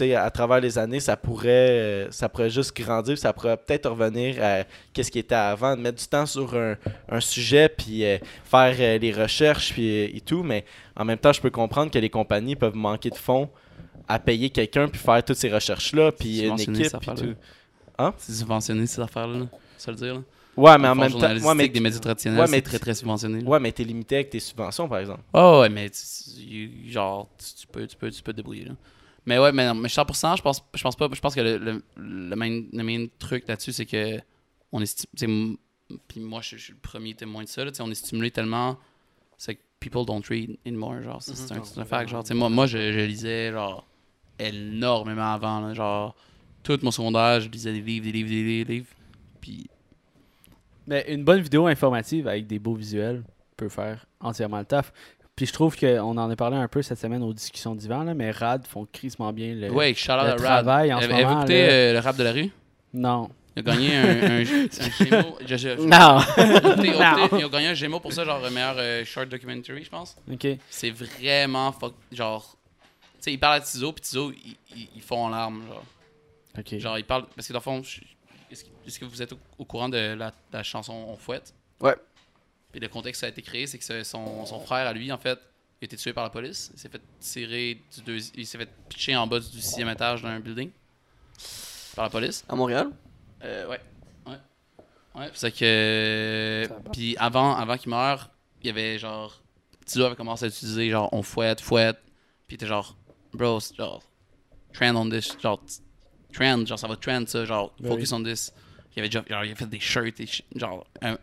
[0.03, 4.43] à travers les années, ça pourrait, euh, ça pourrait juste grandir, ça pourrait peut-être revenir
[4.43, 6.77] à qu'est-ce qui était avant, de mettre du temps sur un,
[7.09, 10.43] un sujet, puis euh, faire euh, les recherches, puis et tout.
[10.43, 10.65] Mais
[10.97, 13.49] en même temps, je peux comprendre que les compagnies peuvent manquer de fonds
[14.07, 17.35] à payer quelqu'un, puis faire toutes ces recherches-là, puis une équipe, puis tout.
[17.99, 18.15] Hein?
[18.19, 19.47] C'est subventionné ces affaires-là, là.
[19.77, 20.15] ça le dire.
[20.15, 20.21] Là?
[20.57, 23.43] Ouais, mais en même temps, ouais, mais, des médias traditionnels, ouais, c'est très très subventionné.
[23.43, 23.49] là.
[23.49, 25.21] ouais, mais t'es limité avec tes subventions, par exemple.
[25.33, 25.89] Oh, ouais, mais
[26.87, 28.65] genre, tu, tu peux, tu, peux, tu peux te débrouiller.
[28.65, 28.73] Là.
[29.29, 31.07] Mais ouais, mais, non, mais 100%, je pense, je pense pas.
[31.13, 34.19] Je pense que le, le, le main, le main truc là-dessus, c'est que
[34.73, 35.07] on est.
[36.09, 37.63] Puis moi, je, je suis le premier témoin de ça.
[37.63, 38.79] Là, on est stimulé tellement.
[39.37, 41.03] C'est que people don't read anymore.
[41.03, 42.09] Genre, c'est un, c'est un fact.
[42.09, 43.87] Genre, moi, moi je, je lisais genre
[44.39, 45.61] énormément avant.
[45.61, 46.17] là, genre,
[46.63, 48.95] tout mon secondaire, je lisais des livres, des livres, des livres, des livres.
[49.43, 49.67] Puis
[50.87, 53.23] Mais une bonne vidéo informative avec des beaux visuels
[53.59, 54.91] peut faire entièrement le taf.
[55.39, 58.13] Puis je trouve qu'on en a parlé un peu cette semaine aux discussions d'hiver, là,
[58.13, 59.71] mais Rad font crissement bien le.
[59.71, 59.95] Ouais,
[60.33, 60.37] Rad.
[60.65, 61.73] travail en ce Avez- Avez-vous moment, écouté là.
[61.73, 62.51] euh, le rap de la rue?
[62.93, 63.31] Non.
[63.57, 65.39] Il a gagné un, un, un Gémeaux.
[65.47, 67.39] je- je- Non.
[67.39, 70.17] Ils ont gagné un Gémeaux pour ça, genre meilleur euh, short documentary, je pense.
[70.29, 70.49] Ok.
[70.71, 71.95] C'est vraiment fuck.
[72.11, 72.57] Genre.
[73.15, 75.85] Tu sais, ils parlent à Tizo, puis Tizo, ils, ils, ils font en larmes, genre.
[76.59, 76.79] Ok.
[76.81, 77.27] Genre, ils parlent.
[77.37, 77.81] Parce que dans le fond,
[78.51, 81.55] est-ce que, est-ce que vous êtes au, au courant de la, la chanson On fouette?
[81.81, 81.95] Ouais.
[82.73, 85.11] Puis le contexte que ça a été créé, c'est que son, son frère, à lui,
[85.11, 85.39] en fait,
[85.81, 86.71] il a été tué par la police.
[86.75, 90.23] Il s'est fait tirer du deux, Il s'est fait pitcher en bas du sixième étage
[90.23, 90.71] d'un building.
[91.95, 92.45] Par la police.
[92.49, 92.91] À Montréal?
[93.45, 93.81] Euh, ouais.
[94.27, 94.37] Ouais.
[95.15, 96.69] Ouais, c'est que.
[96.93, 98.31] Puis avant, avant qu'il meure,
[98.63, 99.43] il y avait genre.
[99.85, 101.99] Tizo avait commencé à utiliser genre on fouette, fouette.
[102.47, 102.97] Puis il était genre,
[103.33, 104.03] bro, genre.
[104.75, 105.37] Trend on this.
[105.41, 105.61] Genre,
[106.35, 108.53] trend, genre ça va trend ça, genre Ben focus on this.
[108.95, 109.25] Il avait déjà.
[109.29, 110.87] Genre, il a fait des shirts, shi- genre.
[111.03, 111.17] Un,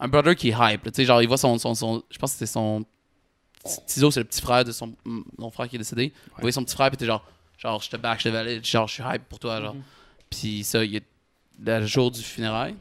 [0.00, 1.58] un brother qui est hype, là, tu sais, genre il voit son.
[1.58, 2.84] son, son je pense que c'était son.
[3.86, 4.94] Tizo, c'est le petit frère de son.
[5.04, 6.12] Mon frère qui est décédé.
[6.38, 7.24] Il voyait son petit frère, puis était genre.
[7.58, 9.76] Genre, je te back, je te valide, genre, je suis hype pour toi, genre.
[10.30, 11.04] Puis ça, il est
[11.62, 12.74] le jour du funérail.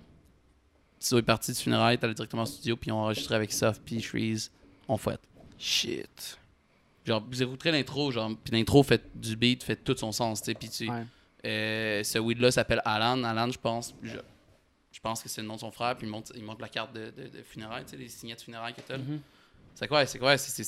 [0.99, 4.01] Tizo est parti du funérail, t'allais directement au studio, puis on enregistré avec Soft, puis
[4.01, 4.51] Shreeze,
[4.87, 5.21] on fouette.
[5.57, 6.37] Shit.
[7.05, 10.45] Genre, vous écouterez l'intro, genre, puis l'intro fait du beat, fait tout son sens, tu
[10.45, 10.89] sais, puis tu...
[10.89, 11.03] Ouais.
[11.45, 13.23] euh, ce weed-là s'appelle Alan.
[13.23, 14.17] Alan, je pense, je,
[14.99, 16.67] je pense que c'est le nom de son frère, puis il montre, il montre la
[16.67, 18.97] carte de, de, de funérailles, tu sais, les signets de funérailles t'as.
[18.97, 19.03] là.
[19.03, 19.21] Mhm.
[19.73, 20.63] C'est quoi, c'est quoi, c'est-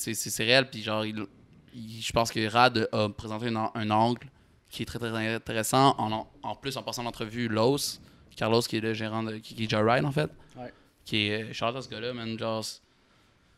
[0.46, 1.26] réel, puis genre, il,
[1.74, 4.26] il- je pense que Rad a présenté un, an- un angle
[4.70, 5.96] qui est très très intéressant.
[5.98, 8.00] En, en- plus, en passant l'entrevue, Los,
[8.38, 10.72] Carlos, qui est le gérant de qui, qui est Joyride en fait, Ouais.
[11.04, 12.64] qui est euh, shout out à ce gars-là, man, genre,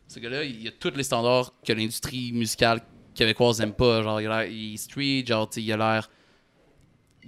[0.08, 2.80] ce gars-là, il a tous les standards que l'industrie musicale
[3.14, 4.02] québécoise aime pas.
[4.02, 6.10] Genre, il a l'air street, genre, il a l'air.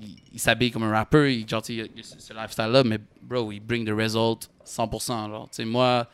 [0.01, 3.61] Il, il s'habille comme un rapper, il, genre, il a ce lifestyle-là, mais bro, il
[3.61, 5.29] bring the result 100%.
[5.31, 6.07] Genre, moi,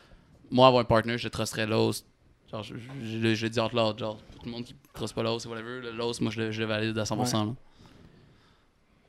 [0.51, 2.03] moi, avoir un partner, je trusterais Los.
[2.51, 4.75] Genre, je, je, je le- je le dis entre l'autre, genre, tout le monde qui
[4.93, 7.45] truste pas Los, whatever, Los, moi, je le, je le valide à 100%.
[7.47, 7.53] Là.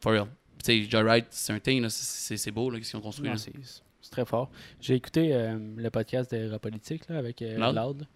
[0.01, 0.27] For real.
[0.65, 3.31] Tu sais, Joyride, c'est un thing, c'est- beau, là, qu'est-ce qu'ils ont construit.
[3.37, 4.51] C'est très fort.
[4.81, 7.75] J'ai écouté euh, le podcast de Politique là, avec euh, Loud?
[7.77, 8.07] Loud.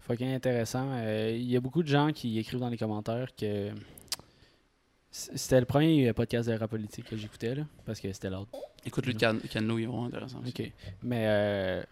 [0.00, 0.88] Fucking intéressant.
[0.92, 3.70] Euh, Il y a beaucoup de gens qui écrivent dans les commentaires que
[5.16, 8.46] c'était le premier podcast de Rap Politique que j'écoutais là, parce que c'était Loud.
[8.84, 10.40] Écoute, lui, Can Canlo, il est vraiment intéressant.
[10.40, 10.50] aussi.
[10.60, 10.72] Ok.
[11.04, 11.82] Mais euh,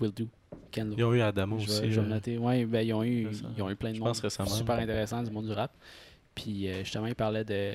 [0.00, 0.26] Will Do.
[0.72, 0.96] Ken Lo.
[0.96, 1.92] Ils ont eu Adamo Je aussi.
[1.92, 2.38] je vais euh, noter.
[2.38, 4.48] Ouais, ben, ils, ont eu, c'est ils ont eu plein de Je monde pense récemment.
[4.50, 5.72] super intéressant du monde du rap.
[6.34, 7.74] Puis euh, justement, il parlait de.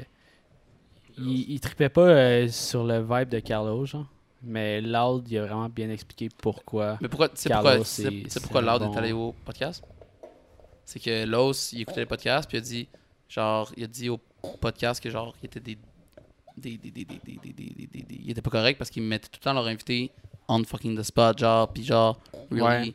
[1.17, 4.07] Il, il tripait pas euh, sur le vibe de Carlos, genre.
[4.43, 6.97] Mais Loud, il a vraiment bien expliqué pourquoi.
[7.01, 9.83] Mais pourquoi, tu sais Carlos, pourquoi, c'est- c'est pourquoi Loud bon- est allé au podcast?
[10.83, 12.87] C'est que Los, il écoutait le podcast, puis il a dit,
[13.29, 14.19] genre, il a dit au
[14.59, 15.77] podcast que, genre, il était des.
[16.57, 18.89] des, des, des, des, des, des, des, des- des- des- il était pas correct parce
[18.89, 20.11] qu'ils mettaient tout le temps leur invité
[20.47, 22.19] on fucking the spot, genre, puis genre,
[22.51, 22.93] really.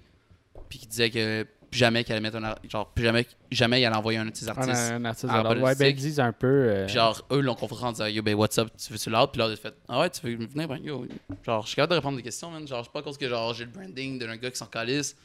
[0.68, 2.54] Puis qu'il disait que plus jamais qu'il allait mettre un.
[2.68, 4.92] Genre, plus jamais, jamais il allait envoyer un de ses Un, artistes.
[4.92, 5.42] un artiste à.
[5.56, 6.46] Ouais, ben, ils disent un peu.
[6.46, 9.32] euh, Puis genre, eux l'ont confronté en disant Yo, ben, what's up, tu veux-tu l'autre?
[9.32, 10.68] Puis là, il a fait Ah ouais, tu veux venir?
[10.68, 11.06] Ben, yo,
[11.44, 12.66] genre, je suis capable de répondre des questions, man.
[12.68, 15.16] Genre, c'est pas cause que genre, j'ai le branding d'un gars qui s'en calisse.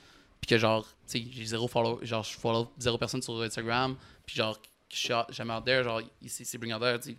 [0.42, 3.96] Puis que genre, tu sais, j'ai zéro follow, genre, je follow zéro personne sur Instagram.
[4.26, 4.60] Puis genre,
[4.96, 7.18] je suis jamais out there, genre, ici, c'est bring out there, tu.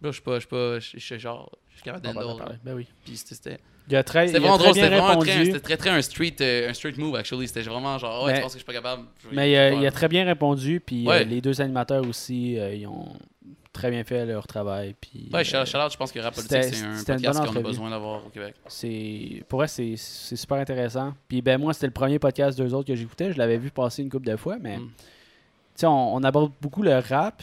[0.00, 2.58] Bro, je suis pas, je suis pas, je suis genre, je suis capable d'handle.
[2.64, 2.88] Ben oui.
[3.04, 5.46] Puis c'était- c'était vraiment très drôle, bien c'était vraiment très, répondu.
[5.46, 7.46] c'était très, très un street, euh, un street move, actually.
[7.48, 9.02] C'était vraiment genre, oh, Mais- tu penses que je suis pas capable?
[9.24, 10.80] Vais- Mais euh, il a très bien répondu.
[10.80, 11.20] Puis Ouais.
[11.20, 13.12] euh, les deux animateurs aussi, euh, ils ont
[13.72, 14.94] très bien fait leur travail.
[15.00, 17.90] Puis, Ouais, euh, out, je pense que Rap Politique, c'est un podcast qu'on a besoin
[17.90, 18.54] d'avoir au Québec.
[18.68, 22.74] c'est pour vrai c'est c'est super intéressant puis ben moi c'était le premier podcast d'eux
[22.74, 24.90] autres que j'écoutais je l'avais vu passer une couple de fois mais Mm.
[25.74, 27.42] Tu sais on, on aborde beaucoup le rap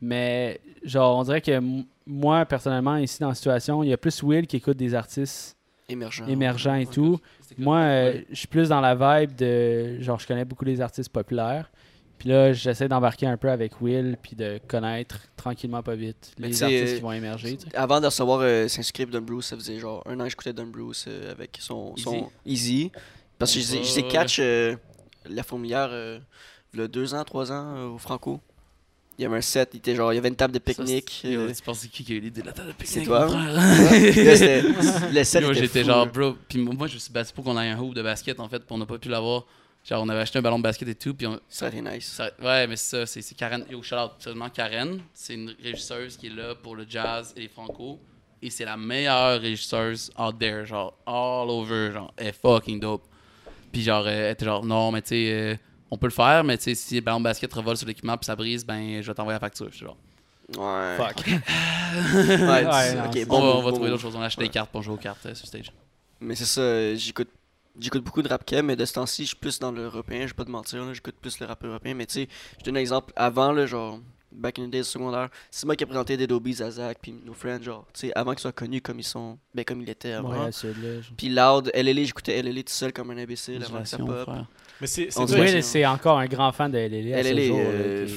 [0.00, 1.60] mais genre on dirait que
[2.06, 5.56] moi personnellement ici dans la situation il y a plus Will qui écoute des artistes
[5.88, 6.24] Émergent.
[6.28, 7.18] émergents et tout.
[7.58, 11.10] moi euh, je suis plus dans la vibe de genre je connais beaucoup les artistes
[11.10, 11.70] populaires.
[12.18, 16.48] Puis là j'essaie d'embarquer un peu avec Will puis de connaître tranquillement pas vite Mais
[16.48, 17.58] les artistes euh, qui vont émerger.
[17.74, 20.66] Avant de recevoir euh, S'inscrire Don Bruce, ça faisait genre un an que j'écoutais Don
[20.68, 22.90] Bruce euh, avec son, son Easy.
[23.38, 24.76] Parce que je les- catch euh,
[25.28, 25.88] la fourmilière
[26.80, 28.40] a deux ans, trois ans euh, au Franco.
[29.18, 31.20] Il y avait un set, il, était genre, il y avait une table de pique-nique.
[31.22, 33.00] C'est- euh, Tu penses c'est qui qui a eu l'idée de la table de C'est
[33.00, 33.08] pique-nique?
[33.08, 33.28] toi?
[33.28, 33.52] frère?
[33.52, 34.62] Là, c'était-
[35.12, 36.34] le set Yo, était j'étais genre, bro.
[36.48, 38.60] Puis moi, je me suis battu pour qu'on ait un hoop de basket, en fait,
[38.60, 39.44] puis on n'a pas pu l'avoir.
[39.84, 41.38] Genre, on avait acheté un ballon de basket et tout, puis on.
[41.48, 42.06] Ça aurait été nice.
[42.06, 43.64] ça- ouais, mais c'est ça, c'est c'est Karen.
[43.70, 45.00] Yo, shout out, seulement Karen.
[45.12, 47.98] C'est une régisseuse qui est là pour le jazz et les franco.
[48.40, 53.04] Et c'est la meilleure régisseuse out there, genre, all over, genre, elle est fucking dope.
[53.72, 55.54] Puis genre, elle était genre, non, mais tu sais, euh,
[55.92, 58.16] on peut le faire, mais tu sais, si le ballon de basket revole sur l'équipement
[58.16, 59.66] puis ça brise, ben, je vais t'envoyer la facture.
[59.70, 59.96] Je suis genre,
[60.56, 60.96] Ouais.
[60.96, 61.26] Fuck.
[61.26, 64.16] Ouais, non, bon on va, move, on va bon trouver d'autres choses.
[64.16, 64.48] On a acheté Ouais.
[64.48, 65.70] des cartes pour jouer aux cartes euh, sur stage.
[66.18, 67.28] Mais c'est ça, j'écoute
[67.78, 70.28] j'écoute beaucoup de rap keb, mais de ce temps-ci, je suis plus dans l'européen, je
[70.28, 71.94] vais pas te mentir, là, j'écoute plus le rap européen.
[71.94, 73.12] Mais tu sais, je te donne un exemple.
[73.16, 73.98] Avant, là, genre,
[74.32, 75.28] back in the days secondaire.
[75.50, 78.12] C'est moi qui ai présenté Dead Obies à Zach puis nos friends, genre, tu sais,
[78.14, 80.48] avant qu'ils soient connus comme ils sont, ben comme ils étaient avant.
[81.16, 84.28] Puis Loud, LLA, j'écoutais LLA tout seul comme un imbécile avant que ça pop.
[84.82, 87.22] Mais c'est c'est encore un grand fan de LLA.
[87.22, 88.12] ce LLA, jour, euh, qui-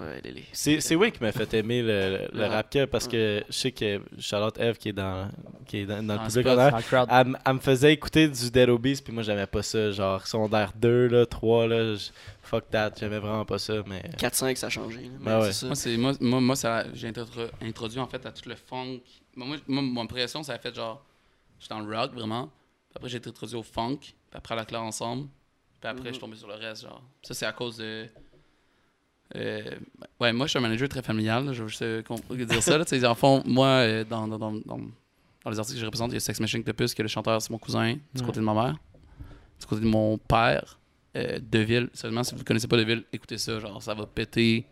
[0.00, 0.44] ouais.
[0.52, 3.52] C'est c'est Wayne qui m'a fait aimer le, le Le rap cap parce que je
[3.54, 5.28] sais que Charlotte Eve qui est dans,
[5.66, 6.46] qui est dans, le le public spot.
[6.48, 10.72] honneur, elle, me faisait écouter du Dead Obies puis moi j'aimais pas ça genre secondaire
[10.76, 12.08] 2 là 3 là je-
[12.42, 15.02] fuck that j'aimais vraiment pas ça mais 4-5, ça a changé.
[15.02, 15.52] là, mais Ben ouais.
[15.52, 15.66] ça.
[15.66, 19.00] Moi, c'est, moi, moi, ça, j'ai introdu- introduit en fait à tout le funk.
[19.36, 21.04] Moi, moi, mon impression, ça a fait genre.
[21.60, 22.46] J'étais dans le rock vraiment.
[22.46, 23.98] Puis après, j'ai été introduit au funk.
[24.00, 25.28] Puis après, à la claire ensemble.
[25.82, 26.06] Puis après, Mhm.
[26.06, 26.82] je suis tombé sur le reste.
[26.82, 27.02] Genre.
[27.22, 28.06] Ça, c'est à cause de.
[29.34, 29.70] euh,
[30.20, 31.44] ouais, moi, je suis un manager très familial.
[31.46, 32.78] là, Je veux juste euh, dire ça.
[32.78, 34.78] Là, en fond, moi, euh, dans, dans, dans, dans,
[35.50, 37.50] les artistes que je représente, il y a Sex Machine Octopus, que le chanteur, c'est
[37.50, 38.26] mon cousin, du Ouais.
[38.26, 38.76] côté de ma mère.
[39.58, 40.78] Du côté de mon père,
[41.16, 41.90] euh, Deville.
[41.94, 43.58] Seulement, si vous ne connaissez pas Deville, écoutez ça.
[43.58, 44.64] Genre, ça va péter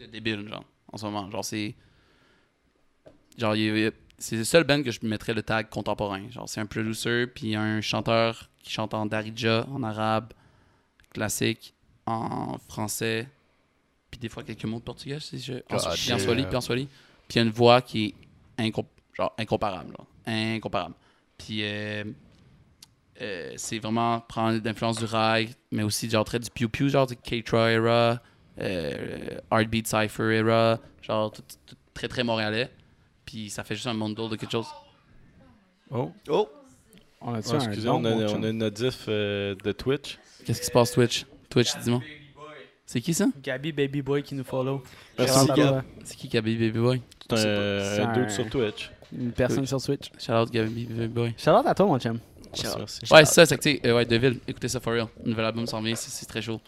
[0.00, 1.30] de débile, genre, en ce moment.
[1.30, 1.74] Genre, c'est.
[3.36, 3.54] Genre,
[4.16, 6.30] c'est le seul band que je mettrais le tag contemporain.
[6.30, 10.32] Genre, c'est un producer, puis un chanteur qui chante en darija, en arabe,
[11.12, 11.74] classique,
[12.06, 13.28] en français,
[14.10, 15.52] puis des fois quelques mots de portugais, si je.
[15.70, 16.86] En, puis en swahili, puis en swahili.
[17.28, 18.14] Puis il y a une voix qui
[18.58, 19.90] est incom- genre, incomparable.
[19.96, 20.06] genre.
[20.26, 20.94] Incomparable.
[21.38, 22.04] Puis euh,
[23.20, 27.06] euh, c'est vraiment prendre l'influence du rail, mais aussi genre très du pew pew, genre
[27.06, 28.20] du K-Troy era,
[28.60, 32.70] euh, Heartbeat Cypher era, genre tout, tout très très montréalais.
[33.24, 34.66] Puis ça fait juste un monde de quelque chose.
[35.90, 36.48] oh, Oh!
[37.26, 40.66] On a oh, excusez on a, on a une notif euh, de Twitch Qu'est-ce qui
[40.66, 41.24] se passe Twitch?
[41.48, 42.00] Twitch, dis-moi.
[42.84, 43.26] C'est qui ça?
[43.42, 44.82] Gabi Baby Boy qui nous follow.
[45.18, 45.82] Merci, Gab.
[46.04, 47.00] C'est qui Gabi Baby Boy
[47.30, 47.80] c'est un.
[47.80, 50.10] C'est un dude un- sur Twitch Une personne sur Switch.
[50.18, 51.34] Shout out Gabi Baby Boy.
[51.38, 52.18] Shout out à toi, mon chum.
[52.52, 53.00] merci.
[53.10, 55.06] Ouais, c'est ça, c'est que euh, ouais, Deville, écoutez ça for real.
[55.24, 56.60] Nouvel album s'en vient, c'est- c'est très chaud.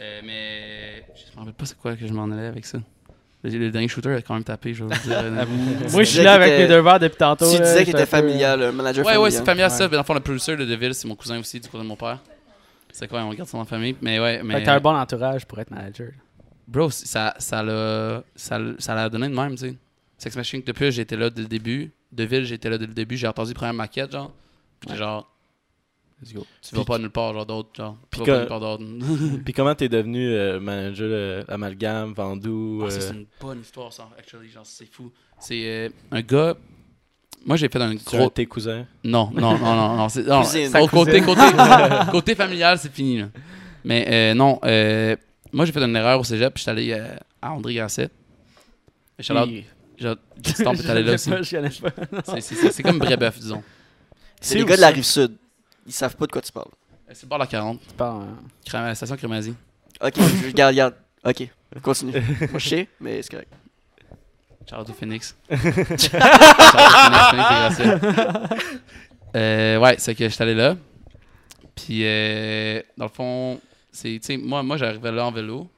[0.00, 2.78] Euh, mais je me rappelle pas c'est quoi que je m'en allais avec ça.
[3.42, 5.18] Le, le dernier shooter a quand même tapé, je vais vous dire.
[5.18, 5.44] euh,
[5.92, 7.50] Moi, je suis là avec mes deux verres depuis tantôt.
[7.50, 9.22] tu disais qu'il était familial, un manager Ouais, familial.
[9.22, 9.84] ouais, c'est familial ça.
[9.84, 9.88] Ouais.
[9.90, 11.88] Mais dans le fond, le producer de Deville, c'est mon cousin aussi, du côté de
[11.88, 12.18] mon père.
[12.92, 13.96] C'est quoi, on regarde ça dans la famille?
[14.02, 14.62] Mais ouais, mais.
[14.62, 16.08] t'as un bon entourage pour être manager.
[16.68, 19.74] Bro, ça, ça l'a ça, donné de même, tu sais.
[20.18, 21.90] Sex Machine depuis j'étais là dès le début.
[22.12, 23.16] Deville, j'étais là dès le début.
[23.16, 24.32] J'ai entendu la première maquette, genre.
[24.82, 25.29] J'étais genre,
[26.22, 26.46] Let's go.
[26.60, 27.96] tu vas pas nulle part, genre d'autre, genre.
[29.44, 34.08] Puis comment t'es devenu euh, manager euh, Amalgame Vendoux Ah, c'est une bonne histoire, ça,
[34.18, 34.50] actually.
[34.50, 35.10] Genre, c'est fou.
[35.38, 36.54] C'est euh, un gars.
[37.46, 38.28] Moi, j'ai fait un gros.
[38.28, 38.84] tes cousins?
[39.02, 39.96] Non, non, non, non.
[39.96, 41.40] non, c'est- côté, côté,
[42.10, 43.20] côté familial, c'est fini.
[43.20, 43.28] Là.
[43.82, 45.16] Mais euh, non, euh,
[45.52, 48.10] moi, j'ai fait une erreur au cégep, puis j'étais allé euh, à André Gasset.
[49.18, 49.48] Et Charlotte,
[50.62, 51.30] t'en peut aller là aussi.
[51.30, 52.22] Je connais pas.
[52.26, 53.62] C'est- C'est c'est- c'est comme Brébeuf, disons.
[54.38, 55.26] C'est les où gars de la ça?
[55.86, 56.70] Ils savent pas de quoi tu parles.
[57.08, 58.26] Euh, C'est le bord de la 40, Tu parles.
[58.66, 59.54] Crém- euh, station Crémazie.
[60.00, 60.94] Ok, je regarde, regarde.
[61.24, 61.48] Ok,
[61.82, 62.12] continue.
[62.50, 63.52] Moi, je sais, mais c'est correct.
[64.68, 65.36] Charlotte au Phoenix.
[65.50, 68.64] Charlotte au Phoenix, Phoenix.
[69.36, 70.76] Euh, ouais, c'est que j'étais allé là.
[71.74, 73.60] Puis, euh, dans le fond,
[73.92, 75.68] c'est, tu sais, moi, moi j'arrivais là en vélo.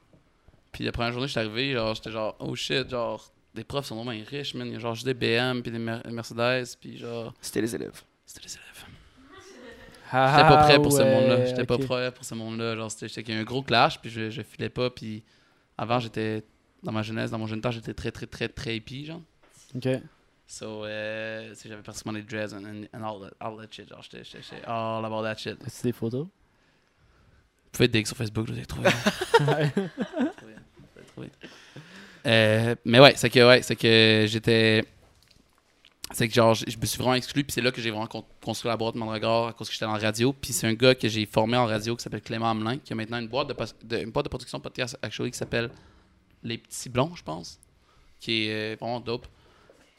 [0.73, 3.97] Puis la première journée, j'étais arrivé, genre, j'étais genre, oh shit, genre, les profs sont
[4.03, 4.67] vraiment riches, man.
[4.67, 7.75] Il y a genre juste des BM, puis des Mer- Mercedes, puis genre, C'était les
[7.75, 8.01] élèves.
[8.25, 8.72] c'était les élèves.
[10.13, 11.47] Ah, J'étais pas prêt pour ce ouais, monde-là.
[11.47, 11.87] J'étais pas ok.
[11.87, 12.77] prêt pour ce monde-là.
[12.77, 14.91] Genre, c'était j'étais qu'il y a eu un gros clash, puis je, je filais pas.
[14.91, 15.23] Puis
[15.79, 16.45] avant, j'étais,
[16.83, 19.23] dans ma jeunesse, dans mon jeune temps, j'étais très, très, très, très hippie, genre.
[19.75, 19.89] Ok.
[20.47, 23.89] So, euh, j'avais pratiquement les dreads and, and, all, that, all that shit.
[23.89, 25.57] Genre, j'étais j'étais- all about that shit.
[25.59, 26.27] Vous As-tu des photos?
[27.73, 28.91] pouvez dig sur Facebook, je vous ai trouvé.
[29.39, 29.45] Vous
[30.37, 30.55] pouvez
[31.07, 31.31] trouver.
[32.27, 34.85] Euh, mais ouais, c'est que, ouais, c'est que j'étais.
[36.15, 38.07] C'est que genre, je je me suis vraiment exclu, puis c'est là que j'ai vraiment
[38.07, 40.33] con- construit la boîte Mandragore à cause que j'étais en radio.
[40.33, 42.97] Puis c'est un gars que j'ai formé en radio qui s'appelle Clément Hamelin, qui a
[42.97, 43.57] maintenant une boîte de,
[43.87, 45.71] de- une boîte de production podcast actually qui s'appelle
[46.43, 47.59] Les Petits Blonds, je pense,
[48.21, 49.27] qui est euh, vraiment dope.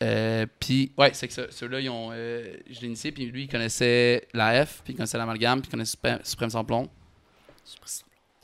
[0.01, 3.43] Euh, puis ouais, c'est que ce- ceux-là, ils ont, euh, je l'ai initié, puis lui,
[3.43, 6.89] il connaissait la F, puis il connaissait l'amalgame, puis il connaissait Suprême, Suprême Samplon,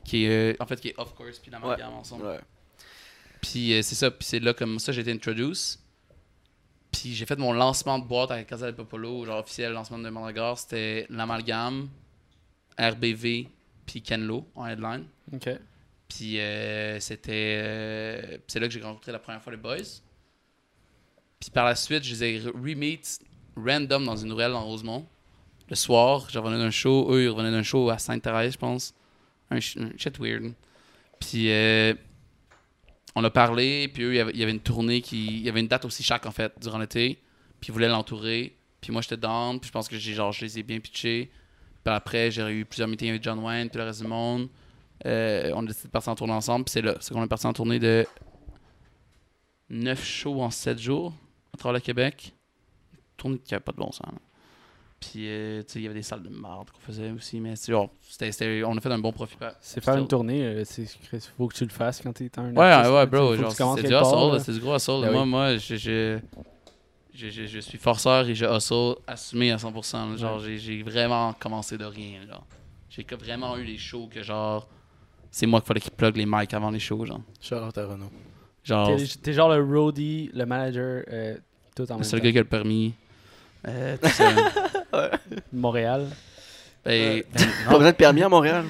[0.05, 2.25] qui est, en fait, qui est Off Course, puis l'amalgame ensemble.
[2.25, 2.39] Ouais.
[3.41, 5.79] Puis c'est ça, puis c'est là comme ça j'ai été introduce.
[6.91, 10.09] Puis j'ai fait mon lancement de boîte avec Casa del Popolo, genre officiel lancement de
[10.09, 11.87] Mandragore, c'était l'amalgame,
[12.79, 13.47] RBV,
[13.85, 15.05] puis Kenlo en headline.
[15.33, 15.49] Ok.
[16.07, 19.77] Puis euh, c'était euh, c'est là que j'ai rencontré la première fois les boys.
[21.39, 23.19] Puis par la suite, je les ai re- re-meet
[23.55, 25.05] random dans une ruelle en Rosemont.
[25.69, 28.93] Le soir, je revenais d'un show, eux ils revenaient d'un show à Sainte-Thérèse, je pense.
[29.51, 30.53] Un shit weird.
[31.19, 31.93] Puis euh,
[33.15, 35.25] on a parlé, puis eux, il y avait- une tournée qui.
[35.27, 37.19] Il y avait une date aussi chaque en fait, durant l'été.
[37.59, 38.55] Puis ils voulaient l'entourer.
[38.81, 41.29] Puis moi j'étais down, puis je pense que j'ai genre je les ai bien pitchés.
[41.83, 44.47] Puis après, j'ai eu plusieurs meetings avec John Wayne, puis le reste du monde.
[45.05, 46.95] Euh, on a décidé de partir en tournée ensemble, puis c'est là.
[46.99, 48.05] C'est qu'on est parti en tournée de
[49.69, 51.13] 9 shows en 7 jours
[51.53, 52.33] à travers le Québec.
[53.17, 54.07] Tournée qui avait pas de bon sens.
[54.11, 54.19] là.
[54.99, 57.55] Puis, euh, tu sais, il y avait des salles de marde qu'on faisait aussi, mais
[57.55, 59.37] c'est genre, c'était- c'était- on a fait un bon profit.
[59.61, 60.81] C'est faire une tournée, euh, c'est
[61.13, 63.83] il faut que tu le fasses quand t'es un ouais, artiste, ouais, bro, genre, c'est
[63.83, 65.01] du hustle, c'est du gros hustle.
[65.03, 65.29] Ben moi, oui.
[65.29, 66.19] moi, je, je,
[67.13, 70.11] je, je- je suis forceur et je hustle assumé à 100%.
[70.11, 70.17] là.
[70.17, 72.45] Genre, j'ai- j'ai vraiment commencé de rien, genre.
[72.89, 74.67] J'ai que vraiment eu les shows que, genre,
[75.31, 77.21] c'est moi qu'il fallait qu'il plug les mics avant les shows, genre.
[77.39, 78.11] Charlotte à Renault.
[78.65, 81.37] Genre, T'es genre le roadie, le manager, euh,
[81.73, 82.25] tout en le même seul temps.
[82.25, 82.93] gars qui a le permis.
[83.67, 83.97] Euh,
[85.53, 86.07] Montréal.
[86.85, 87.23] ben,
[87.65, 88.65] Pas besoin de permis à Montréal.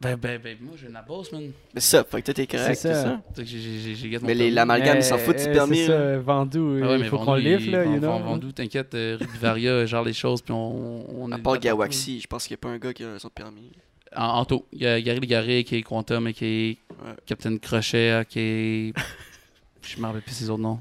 [0.00, 1.50] ben, ben, ben, moi, j'ai une bosse, man.
[1.74, 3.20] Mais ça, fait que toi t'es correct, C'est ça.
[3.42, 5.78] j'ai- Mais les- l'amalgame, ils s'en foutent du euh, permis.
[5.78, 6.14] C'est là.
[6.14, 8.18] ça, Vendoux, Ah ouais, il mais faut qu'on lift, là, il- you know.
[8.18, 11.58] Vendoux, t'inquiète, euh, rue Bavaria gère les choses, puis on, on À part.
[11.58, 13.72] Gawaxi, je pense qu'il n'y a pas un gars qui a son permis.
[14.16, 17.14] En, en tout, il y a Gary Légaré qui est Quantum et qui est Ouais.
[17.26, 18.92] Captain Crochet, euh, qui est.
[19.82, 20.80] Je me rappelle plus ses autres noms.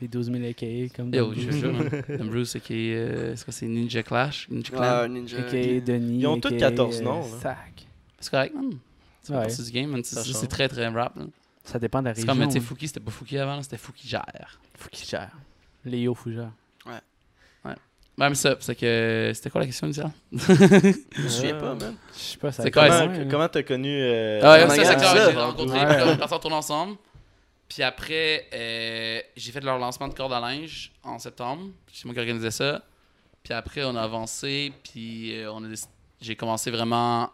[0.00, 1.72] Les 12 000 AKA, comme Yo, je jure,
[2.24, 2.94] Bruce, qui est.
[2.96, 4.48] euh, c'est quoi, c'est Ninja Clash?
[4.50, 4.80] Ninja Clan?
[4.82, 5.38] Ah, Ninja.
[5.38, 6.18] AKA Denis.
[6.20, 7.40] Ils ont tous AKA, 14 noms, euh, là.
[7.40, 7.86] Sac.
[8.20, 8.72] C'est correct, man.
[9.22, 9.40] C'est Ouais.
[9.40, 10.02] partie du game, man.
[10.04, 10.40] C'est Ça c'est- change.
[10.40, 11.24] c'est très, très rap, là.
[11.64, 12.34] Ça dépend de la C'est région.
[12.34, 12.62] comme, tu sais, hein.
[12.66, 14.60] Fouki, c'était pas Fouki avant, là, c'était Fouki gère.
[14.76, 15.30] Faut qu'il gère.
[15.84, 16.50] Léo Fougère.
[18.16, 19.32] Ouais, mais ça, c'est que.
[19.34, 20.52] C'était quoi la question initiale Je
[21.22, 21.96] me souviens pas, man.
[22.14, 23.28] Je sais pas, ça C'est a quoi, été Comment loin, hein.
[23.28, 23.88] comment t'as connu.
[23.92, 25.30] euh, Ah ouais, ça, c'est quand ça.
[25.32, 25.78] j'ai rencontré.
[25.80, 25.86] Ouais.
[25.96, 26.96] Puis On est partis en tournée ensemble.
[27.74, 31.70] Puis après, euh, j'ai fait leur lancement de corde à linge en septembre.
[31.92, 32.80] C'est moi qui organisais ça.
[33.42, 34.72] Puis après, on a avancé.
[34.84, 35.68] Puis euh, on a
[36.20, 37.30] j'ai commencé vraiment.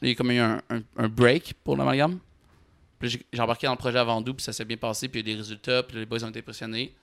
[0.00, 2.18] Il y a comme eu un, un- un break pour l'amalgame.
[2.98, 4.32] Puis j'ai embarqué dans le projet à Vendoux.
[4.32, 5.06] Puis ça s'est bien passé.
[5.08, 5.82] Puis il y a eu des résultats.
[5.82, 6.94] Puis les boys ont été impressionnés.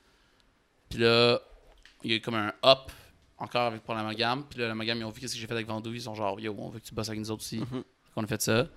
[0.90, 1.40] Puis là,
[2.04, 2.92] il y a eu comme un up
[3.38, 4.44] encore avec pour l'amalgame.
[4.50, 5.94] Puis là, l'amalgame, ils ont vu qu'est-ce que j'ai fait avec Vendoux.
[5.94, 7.60] Ils sont genre, yo, on veut que tu bosses avec nous autres aussi.
[7.60, 7.84] Mhm.
[8.16, 8.68] qu'on a fait ça.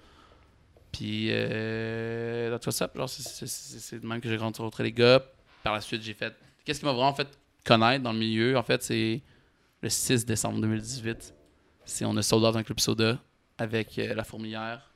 [0.93, 2.70] Puis, euh, that's
[3.47, 5.22] c'est- de même que j'ai rencontré les gars.
[5.62, 6.34] Par la suite, j'ai fait.
[6.64, 7.28] Qu'est-ce qui m'a vraiment fait
[7.64, 9.20] connaître dans le milieu, en fait, c'est
[9.82, 11.34] le 6 décembre 2018.
[11.84, 13.18] C'est on a sold out un club soda
[13.59, 14.91] avec euh, la fourmilière.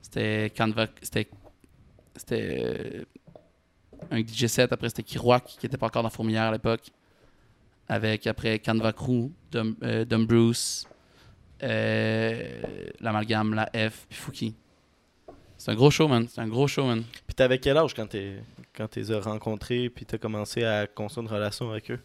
[0.00, 0.86] C'était Canva.
[1.02, 1.28] C'était.
[2.16, 2.64] C'était.
[2.64, 3.04] euh,
[4.10, 4.72] un DJ set.
[4.72, 6.90] Après, c'était Kiroak qui était pas encore dans la fourmilière à l'époque.
[7.88, 10.86] Avec après Canva Crew, Dum, euh, Dum Bruce,
[13.00, 14.54] l'amalgame, la F, puis Fouki.
[15.62, 16.26] C'est un gros show, man.
[16.28, 17.04] C'est un gros show, man.
[17.24, 18.42] Puis t'avais quel âge quand t'es
[18.76, 22.00] quand tu les as rencontrés puis t'as commencé à construire une relation avec eux?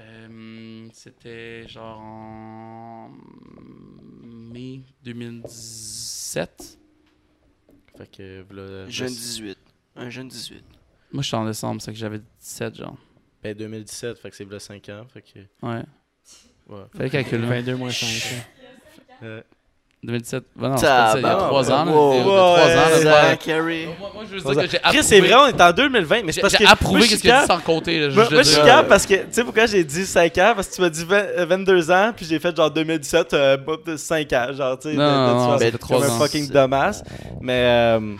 [0.00, 3.10] Euh, C'était genre en
[4.24, 6.78] mai 2017.
[7.98, 9.58] Fait que voilà, Jeune 18.
[9.96, 10.64] Un jeune 18.
[11.12, 12.96] Moi, je suis en décembre, c'est que j'avais 17, genre.
[13.42, 15.82] Ben 2017, fait que c'est là 5 ans, fait que Ouais.
[16.70, 16.84] ouais.
[16.96, 17.46] Fallait calculer.
[17.46, 18.46] 22 moins 5.
[19.22, 19.42] Euh,
[20.04, 20.44] 2017.
[20.56, 21.48] Ben non, c'est ça, il y a Tabarnak.
[21.48, 21.86] 3 ans.
[21.86, 22.12] Wow.
[22.12, 22.64] il y a 3 ans.
[23.04, 23.86] là, Ouais.
[24.00, 25.02] Moi, moi, je veux dire que j'ai approuvé.
[25.04, 27.10] c'est vrai, on est en 2020, mais c'est J'ai parce j'ai que approuvé moi, je
[27.12, 28.00] qu'est-ce que tu dis sans compter.
[28.00, 28.64] Là, Moi, moi, je suis dire.
[28.64, 30.52] cap parce que, tu sais pourquoi j'ai dit 5 ans?
[30.56, 33.56] Parce que tu m'as dit 20 euh, 22 ans, puis j'ai fait genre 2017, euh,
[33.58, 37.04] pas de 5 ans, genre, tu sais, ça comme un fucking dumbass.
[37.40, 37.52] Mais,
[37.98, 38.14] euh,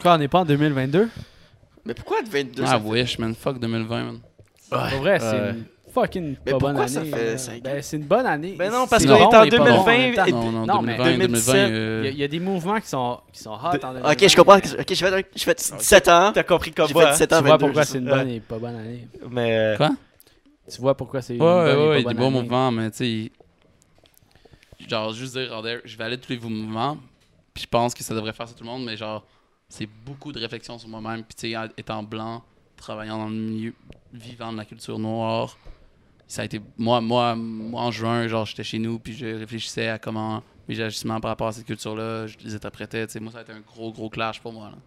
[0.00, 1.08] Quoi, on n'est pas en 2022?
[1.84, 3.34] Mais pourquoi de 22 Ah, wish, man.
[3.34, 4.18] Fuck 2020, man.
[4.70, 5.54] Pour vrai, c'est Ouais.
[6.00, 7.10] Fucking Mais pas bonne pourquoi ça année.
[7.10, 8.54] fait Ben, c'est une bonne année.
[8.58, 10.24] Ben non, parce qu'on est en mais pas bon 2020 en même temps.
[10.26, 11.18] et- Non, non, Non, mais 2020, 2020.
[11.18, 13.56] 2017, euh, Il y, a- il y a des mouvements qui sont, qui sont hot
[13.56, 14.12] en 2020.
[14.12, 14.56] Ok, je comprends.
[14.58, 16.32] Ok, j'ai fait, un- j'ai fait 17 ans.
[16.34, 17.64] t'as compris comme J'ai fait 17 ans, Tu vois 22.
[17.66, 19.08] pourquoi je c'est une bonne et pas bonne année.
[19.22, 19.28] hein.
[19.30, 19.90] Mais, euh, Quoi?
[20.70, 22.40] Tu vois pourquoi c'est une Ouais, bonne ouais, et ouais, pas des bonne bons année.
[22.42, 23.32] mouvements, mais tu sais.
[24.88, 25.50] Genre, juste dire,
[25.84, 26.98] je vais aller tous les mouvements,
[27.54, 29.24] puis je pense que ça devrait faire ça tout le monde, mais genre,
[29.68, 32.42] c'est beaucoup de réflexion sur moi-même, puis tu sais, étant blanc,
[32.76, 33.72] travaillant dans le milieu,
[34.12, 35.56] vivant de la culture noire,
[36.26, 36.60] ça a été.
[36.76, 40.80] Moi, moi, moi en juin, genre, j'étais chez nous, puis je réfléchissais à comment mes
[40.80, 43.92] agissements par rapport à cette culture-là, je les interprétais, moi, ça a été un gros,
[43.92, 44.78] gros clash pour moi, là.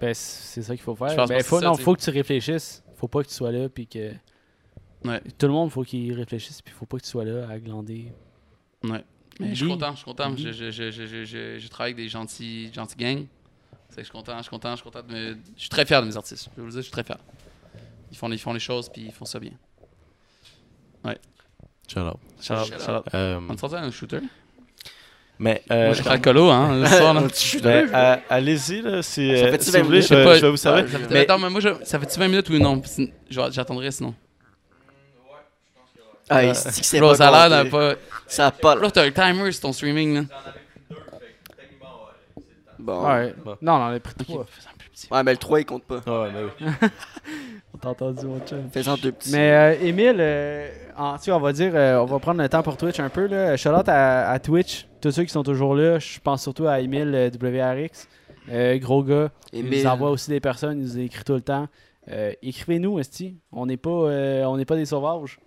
[0.00, 1.14] Ben, c'est ça qu'il faut faire.
[1.28, 2.82] Ben, faut, ça, non, faut que tu réfléchisses.
[2.96, 4.12] Faut pas que tu sois là puis que.
[5.04, 5.20] Ouais.
[5.38, 8.12] Tout le monde faut qu'il réfléchisse puis faut pas que tu sois là à glander.
[8.82, 9.04] Ouais.
[9.38, 10.36] Mais je suis content, je suis content.
[10.36, 13.26] Je, je, je, je, travaille avec des gentils, gentils gangs.
[13.94, 15.36] Que je suis content, je suis content, je suis content de me...
[15.54, 16.48] Je suis très fier de mes artistes.
[16.56, 17.18] Je vous le dire, je suis très fier.
[18.10, 19.52] Ils font, ils font les choses puis ils font ça bien.
[21.04, 22.16] Shout out.
[22.40, 23.04] Shout out, Shout shout out.
[23.14, 24.20] Euh, On te sortait un shooter?
[25.38, 27.20] mais, euh, Moi, je serais alcoolo, hein, le soir, là.
[27.20, 29.98] Un petit shooter, ben, euh, allez-y, là, si, Ça euh, fait-tu si 20 vous voulez,
[29.98, 30.08] minutes?
[30.08, 30.34] je, pas.
[30.36, 30.86] je vais vous servir.
[30.94, 31.68] Ah, Mais- Attends, mais moi, je...
[31.84, 32.80] ça fait-tu 20 minutes ou non?
[32.84, 34.14] Sinon, je vais- J'attendrai sinon.
[36.30, 37.94] Ah, il se dit que c'est pas ça a l'air d'un pas.
[38.26, 38.76] Ça a pas.
[38.76, 40.96] Bro, t'as un timer sur ton streaming, là.
[42.78, 43.06] Bon.
[43.06, 43.34] Ouais.
[43.44, 43.56] Bon.
[43.60, 44.44] Non, on en a pris trois.
[44.44, 44.66] petit.
[45.10, 46.00] Ouais, mais le 3, il compte pas.
[46.06, 46.66] Ah ouais, ben oui.
[47.74, 48.68] On t'a entendu, mon chum.
[48.70, 49.32] Fais-en deux petits.
[49.32, 52.48] Mais euh, Émile, euh, en- tu sais, on va dire, euh, on va prendre le
[52.48, 53.26] temps pour Twitch un peu.
[53.26, 53.56] Là.
[53.56, 55.98] Shout out à, à Twitch, tous ceux qui sont toujours là.
[55.98, 58.06] Je pense surtout à Émile euh, WRX.
[58.50, 59.30] Euh, gros gars.
[59.52, 59.82] Il Émile.
[59.84, 61.68] nous envoie aussi des personnes, il nous écrit tout le temps.
[62.10, 63.38] Euh, écrivez-nous, Esti.
[63.52, 65.38] On n'est pas, euh, on n'est pas des sauvages.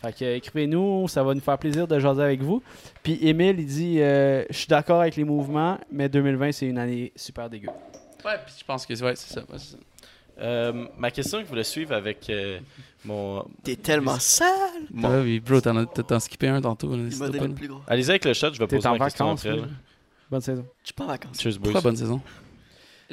[0.00, 2.62] Fait que, écrivez-nous, ça va nous faire plaisir de jaser avec vous.
[3.02, 6.78] Puis Émile, il dit euh, Je suis d'accord avec les mouvements, mais 2020, c'est une
[6.78, 7.68] année super dégueu.
[8.24, 9.40] Ouais, puis je pense que ouais, c'est ça.
[9.40, 9.76] ouais, c'est ça.
[10.40, 12.60] Euh, ma question que je voulais suivre avec euh,
[13.04, 13.44] mon.
[13.64, 14.48] T'es tellement sale.
[14.92, 16.88] mon- Ouais, oui, bro, t'en skippé un tantôt.
[16.88, 17.44] m'a pas.
[17.88, 19.46] Allez-y avec le shot, je vais poser ma question vacances.
[19.46, 19.56] après.
[19.58, 19.66] là.
[20.30, 20.64] Bonne saison.
[20.82, 21.40] Je suis pas en vacances.
[21.40, 21.62] Cheers, boys.
[21.72, 22.20] Pourquoi bonne saison?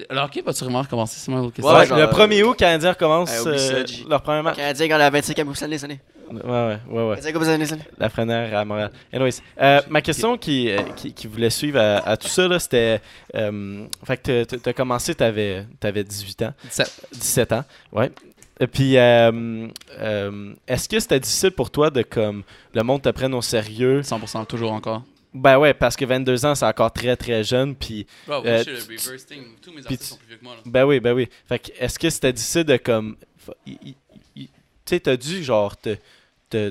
[0.09, 1.17] Alors, ok, vas-tu vraiment recommencer?
[1.19, 1.73] C'est moi l'autre question.
[1.73, 4.41] Ouais, Ouais, genre, le euh, 1er août, Canadien recommence euh, oublie ça, euh, leur premier
[4.41, 4.57] match.
[4.57, 6.01] Canadien gagne la 25e Coupe Stanley cette année.
[6.31, 7.09] Ouais, ouais, ouais.
[7.09, 7.15] ouais.
[7.19, 7.89] 25e Coupe Stanley cette année.
[7.97, 8.91] La Frenère à Montréal.
[9.13, 12.59] Anyways, euh, ma question qui, euh, qui, qui voulait suivre à, à tout ça, là,
[12.59, 13.01] c'était.
[13.35, 16.53] Euh, fait que tu as commencé, tu avais, 18 ans.
[16.63, 17.07] 17.
[17.13, 18.11] 17 ans, ouais.
[18.59, 19.67] Et puis, euh,
[19.99, 24.01] euh, est-ce que c'était difficile pour toi de comme le monde te prenne au sérieux?
[24.01, 25.03] 100% toujours encore.
[25.33, 27.75] Ben ouais, parce que 22 ans, c'est encore très très jeune.
[27.75, 29.43] Puis, Bro, Euh, le reverse thing.
[29.61, 30.53] Tous mes artistes sont plus vieux que moi.
[30.55, 30.61] Là.
[30.65, 31.27] ben oui, ben oui.
[31.45, 33.17] Fait que est-ce que c'était difficile de comme.
[33.65, 34.47] Tu
[34.85, 35.97] sais, t'as dû genre te,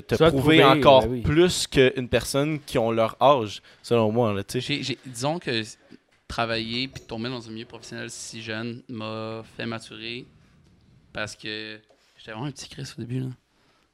[0.01, 1.21] te, te prouver prouver, encore ben oui.
[1.21, 4.43] plus qu'une personne qui ont leur âge, selon moi, là,
[5.05, 5.61] disons que
[6.27, 10.25] travailler puis tomber dans un milieu professionnel si jeune m'a fait maturer
[11.13, 11.79] parce que
[12.17, 13.19] j'étais vraiment un petit Chris au début.
[13.19, 13.27] là.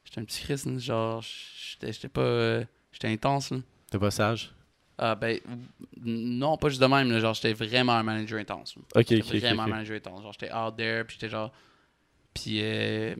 [0.06, 2.22] J'étais un petit Chris, là, genre, j'étais j'étais pas.
[2.22, 3.52] euh, j'étais intense.
[3.52, 3.58] Là.
[3.92, 4.52] T'es pas sage?
[4.98, 5.40] Ah, ben,
[6.04, 7.12] non, pas juste de même.
[7.12, 8.76] là, genre, j'étais vraiment un manager intense.
[8.76, 8.82] là.
[8.96, 9.40] Ok, J'étais ok, ok.
[9.42, 10.22] vraiment un manager intense.
[10.24, 11.52] Genre, j'étais out there, puis j'étais genre.
[12.34, 12.60] Puis.
[12.62, 13.16] euh,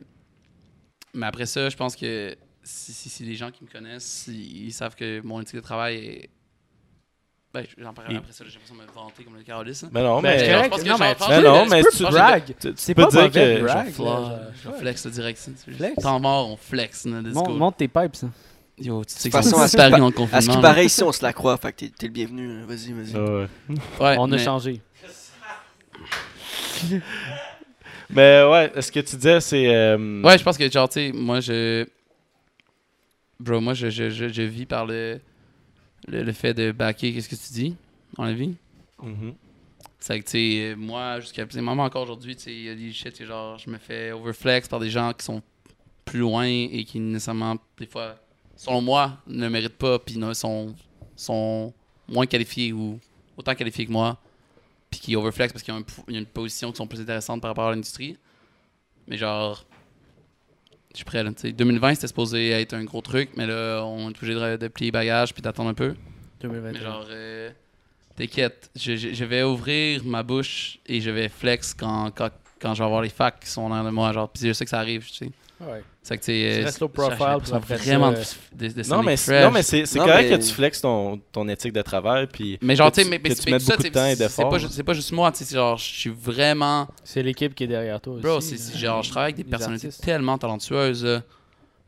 [1.14, 4.66] Mais après ça, je pense que si, si, si les gens qui me connaissent, ils,
[4.66, 6.30] ils savent que mon éthique de travail est.
[7.54, 9.82] Ben, j'en parlerai après ça, j'ai l'impression de me vanter comme le Carlis.
[9.92, 10.62] Mais non, Ben, mais.
[10.64, 12.44] je pense que Non, mais non, mais tu- brag.
[12.46, 13.88] tu- tu C'est peux pas dire que- brag.
[13.90, 14.76] Je genre.
[14.78, 15.50] flex là, direct.
[15.76, 16.02] Flex.
[16.02, 17.04] Temps mort, on flex.
[17.04, 18.28] Monte tes pipes, ça.
[18.78, 20.54] Yo, tu sais que façon, c'est à ce disparu qui dans le À ce confinement.
[20.56, 21.58] qui paraît, ici, on se la croit.
[21.58, 22.62] Fait que t'es- le bienvenu.
[22.64, 23.14] Vas-y, vas-y.
[23.14, 24.16] Ah ouais.
[24.18, 24.80] On a changé.
[28.10, 29.74] Mais ouais, ce que tu disais, c'est.
[29.74, 31.86] euh, Ouais, je pense que, genre, tu sais, moi, je.
[33.42, 35.20] Bro, moi, je, je, je, je vis par le,
[36.06, 37.76] le, le fait de backer, qu'est-ce que tu dis,
[38.16, 38.54] dans la vie?
[39.02, 39.34] mhm.
[39.98, 42.92] C'est que, tu sais, moi, jusqu'à même encore aujourd'hui, tu sais, il y a des
[42.92, 45.42] shit que, genre, je me fais overflex par des gens qui sont
[46.04, 48.16] plus loin et qui, nécessairement, des fois,
[48.56, 50.74] selon moi, ne méritent pas, puis sont,
[51.16, 51.72] sont
[52.08, 52.98] moins qualifiés ou
[53.36, 54.18] autant qualifiés que moi,
[54.90, 57.68] puis qui overflex parce qu'ils ont, un une position qui sont plus intéressantes par rapport
[57.68, 58.16] à l'industrie.
[59.08, 59.64] Mais genre,
[60.92, 61.30] je suis prêt, là.
[61.32, 61.52] tu sais.
[61.52, 64.90] 2020, c'était supposé être un gros truc, mais là, on est obligé de, de plier
[64.90, 65.94] bagages puis d'attendre un peu.
[66.44, 66.80] Mais 2021.
[66.82, 67.50] genre, euh,
[68.16, 72.30] t'inquiète, je, je- je vais ouvrir ma bouche et je vais flex quand, quand,
[72.60, 74.12] quand je vais avoir les facts qui sont dans de moi.
[74.12, 75.30] Genre, puis je sais que ça arrive, tu sais.
[75.68, 75.82] Ouais.
[76.02, 79.44] C'est que tu restes low profile, après vraiment ça, de, de, de Non, mais, fresh.
[79.44, 82.26] non, mais c'est correct mais- que tu flexes ton, ton éthique de travail.
[82.26, 84.06] Puis Mais genre, que tu mais, mais, que tu mais mettes ça, beaucoup de temps
[84.06, 84.58] et c'est d'efforts.
[84.70, 86.88] c'est pas juste moi, tu sais, c'est genre, je suis vraiment.
[87.04, 88.70] C'est l'équipe qui est derrière toi Bro, aussi, c'est là.
[88.72, 90.04] c'est genre, je travaille avec des Les personnalités artistes.
[90.04, 91.22] tellement talentueuses.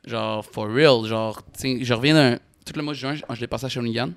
[0.07, 1.05] Genre, for real.
[1.07, 2.39] Genre, tu sais, je reviens d'un.
[2.66, 4.11] Tout le mois de juin, je, l'ai passé à Shawinigan.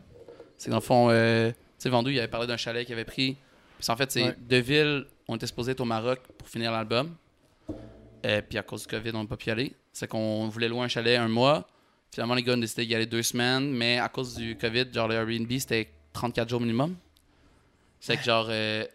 [0.57, 3.03] C'est dans le fond, euh, tu sais, Vendu, il avait parlé d'un chalet qu'il avait
[3.05, 3.35] pris.
[3.79, 4.35] Puis en fait, c'est Ouais.
[4.49, 7.09] deux villes, on était supposés être au Maroc pour finir l'album.
[8.25, 9.75] Euh, puis à cause du COVID, on n'a pas pu y aller.
[9.91, 11.67] C'est qu'on voulait louer un chalet un mois.
[12.11, 13.71] Finalement, les gars ont décidé d'y aller deux semaines.
[13.71, 16.95] Mais à cause du COVID, genre, le Airbnb, c'était 34 jours minimum.
[17.99, 18.85] C'est que genre, euh,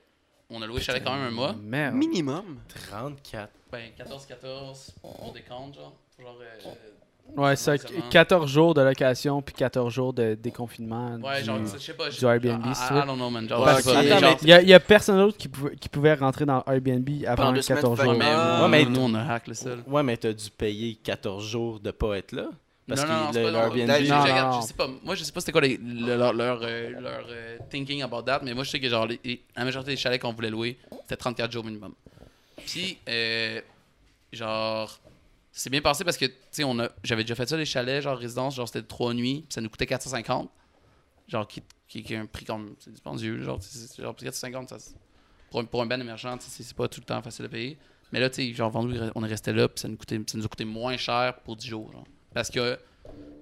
[0.51, 1.55] on a loué le chalet quand même un mois.
[1.55, 1.95] Merde.
[1.95, 2.61] Minimum.
[2.91, 3.51] 34.
[3.71, 5.97] Ben, 14-14, on décompte, genre.
[6.19, 6.73] Genre, euh,
[7.35, 8.09] Ouais, ça, Exactement.
[8.11, 11.17] 14 jours de location puis 14 jours de déconfinement.
[11.23, 12.11] Ouais, du- genre, je sais pas.
[12.11, 13.49] du Airbnb, man.
[13.49, 16.13] Genre, Ouais, Attends, Il y, a, il y a personne d'autre qui, pouvait- qui pouvait
[16.15, 18.13] rentrer dans Airbnb avant Pendant deux semaines, 14 tu jours.
[18.13, 19.83] Ouais, mais, Ouais, mais- nous, on a hack le seul.
[19.87, 22.49] Ouais, mais t'as dû payer 14 jours de pas être là.
[22.87, 23.59] Parce non, non, non, que le- non.
[23.61, 23.87] Airbnb.
[23.87, 24.89] D'ailleurs, Non, je- je regarde, non, je sais pas.
[25.03, 28.23] Moi, je sais pas c'était quoi les- le- leur, leur, euh, leur, euh, thinking about
[28.23, 30.77] that, mais moi, je sais que genre, les- la majorité des chalets qu'on voulait louer,
[31.03, 31.95] c'était 34 jours minimum.
[32.67, 33.61] Puis, euh,
[34.33, 34.99] genre,
[35.53, 38.03] c'est bien passé parce que, tu sais, on a, j'avais déjà fait ça, les chalets,
[38.03, 40.51] genre résidence, genre c'était trois nuits, ça nous coûtait 450.
[41.29, 43.61] Genre, qui, qui, qui est un prix comme, c'est dispendieux, genre,
[43.99, 44.77] genre 450, ça,
[45.51, 47.79] pour un, pour un band émergent, c'est pas tout le temps facile à payer.
[48.11, 50.37] Mais là, tu sais, genre, vendu, on est resté là, puis ça nous, coûtait, ça
[50.37, 52.05] nous a coûté moins cher pour 10 jours, genre.
[52.35, 52.79] Parce que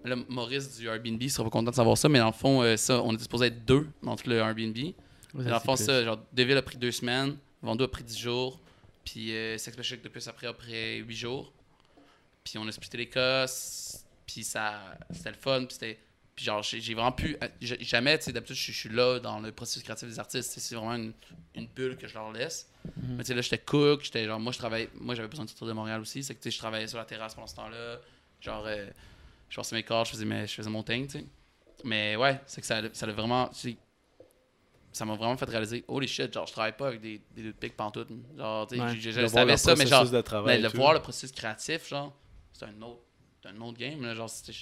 [0.04, 2.76] Là, Maurice du Airbnb sera pas content de savoir ça, mais dans le fond, euh,
[2.76, 4.76] ça, on était supposé être deux dans tout le Airbnb.
[4.76, 8.18] Ouais, dans le fond, ça, genre, Deville a pris deux semaines, Vando a pris dix
[8.18, 8.58] jours,
[9.04, 11.52] puis euh, Sex Magic de plus après a pris huit jours.
[12.50, 14.80] Puis on a splitté les cas, c- puis ça,
[15.12, 15.98] c'était le fun, puis c'était.
[16.34, 17.36] Puis genre, j'ai vraiment pu.
[17.42, 20.52] euh, Jamais, tu sais, d'habitude, je suis- là dans le processus créatif des artistes.
[20.54, 21.12] tu sais, C'est vraiment une,
[21.54, 22.68] une bulle que je leur laisse.
[22.96, 23.16] Mhm.
[23.16, 24.88] Mais tu sais, là, j'étais cook, j'étais genre, moi, je travaille.
[24.94, 26.24] Moi, j'avais besoin de sortir de Montréal aussi.
[26.24, 27.98] C'est que, tu sais, je travaillais sur la terrasse pendant ce temps-là.
[28.40, 28.88] Genre, euh,
[29.48, 31.24] je passais mes cordes, je faisais, mes, je faisais mon thing, tu sais.
[31.84, 33.48] Mais ouais, c'est que ça, ça a vraiment.
[33.52, 33.76] c'est-
[34.92, 37.76] ça m'a vraiment fait réaliser, holy shit, genre, je travaille pas avec des, des pics
[37.76, 38.08] pantoute.
[38.36, 38.88] Genre, tu sais, Ouais.
[38.96, 40.76] je, je- je De savais ça, mais genre, de mais tout.
[40.76, 42.12] voir le processus créatif, genre,
[42.60, 43.00] c'est un autre,
[43.42, 44.52] c'est un autre game, là, genre, c'était,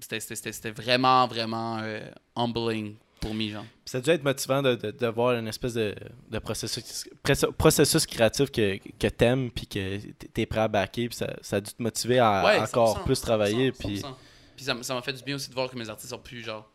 [0.00, 2.00] c'était, c'était, c'était- c'était vraiment, vraiment euh,
[2.36, 3.62] humbling pour moi, genre.
[3.64, 5.94] Puis Ça a dû être motivant de, de, de voir une espèce de,
[6.30, 7.08] de processus,
[7.56, 11.08] processus créatif que, que t'aimes puis que t'es- prêt à backer.
[11.08, 13.70] Puis ça, ça a dû te motiver à Ouais, encore 100%, plus travailler.
[13.72, 14.14] 100%, Puis 100%.
[14.56, 16.68] Puis ça, m'a fait du bien aussi de voir que mes artistes ont pu, genre,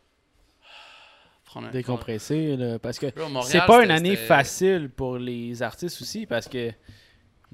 [1.56, 1.70] un...
[1.70, 3.06] Décompressé, là, parce que
[3.44, 6.72] c'est pas une année c'était- facile pour les artistes aussi, parce que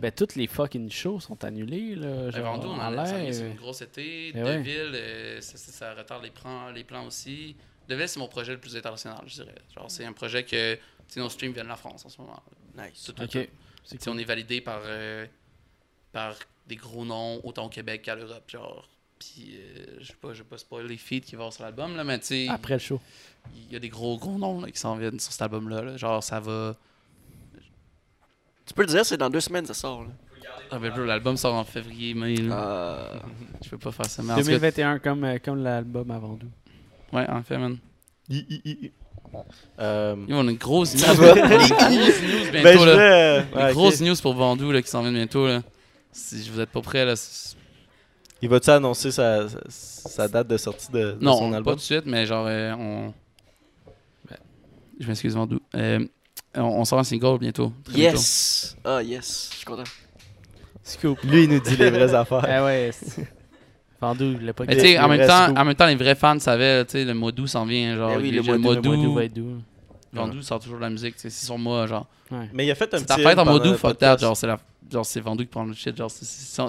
[0.01, 3.34] ben, toutes les fucking shows sont annulées, là, Ben, genre, on a- l'air.
[3.34, 4.28] c'est une grosse été.
[4.34, 4.59] Eh ouais.
[4.59, 7.55] Deville, euh, ça, ça- ça retarde les plans, les plans aussi.
[7.88, 9.55] Deville, c'est mon projet le plus international, je dirais.
[9.74, 10.78] Genre, c'est un projet que,
[11.16, 12.40] nos streams viennent de la France en ce moment.
[12.76, 13.03] Nice.
[13.05, 13.30] Tout, tout, Ok.
[13.30, 13.38] tout.
[13.84, 15.26] C'est Tu sais, on est validé par, euh,
[16.12, 16.34] par
[16.66, 18.88] des gros noms, autant au Québec qu'à l'Europe, genre.
[19.18, 21.64] Puis, euh, je sais pas, je vais pas spoiler les feats qui vont avoir sur
[21.64, 23.01] l'album, là, mais tu sais, Après le show.
[23.55, 25.82] il y a des gros, gros noms là, qui s'en viennent sur cet album-là.
[25.82, 25.96] là.
[25.96, 26.76] Genre, ça va.
[28.70, 30.02] Tu peux le dire, c'est dans deux semaines ça sort.
[30.04, 30.10] Là.
[30.70, 32.36] Ah, ben, bro, l'album sort en février, mai.
[32.36, 32.54] là.
[32.56, 33.18] Euh,
[33.64, 34.22] Je peux pas faire ça.
[34.22, 37.18] Mais en tout cas, 2021, comme, euh, comme l'album avant nous.
[37.18, 37.78] ouais, en fait, man.
[38.28, 38.92] I- I- I-
[39.80, 41.00] Euh, Yo, on a une grosse news.
[41.24, 42.96] News ben, bientôt, je là.
[42.96, 45.48] vais, Une ouais, grosse news pour Vendoux là, qui s'en vient bientôt.
[45.48, 45.62] Là.
[46.12, 47.14] Si vous êtes pas prêts, là.
[48.40, 49.46] Il va-tu annoncer sa,
[50.28, 51.74] date de sortie de, de Non, son pas album?
[51.74, 53.12] tout de suite, mais genre, euh, on.
[55.00, 55.60] Je m'excuse, Vendoux.
[55.74, 56.06] Euh,
[56.57, 57.72] on, on sort un single bientôt.
[57.84, 58.16] très bientôt.
[58.16, 58.76] yes!
[58.84, 59.48] Ah, yes.
[59.53, 59.84] Je suis content.
[60.82, 61.22] Scoop.
[61.24, 62.44] Lui, il nous dit les vraies affaires.
[62.48, 62.90] Ah ouais.
[64.01, 66.14] Vendoux, il l'a pas Mais tu sais, en, même temps, en même temps, les vrais
[66.14, 67.96] fans savaient, tu sais, le mois d'août s'en vient.
[67.96, 69.14] Genre, Eh oui, le d'août d'août.
[69.14, 69.61] va être doux.
[70.12, 72.09] Vendoux sort toujours de la musique, tu sais, c'est son mois, genre.
[72.30, 72.48] Ouais.
[72.53, 74.16] Mais il a fait un C'est petit ta fête en le fuck that.
[74.16, 74.59] Genre, c'est la...
[74.90, 75.96] genre, c'est Vendoux qui prend le shit.
[75.96, 76.11] Genre,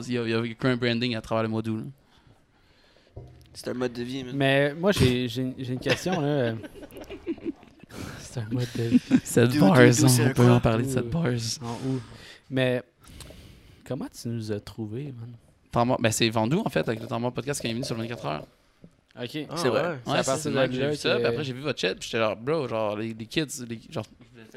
[0.08, 1.84] il y a, y a eu un branding à travers le là.
[3.54, 4.34] C'est un mode de vie, man.
[4.36, 6.54] Mais moi, j'ai j'ai une j'ai une question, là.
[8.20, 9.02] C'est un mode de vie.
[9.24, 10.52] Cette bars, on peut quoi?
[10.54, 11.26] en parler de cette bars.
[11.62, 12.00] En haut.
[12.50, 12.82] Mais
[13.88, 15.14] comment tu nous as trouvés,
[15.74, 15.98] man?
[16.00, 18.02] Ben, c'est Vendoux, en fait, avec le temps mort podcast qui est venu sur le
[18.02, 18.46] 24 heures.
[19.22, 19.38] Ok.
[19.50, 19.82] Ah, C'est vrai.
[19.82, 19.96] ouais.
[20.06, 20.72] C'est à Ouais, partir c'est de ça.
[20.72, 23.14] J'ai vu ça, puis après j'ai vu votre chat, puis j'étais genre, bro, genre, les,
[23.14, 24.06] les kids, les, genre,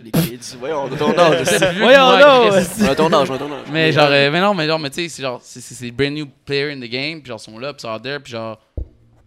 [0.02, 0.56] Les kids.
[0.58, 1.46] Voyons, on a ton âge.
[1.78, 2.52] Voyons que moi, donc!
[2.64, 2.82] Chris.
[2.82, 3.66] On a ton âge, on a ton âge.
[3.72, 6.26] Mais genre, euh, mais non, mais genre, mais tu sais, c'est genre, c'est- brand new
[6.44, 8.60] player in the game, puis genre, ils sont là, puis ils sont there, puis genre,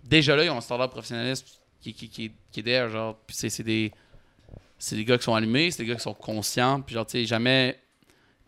[0.03, 1.45] déjà là, ils ont un standard professionnalisme
[1.82, 3.91] qui, qui, qui, qui est there, genre, puis c'est c'est des,
[4.78, 7.20] c'est des gars qui sont allumés, c'est des gars qui sont conscients, puis genre, tu
[7.20, 7.78] sais, jamais,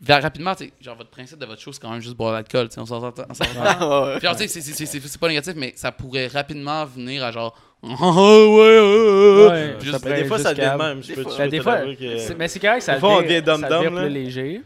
[0.02, 2.32] vers rapidement, tu sais, genre, votre principe de votre show, c'est quand même juste boire
[2.32, 3.14] de l'alcool, tu sais, on.
[3.60, 4.18] Ah, ouais.
[4.18, 6.86] Puis genre, tu sais, c'est- c'est- c'est c'est- c'est pas négatif, mais ça pourrait rapidement
[6.86, 11.02] venir à genre, ouais, ouais, ouais, Ouais, Juste- des fois, ça devient même.
[11.04, 11.78] Je peux des te fois,
[12.38, 13.42] mais c'est correct, ça Des fois, on devient,
[13.96, 14.62] plus léger.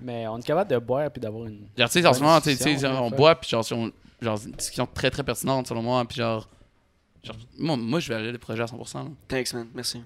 [0.00, 1.66] Mais on est capable de boire puis d'avoir une.
[1.76, 4.38] Genre, tu sais, en ce moment, tu sais, on boit, puis genre, si on- genre,
[4.38, 6.48] c'est une discussion très très pertinente selon moi, puis genre,
[7.22, 9.04] genre moi, moi, je vais aller le projet à 100%.
[9.04, 9.10] Là.
[9.28, 9.68] Thanks, man.
[9.74, 10.00] Merci.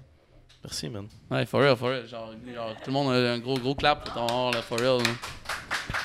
[0.63, 1.07] Merci, man.
[1.31, 2.05] Ouais, for real, for real.
[2.07, 4.77] Genre, genre, tout le monde a un gros gros clap pour ton hors, là, for
[4.79, 4.97] real.
[4.97, 5.03] là.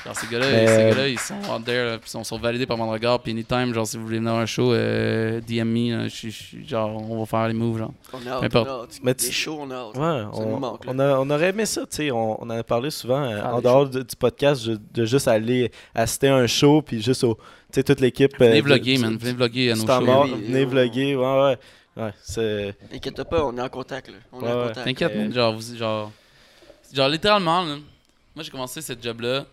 [0.05, 2.37] Genre, ces gars-là, Mais, ces euh, gars-là, ils sont out there, là, puis ils sont,
[2.37, 5.41] validés par mon regard, puis anytime, genre, si vous voulez venir à un show, euh,
[5.41, 7.91] DM me, je je genre, on va faire les moves, genre.
[8.13, 8.99] On a hâte, on a hâte.
[9.03, 9.97] Mais tu- Les shows, on a hâte.
[9.97, 12.11] Ouais, nous on, manque, on, a- on aurait aimé ça, tu sais.
[12.11, 15.05] On, on en a parlé souvent euh, en des dehors de- du podcast de, de
[15.05, 17.35] juste aller assister à un show, puis juste au.
[17.35, 18.33] Tu sais, toute l'équipe.
[18.39, 19.17] euh, Venez vlogger, du- man.
[19.17, 20.01] Venez vlogger à nos shows.
[20.05, 20.65] mort, Oui, venez oui.
[20.65, 21.57] vlogger, ouais, ouais.
[21.95, 22.75] Ouais, c'est.
[22.91, 24.15] Inquiète pas, on est en contact, là.
[24.31, 24.85] On est en contact.
[24.85, 26.11] T'inquiète, Euh, genre, vous- genre,
[26.91, 27.77] genre, littéralement, là,
[28.35, 29.45] moi j'ai commencé cette job-là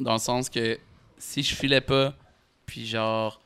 [0.00, 0.78] dans le sens que
[1.18, 2.14] si je filais pas,
[2.66, 3.40] puis genre,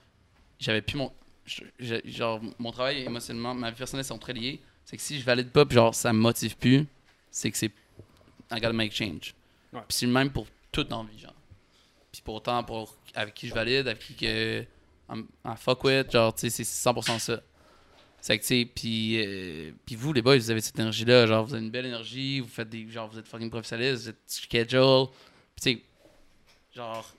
[0.59, 1.13] j'avais plus mon.
[1.45, 4.61] je- je- genre, mon travail émotionnellement, ma vie personnelle sont très liés.
[4.85, 6.87] C'est que si je valide pas, puis genre, ça me motive plus,
[7.31, 7.71] c'est que c'est.
[8.53, 9.35] I gotta make change.
[9.73, 9.81] Ouais.
[9.89, 11.35] Puis c'est le même pour tout dans la vie, genre.
[12.13, 14.65] Puis pourtant, pour, avec qui je valide, avec qui que.
[15.09, 17.41] I'm- I fuck with, genre, tu sais, c'est 100% ça.
[18.23, 21.27] C'est que, tu sais, puis, euh, puis vous, les boys, vous avez cette énergie-là.
[21.27, 22.87] Genre, vous avez une belle énergie, vous faites des.
[22.89, 25.07] Genre, vous êtes fucking professionnalistes, vous êtes schedule.
[25.57, 25.83] Puis, tu sais,
[26.77, 27.11] genre,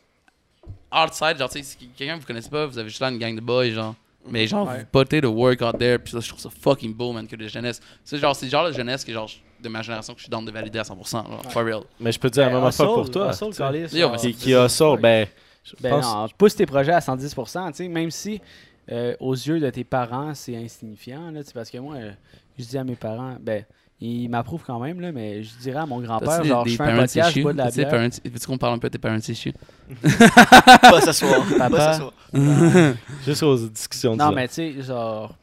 [0.94, 3.18] outside, genre, tu sais, si quelqu'un que vous connaissez pas, vous avez juste là une
[3.18, 3.96] gang de boys, genre.
[4.30, 4.80] Mais genre, Ouais.
[4.82, 7.36] vous potez le work out there, puis ça, je trouve ça fucking beau, man, que
[7.36, 7.82] de jeunesse.
[8.04, 9.30] C'est genre, c'est le genre de jeunesse que, genre,
[9.60, 11.82] de ma génération que je suis dans de valider à 100%, genre, for real.
[12.00, 13.32] Mais je peux te dire la même Ben, affaire hustle, pour toi.
[13.32, 15.28] hustle, Yo, genre, mais Qui, qui a ça, ben.
[15.64, 16.06] Je Ben pense.
[16.06, 18.40] non, pousse tes projets à 110%, tu sais, même si
[18.92, 21.98] euh, aux yeux de tes parents, c'est insignifiant, là, parce que moi,
[22.58, 23.64] je dis à mes parents, ben,
[24.00, 26.98] ils m'approuvent quand même, là, mais je dirais à mon grand-père, genre, je fais un
[26.98, 27.90] podcast, je bois de la bière.
[27.90, 29.54] parents- Veux-tu qu'on parle un peu de tes parents issues?
[30.82, 31.44] Pas s'asseoir.
[31.58, 31.70] Papa?
[31.70, 32.14] Pas s'asseoir.
[33.26, 35.36] Juste aux discussions Non, mais tu sais, genre,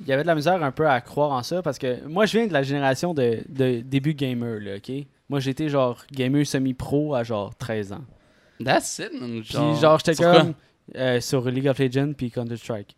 [0.00, 2.26] il y avait de la misère un peu à croire en ça, parce que moi,
[2.26, 4.92] je viens de la génération de, de début gamer, là, OK?
[5.28, 8.04] Moi, j'étais, genre, gamer semi-pro à, genre, 13 ans.
[8.64, 9.42] That's it, man.
[9.42, 10.54] Puis genre, j'étais comme
[10.96, 12.94] euh, sur League of Legends puis Counter-Strike.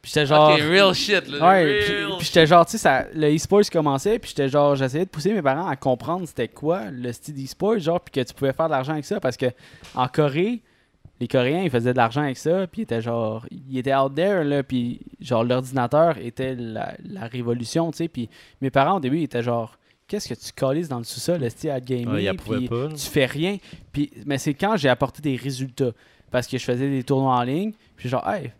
[0.00, 0.52] Puis j'étais genre.
[0.52, 1.48] Ok, real shit, là.
[1.48, 4.74] Ouais, puis, real puis j'étais genre, tu sais, ça- le e-sport commençait, puis j'étais genre,
[4.74, 8.26] j'essayais de pousser mes parents à comprendre c'était quoi le style e-sport, genre, puis que
[8.28, 9.46] tu pouvais faire de l'argent avec ça, parce que
[9.94, 10.60] en Corée,
[11.20, 14.12] les Coréens, ils faisaient de l'argent avec ça, puis ils étaient genre, ils étaient out
[14.12, 18.28] there, là, puis genre, l'ordinateur était la, la révolution, tu sais, puis
[18.60, 19.78] mes parents, au début, ils étaient genre,
[20.08, 23.26] qu'est-ce que tu calisses dans le sous-sol, le style à gamer, Ouais, puis tu fais
[23.26, 23.58] rien,
[23.92, 25.92] puis, mais c'est quand j'ai apporté des résultats,
[26.32, 28.50] parce que je faisais des tournois en ligne, puis genre, hey,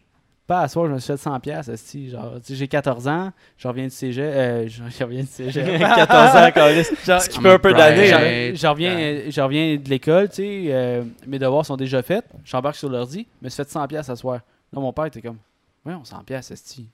[0.46, 1.70] pas à soir, je me suis fait 100 pièces
[2.10, 5.66] genre, j'ai 14 ans, je reviens du cégep, euh, je reviens du cégep.
[5.78, 6.92] 14 ans, câlisse.
[7.06, 8.12] Genre, Ce qui peut un peu d'années.
[8.12, 8.52] hein.
[8.54, 12.76] je, reviens, je reviens de l'école, tu sais, euh, mes devoirs sont déjà faits, j'embarque
[12.76, 14.40] sur l'ordi, je me suis fait 100 pièces à soir.
[14.72, 15.38] Là, mon père était comme,
[15.86, 16.88] ouais, on 100 pièces, esti.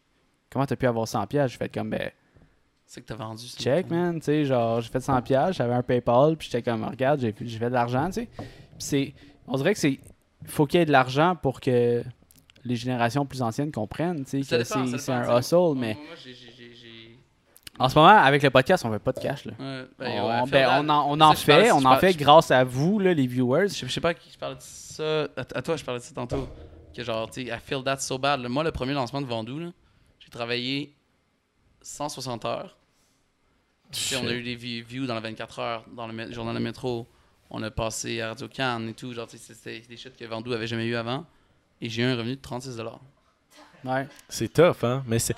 [0.50, 1.52] Comment t'as pu avoir 100 pièces?
[1.52, 2.10] Je fais comme, ben,
[2.86, 3.46] C'est que t'as vendu.
[3.46, 3.59] ça.
[3.59, 6.84] check, man, tu sais, genre, j'ai fait 100 pièces, j'avais un PayPal, puis j'étais comme,
[6.84, 8.28] regarde, j'ai j'ai fait de l'argent, tu sais.
[8.36, 8.46] Puis
[8.78, 9.14] c'est,
[9.46, 9.98] on dirait que c'est,
[10.47, 12.02] faut qu'il y ait de l'argent pour que
[12.65, 16.05] les générations plus anciennes comprennent, c'est un hustle, Moi, mais moi,
[17.81, 19.52] en ce moment, avec le podcast, on fait pas de cash, là.
[19.59, 21.97] Ouais, ben, on, ouais, ben, on en, on en Ça, je parle- fait, on en
[21.98, 23.69] fait grâce à vous, là, les viewers.
[23.69, 25.23] Je, je sais pas à qui je parlais de ça.
[25.36, 26.48] À, à toi, je parlais de ça tantôt.
[26.94, 28.40] Que genre, tu sais, I feel that so bad.
[28.40, 29.70] Moi, le premier lancement de Vendoux,
[30.19, 30.97] j'ai travaillé
[31.82, 32.77] 160 heures.
[33.93, 36.55] Tu sais, on a eu des vi- views dans les 24 heures, dans le journal
[36.56, 37.06] de métro.
[37.51, 39.12] On a passé à Radio Cannes et tout.
[39.12, 41.25] Genre, c'était des shit que Vendoux avait jamais eu avant.
[41.81, 42.79] Et j'ai eu un revenu de 36
[43.85, 44.09] Ouais.
[44.29, 45.05] C'est tough, hein?
[45.07, 45.35] Mais c'est.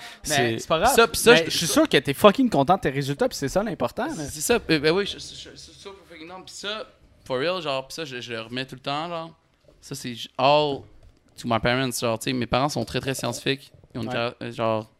[0.66, 0.94] Pas grave.
[0.94, 3.28] Ça, puis ça, Mais je- je suis sûr que t'es fucking content de tes résultats,
[3.28, 4.08] puis c'est ça l'important.
[4.14, 5.18] C'est ça, euh, ben oui, je, je,
[5.50, 6.42] je- c'est ça pour fucking non.
[6.42, 6.86] Puis ça,
[7.26, 9.36] for real, genre, puis ça, je, je le remets tout le temps, genre.
[9.82, 10.78] Ça, c'est all
[11.36, 13.70] to my parents, genre, tu sais, mes parents sont très, très scientifiques.
[13.94, 14.14] Ils ont une Ouais.
[14.14, 14.90] carrière- euh, genre,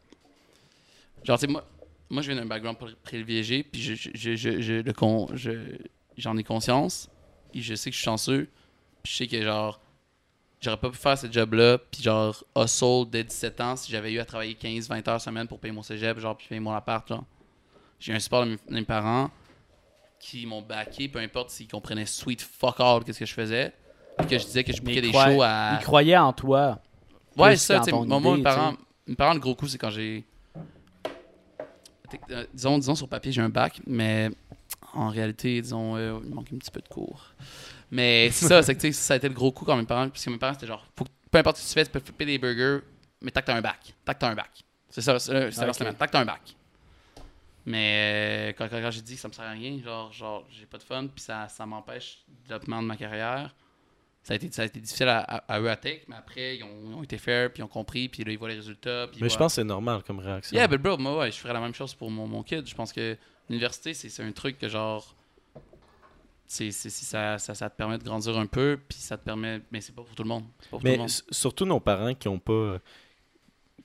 [1.25, 1.65] genre, tu sais, moi,
[2.11, 5.29] moi, je viens d'un background pri- privilégié, puis je, je, je, je, je- le con,
[5.33, 5.51] je,
[6.21, 7.09] j'en ai conscience,
[7.55, 8.49] et je sais que je suis chanceux,
[9.03, 9.81] puis je sais que, genre,
[10.61, 14.21] j'aurais pas pu faire ce job-là, puis genre, hustle dès 17 ans si j'avais eu
[14.21, 17.25] à travailler 15-20 heures semaine pour payer mon cégep, genre, puis payer mon appart, genre.
[17.99, 19.31] J'ai un support de mes, parents
[20.19, 23.73] qui m'ont backé, peu importe s'ils comprenaient sweet fuck all qu'est-ce que je faisais,
[24.19, 25.79] puis que je disais que je bouquais des shows à...
[25.79, 26.79] Ils croyaient en toi.
[27.37, 28.75] Ouais, ça, tu sais, moi, mes parents,
[29.07, 30.25] mes parents, le gros coup, c'est quand j'ai...
[32.31, 34.31] Euh, disons, disons, sur papier, j'ai un bac, mais
[34.95, 37.33] en réalité, disons, euh, il manque un petit peu de cours.
[37.91, 39.85] Mais c'est ça, c'est que tu sais, ça a été le gros coup quand mes
[39.85, 41.85] parents, parce que mes parents, c'était genre, faut que- peu importe ce que tu fais,
[41.85, 42.81] tu peux flipper des burgers,
[43.21, 43.95] mais tant que t'as un bac.
[44.05, 44.51] Tant que t'as un bac.
[44.89, 45.75] C'est ça, c'est leur Ok.
[45.75, 45.95] semaine.
[45.95, 46.57] Tant que t'as un bac.
[47.67, 50.47] Mais euh, quand, quand, quand j'ai dit que ça me sert à rien, genre, genre
[50.51, 53.55] j'ai pas de fun, puis ça, ça m'empêche le développement de ma carrière,
[54.23, 56.57] ça a été, ça a été difficile à, à, à eux à take, mais après,
[56.57, 58.55] ils ont, ils ont été fair, puis ils ont compris, puis là, ils voient les
[58.57, 59.09] résultats.
[59.13, 60.57] Puis Mais je pense que c'est normal comme réaction.
[60.57, 62.67] Yeah, but bro, moi, ouais, je ferais la même chose pour mon, mon kid.
[62.67, 63.17] Je pense que
[63.51, 65.15] l'université, c'est un truc que, genre,
[66.47, 69.61] c'est ça, ça, ça te permet de grandir un peu, puis ça te permet.
[69.71, 70.45] Mais c'est pas pour tout le monde.
[70.61, 71.09] C'est pas pour tout Mais le monde.
[71.09, 72.79] s- surtout nos parents qui ont pas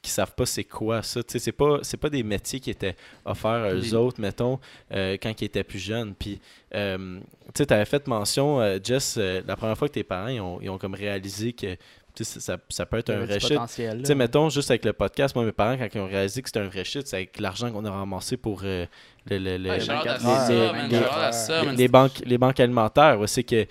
[0.01, 2.69] qui savent pas c'est quoi ça, tu sais c'est pas c'est pas des métiers qui
[2.69, 4.59] étaient offerts à eux autres mettons
[4.91, 6.39] euh, quand ils étaient plus jeunes puis
[6.75, 7.19] euh,
[7.55, 10.61] tu sais avais fait mention euh, Jess la première fois que tes parents ils ont,
[10.61, 11.75] ils ont comme réalisé que
[12.15, 14.93] tu sais, ça, ça peut être un vrai shit tu sais, mettons, juste avec le
[14.93, 17.39] podcast, moi, mes parents, quand ils ont réalisé que c'était un vrai shit, c'est avec
[17.39, 18.85] l'argent qu'on a ramassé pour euh,
[19.29, 23.19] le, le- le- Ouais, les, ça, ça, banques, les banques alimentaires.
[23.19, 23.69] ouais, c'est que, tu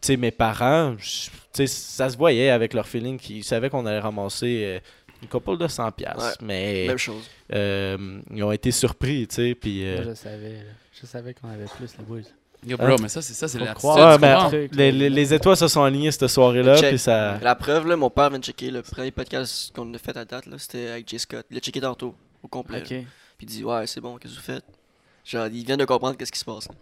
[0.00, 3.84] sais, mes parents, je- tu sais, ça se voyait avec leur feeling qu'ils savaient qu'on
[3.86, 4.78] allait ramasser euh,
[5.22, 7.28] une couple de 100 pièces Ouais, mais Même chose.
[7.52, 9.84] euh, ils ont été surpris, tu sais, puis...
[9.86, 10.52] euh, Moi, je savais.
[10.54, 10.70] là.
[11.00, 12.20] Je savais qu'on avait plus les boys.
[12.66, 12.96] Yo, bro, Hein?
[13.00, 13.96] mais ça, c'est ça, c'est la croire.
[14.12, 17.38] ouais, ben, les, les- les étoiles se sont alignées cette soirée-là, puis ça...
[17.40, 20.24] La preuve, là, mon père vient de checker le premier podcast qu'on a fait à
[20.26, 21.46] date, là, c'était avec Jay Scott.
[21.50, 22.82] Il a checké tantôt, au complet.
[22.82, 23.06] Puis
[23.40, 24.64] il dit Ouais, c'est bon, qu'est-ce que vous faites?
[25.24, 26.68] Genre, il vient de comprendre qu'est-ce qui se passe.
[26.68, 26.74] là.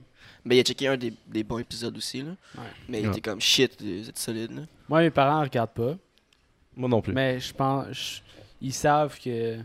[0.44, 2.22] Mais il a checké un des, des bons épisodes aussi.
[2.22, 2.30] Là.
[2.56, 2.62] Ouais.
[2.88, 3.12] Mais il Ouais.
[3.12, 4.52] était comme shit, vous êtes solide.
[4.56, 4.62] Là.
[4.88, 5.94] Moi, mes parents regardent pas.
[6.76, 7.12] Moi non plus.
[7.12, 8.22] Mais je pense.
[8.60, 9.58] ils savent que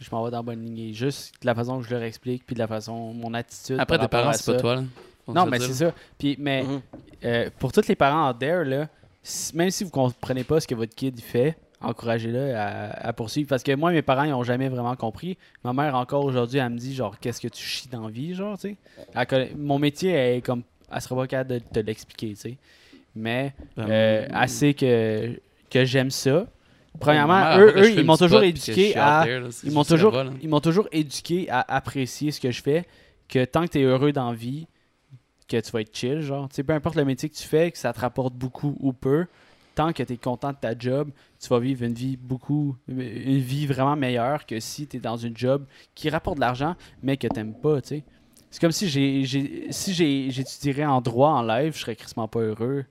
[0.00, 0.92] je m'en vais dans la bonne lignée.
[0.94, 3.12] Juste de la façon que je leur explique, puis de la façon.
[3.12, 3.78] Mon attitude.
[3.78, 4.82] Après, tes parents, à c'est pas toi, là.
[5.28, 5.92] Non, mais c'est ça.
[6.18, 6.80] Puis, mais Mhm.
[7.24, 8.88] euh, pour tous les parents en there, là,
[9.54, 13.48] même si vous comprenez pas ce que votre kid fait, encouragez-le à, à poursuivre.
[13.48, 15.36] Parce que moi, mes parents, ils ont jamais vraiment compris.
[15.62, 18.34] Ma mère, encore aujourd'hui, elle me dit, genre, qu'est-ce que tu chies dans la vie,
[18.34, 18.76] genre, tu sais.
[19.14, 20.62] Elle Mon métier, elle est comme.
[20.92, 22.56] Elle sera pas capable de te l'expliquer, tu sais.
[23.16, 25.38] Mais Ben, euh, assez que,
[25.70, 26.46] que j'aime ça.
[27.00, 29.22] Premièrement, mère, eux, eux, ils m'ont toujours éduqué out à.
[29.24, 30.12] there, là, c'est Ils m'ont toujours,
[30.62, 32.84] toujours éduqué à apprécier ce que je fais,
[33.28, 34.66] que tant que tu es heureux dans la vie,
[35.48, 36.48] que tu vas être chill, genre.
[36.48, 38.92] Tu sais, peu importe le métier que tu fais, que ça te rapporte beaucoup ou
[38.92, 39.26] peu,
[39.74, 41.10] tant que tu es content de ta job,
[41.40, 45.16] tu vas vivre une vie beaucoup, une vie vraiment meilleure que si tu es dans
[45.16, 48.04] une job qui rapporte de l'argent, mais que t'aimes pas, tu sais.
[48.50, 49.24] C'est comme si j'ai,
[49.70, 52.84] si j'ai, j'étudierais en droit en live, je serais crissement pas heureux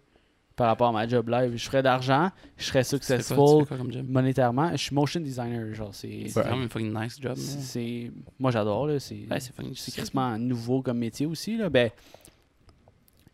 [0.58, 1.54] par rapport à ma job live.
[1.56, 3.78] Je ferais d'argent, je serais quoi- successful quoi
[4.08, 4.72] monétairement.
[4.74, 7.36] Je suis motion designer, genre c'est C'est quand même un fucking nice job.
[7.38, 11.70] c'est- moi j'adore là, c'est Ouais, c'est quasiment nouveau comme métier aussi là.
[11.70, 11.90] Ben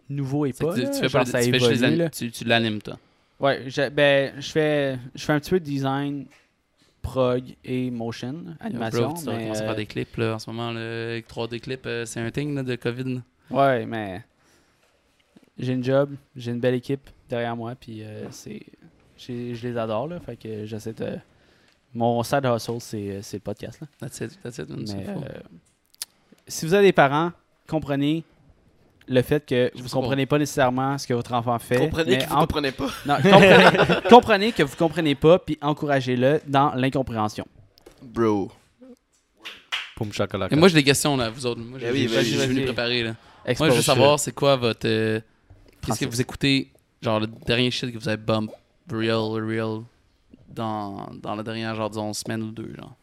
[0.09, 0.73] nouveau et pas.
[0.73, 2.09] tu, là, tu fais genre, pas ça tu fais là.
[2.09, 2.97] tu, tu l'animes, toi.
[3.39, 6.25] Ouais, je, ben, je fais, je fais un petit peu de design,
[7.01, 9.09] prog et motion, animation.
[9.09, 10.71] Bro, tu mais, à euh, faire des clips là, en ce moment.
[10.71, 13.21] Le 3D clip, euh, c'est un thing là, de COVID.
[13.49, 14.21] Ouais, mais
[15.57, 18.61] j'ai une job, j'ai une belle équipe derrière moi, puis euh, c'est,
[19.17, 21.17] je les adore là, fait que j'essaie de.
[21.93, 23.87] Mon side hustle, c'est, c'est le podcast là.
[23.99, 24.69] That's it, that's it.
[24.69, 25.23] man, c'est Mais fou.
[25.25, 25.39] euh,
[26.47, 27.31] si vous avez des parents,
[27.67, 28.23] comprenez
[29.09, 31.77] le fait que Je vous sais comprenez pas nécessairement ce que votre enfant fait.
[31.77, 32.87] Comprenez mais que vous en- comprenez pas.
[33.05, 37.45] non, comprenez, comprenez que vous comprenez pas, puis encouragez-le dans l'incompréhension.
[38.01, 38.51] Bro.
[39.95, 40.47] Poum chocolat.
[40.51, 41.59] Et moi, j'ai des questions là, vous autres.
[41.61, 43.15] Moi, j'ai oui, j'ai- j'ai venu préparer là.
[43.59, 44.85] Moi, je veux savoir, c'est quoi votre.
[44.87, 45.19] euh,
[45.85, 46.71] Qu'est-ce que vous écoutez,
[47.01, 48.51] genre le dernier shit que vous avez bump,
[48.91, 49.81] real, real,
[50.47, 52.95] dans, dans la dernière, genre, disons, semaine ou deux, genre?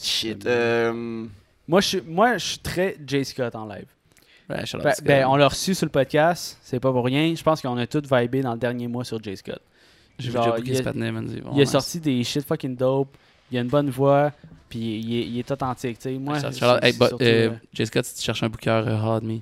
[0.00, 0.44] Shit.
[0.46, 1.24] Euh,
[1.68, 3.24] Moi, je suis, moi, je suis très J.
[3.24, 3.86] Scott en live.
[4.48, 7.34] Ouais, Ben, ben, on l'a reçu sur le podcast, c'est pas pour rien.
[7.34, 9.36] Je pense qu'on a tous vibé dans le dernier mois sur J.
[9.36, 9.60] Scott.
[10.18, 11.70] J'ai déjà il a- ce il nice.
[11.70, 13.16] sorti des shit fucking dope,
[13.50, 14.32] il a une bonne voix,
[14.68, 15.98] puis il est, il est authentique.
[15.98, 16.18] tu sais.
[16.18, 17.86] Moi, Shout out- c'est- shout out- hey, c'est but, surtout, euh, euh, J.
[17.86, 19.38] Scott, si tu cherches un booker, uh, hard me.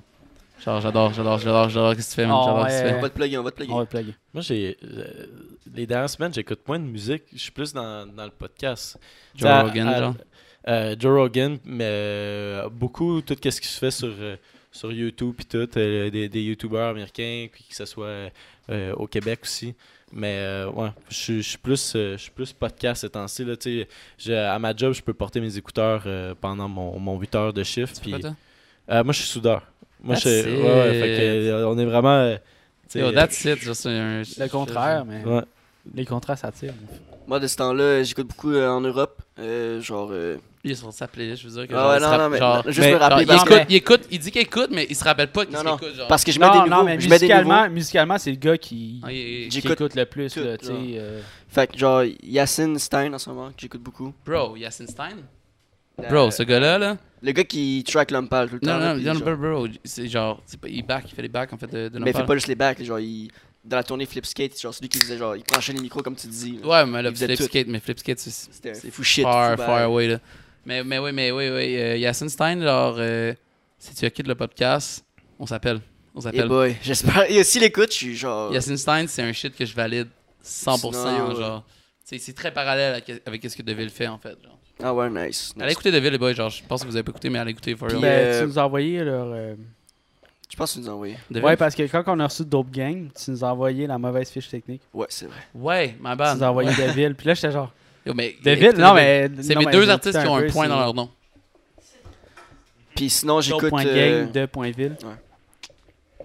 [0.65, 2.81] Genre, j'adore, j'adore, j'adore, j'adore, qu'est-ce que tu fais, man, Oh, que tu ouais.
[2.83, 3.01] on fais.
[3.01, 3.71] va te plugger, on va te plugger.
[3.71, 4.15] on va le plugger.
[4.33, 4.77] Moi, j'ai.
[4.83, 5.05] euh,
[5.75, 7.23] les dernières semaines, j'écoute moins de musique.
[7.31, 8.97] Je suis plus dans, dans le podcast.
[9.35, 10.15] Joe Rogan, genre?
[10.67, 14.35] Euh, Joe Rogan, mais euh, beaucoup, tout ce qui se fait sur, euh,
[14.75, 18.29] sur YouTube, puis tout, euh, des, des YouTubers américains, puis que ce soit
[18.69, 19.73] euh, au Québec aussi.
[20.11, 23.43] Mais euh, ouais, je suis- plus, euh, je suis plus podcast ces temps-ci.
[23.43, 23.87] là, tu sais.
[24.17, 27.53] Je- À ma job, je peux porter mes écouteurs euh, pendant mon, mon 8 heures
[27.53, 28.01] de shift.
[28.07, 29.63] Euh, moi, je suis soudeur.
[30.01, 31.19] Moi, je ouais, ouais, fait it.
[31.19, 32.09] que, euh, on est vraiment.
[32.17, 32.35] euh,
[32.87, 34.21] tu sais, Yo, that's it, un...
[34.21, 35.41] Le contraire, mais ouais.
[35.95, 36.73] les contraires, ça tire.
[37.27, 39.21] Moi, de ce temps-là, j'écoute beaucoup euh, en Europe.
[39.39, 40.09] Euh, genre.
[40.11, 42.29] euh, Il est sur sa playlist, je veux dire que Ah genre, ouais, non, non,
[42.29, 43.25] mais genre, juste mais- me genre, rappeler.
[43.25, 45.63] il, écoute, il écoute, il dit qu'il écoute, mais il se rappelle pas qu'il Non,
[45.63, 46.07] non, écoute, genre.
[46.07, 46.69] Parce que je mets Non, des nouveaux.
[46.71, 49.61] non, mais je mets des musicalement, musicalement c'est le gars qui, Ah, il- il- qui
[49.61, 50.31] J'écoute écoute le plus.
[50.33, 50.81] tout, là, tu sais, genre.
[50.81, 54.13] euh, Fait que, genre, Yacine Stein en ce moment, que j'écoute beaucoup.
[54.25, 55.17] Bro, Yasin Stein?
[56.03, 56.97] Euh, Bro, ce gars-là, là?
[57.21, 58.77] Le gars qui track l'Umpal tout le temps.
[58.77, 61.51] Non, non, non, bro, bro, c'est genre, c'est pas, il back, il fait les backs
[61.53, 63.29] en fait de, de Mais il fait pas juste les backs, genre, il.
[63.65, 66.27] Dans la tournée Flipskate, genre, celui qui faisait, genre, il branchait les micros comme tu
[66.27, 66.59] dis.
[66.61, 66.67] là.
[66.67, 69.23] Ouais, mais faisait Flipskate, mais Flipskate, c'est fou shit.
[69.23, 70.19] far, fou far away, là.
[70.65, 73.33] Mais, mais oui, mais oui, oui, euh, Yasin Stein, genre, euh,
[73.77, 75.05] si tu quittes le podcast,
[75.39, 75.79] on s'appelle.
[76.15, 76.47] On s'appelle.
[76.47, 77.29] boy, j'espère.
[77.29, 78.51] Et s'il écoute, je suis genre.
[78.53, 80.07] Yasin Stein, c'est un shit que je valide
[80.43, 81.63] 100%, Sinon, yo, genre.
[82.03, 84.59] C'est c'est très parallèle avec, ce que Deville fait, en fait, genre.
[84.83, 85.53] Ah ouais, nice.
[85.59, 87.51] Allez écouter Deville, les boys, genre, je pense que vous avez pas écouté, mais allez
[87.51, 87.99] écouter for real.
[87.99, 89.55] Puis, ben, euh, tu nous as envoyé leur.
[90.55, 91.17] Je pense que tu nous as envoyé.
[91.29, 91.45] Deville?
[91.45, 94.29] Ouais, parce que quand on a reçu Dope Gang, tu nous as envoyé la mauvaise
[94.29, 94.81] fiche technique.
[94.93, 95.35] Ouais, c'est vrai.
[95.53, 96.37] Ouais, Tu bad.
[96.37, 96.87] nous as envoyé Ouais.
[96.87, 97.13] Deville.
[97.13, 97.73] Puis là, j'étais genre.
[98.05, 99.29] Yo, mais, Deville, écoutez non, mais.
[99.41, 101.09] C'est mes deux artistes qui ont un peu, point dans leur nom.
[102.95, 103.63] Puis sinon, j'écoute.
[103.69, 104.95] Dope.gang euh, de Point Ville.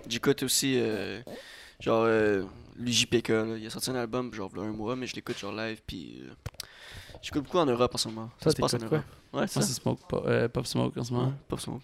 [0.09, 0.74] J'écoute aussi.
[0.78, 1.20] euh,
[1.81, 2.05] genre.
[2.07, 2.44] Euh,
[2.78, 3.44] l'UJPK, là.
[3.59, 5.52] Il a sorti un album, genre, il y a un mois, mais je l'écoute, genre,
[5.52, 5.81] live.
[5.85, 6.23] Puis.
[6.24, 6.32] euh,
[7.20, 8.31] J'écoute beaucoup en Europe en ce moment.
[8.43, 8.86] Ça, se passe en quoi?
[8.86, 9.01] Europe.
[9.32, 9.62] Ouais, c'est Moi, ça.
[9.62, 11.27] c'est Smoke, Pop- euh, Pop Smoke en ce moment.
[11.27, 11.82] Ouais, Pop Smoke.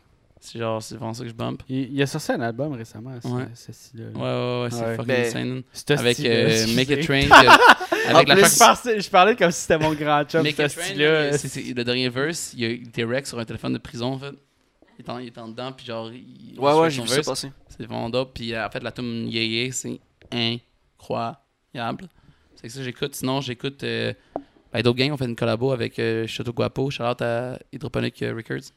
[0.49, 1.63] C'est genre, c'est vraiment ça que je bump.
[1.69, 3.49] Il, il a sorti un album récemment, ce, Ouais.
[3.53, 4.07] ce style-là.
[4.15, 4.95] Ouais, ouais, ouais, c'est Ouais.
[4.95, 5.99] fucking Ben, insane.
[5.99, 6.67] Avec euh.
[6.77, 7.21] Make It Train.
[7.23, 10.55] que- avec la plus, Je parlais, je parlais comme si c'était mon grand chum, Make
[10.57, 11.31] ce style-là.
[11.31, 14.13] là, c'est- c'est- le dernier verse, il a était rec sur un téléphone de prison,
[14.13, 14.35] en fait.
[14.99, 17.15] Il est en, il est en dedans, puis genre, il, Ouais, ouais, j'ai vu ça
[17.17, 17.27] verse.
[17.27, 17.53] passer.
[17.69, 18.31] C'est vraiment dope.
[18.33, 20.01] Puis euh, en fait, la tune Yeah Yeah, c'est
[20.31, 21.39] incroyable.
[22.55, 23.15] C'est que ça, j'écoute.
[23.15, 23.83] Sinon, j'écoute.
[23.85, 24.13] Euh,
[24.73, 26.91] ben, d'autres gangs ont fait une collabo avec euh, Chateau Guapo.
[26.91, 28.71] Shout out à Hydroponic euh, Records.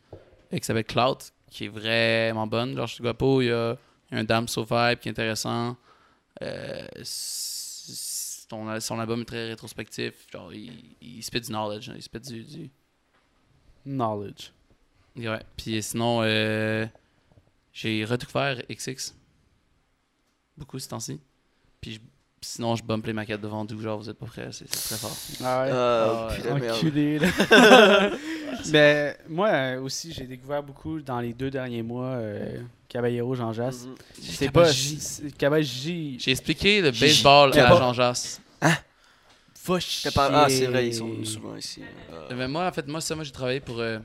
[0.52, 1.18] Et qui s'appelle Cloud,
[1.50, 2.76] qui est vraiment bonne.
[2.76, 3.76] Genre, Chateau Guapo, il y a,
[4.12, 5.76] il y a un Dame So Vibe qui est intéressant.
[6.42, 10.14] Euh, son, son album est très rétrospectif.
[10.32, 11.90] Genre, il, il spit du knowledge.
[11.90, 11.94] hein.
[11.96, 12.44] Il spit du.
[12.44, 12.70] du...
[13.86, 14.52] Knowledge.
[15.18, 15.42] Ouais.
[15.58, 16.86] Puis sinon, euh,
[17.74, 19.14] j'ai redécouvert XX.
[20.58, 21.20] Beaucoup ce temps-ci.
[21.82, 22.00] Puis je-
[22.42, 23.82] sinon, je bump les maquettes de Vendoux.
[23.82, 24.50] Genre, vous êtes pas prêts.
[24.52, 25.16] C'est très fort.
[25.44, 25.70] Ah ouais.
[25.72, 26.36] Ah, Ah, ouais.
[26.38, 26.78] putain, merde.
[26.78, 27.28] Enculé, là.
[28.72, 33.54] Mais moi euh, aussi, j'ai découvert beaucoup dans les deux derniers mois euh, Caballero Jean
[33.54, 33.86] Jass.
[33.86, 33.96] Mhm.
[34.22, 34.70] C'est pas.
[35.38, 36.18] Cabaji.
[36.20, 38.42] J'ai expliqué le baseball à Jean Jass.
[38.62, 41.82] Va T'as pas- Ah, c'est vrai, ils sont souvent ici.
[42.12, 43.80] Euh, Mais moi, en fait, moi, ça, moi, j'ai travaillé pour.
[43.80, 44.00] euh,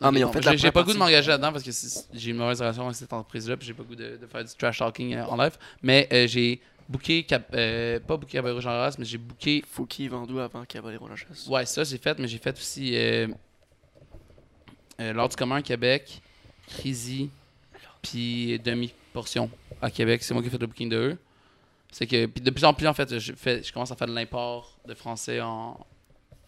[0.00, 1.64] Ah, mais ils ont fait j'ai- la J'ai pas le goût de m'engager là-dedans parce
[1.64, 1.70] que
[2.14, 3.56] j'ai une mauvaise relation avec cette entreprise-là.
[3.56, 5.56] Puis j'ai pas le goût de, de faire du trash talking euh, en live.
[5.82, 7.24] Mais euh, j'ai booké.
[7.24, 11.16] Cap- euh, pas booké Caballero Jean Jass, mais j'ai booké Fouki Vendoux avant Caballero la
[11.16, 11.48] chasse.
[11.48, 13.26] Ouais, ça j'ai fait, mais j'ai fait aussi euh,
[15.00, 16.20] euh, L'Ordre du commun à Québec,
[16.68, 17.30] Crazy,
[18.02, 19.50] puis Demi-Portion
[19.80, 20.22] à Québec.
[20.22, 21.18] C'est moi qui ai fait le booking de eux.
[21.90, 24.08] C'est que puis de plus en plus, en fait, je, fais, je commence à faire
[24.08, 25.78] de l'import de français en.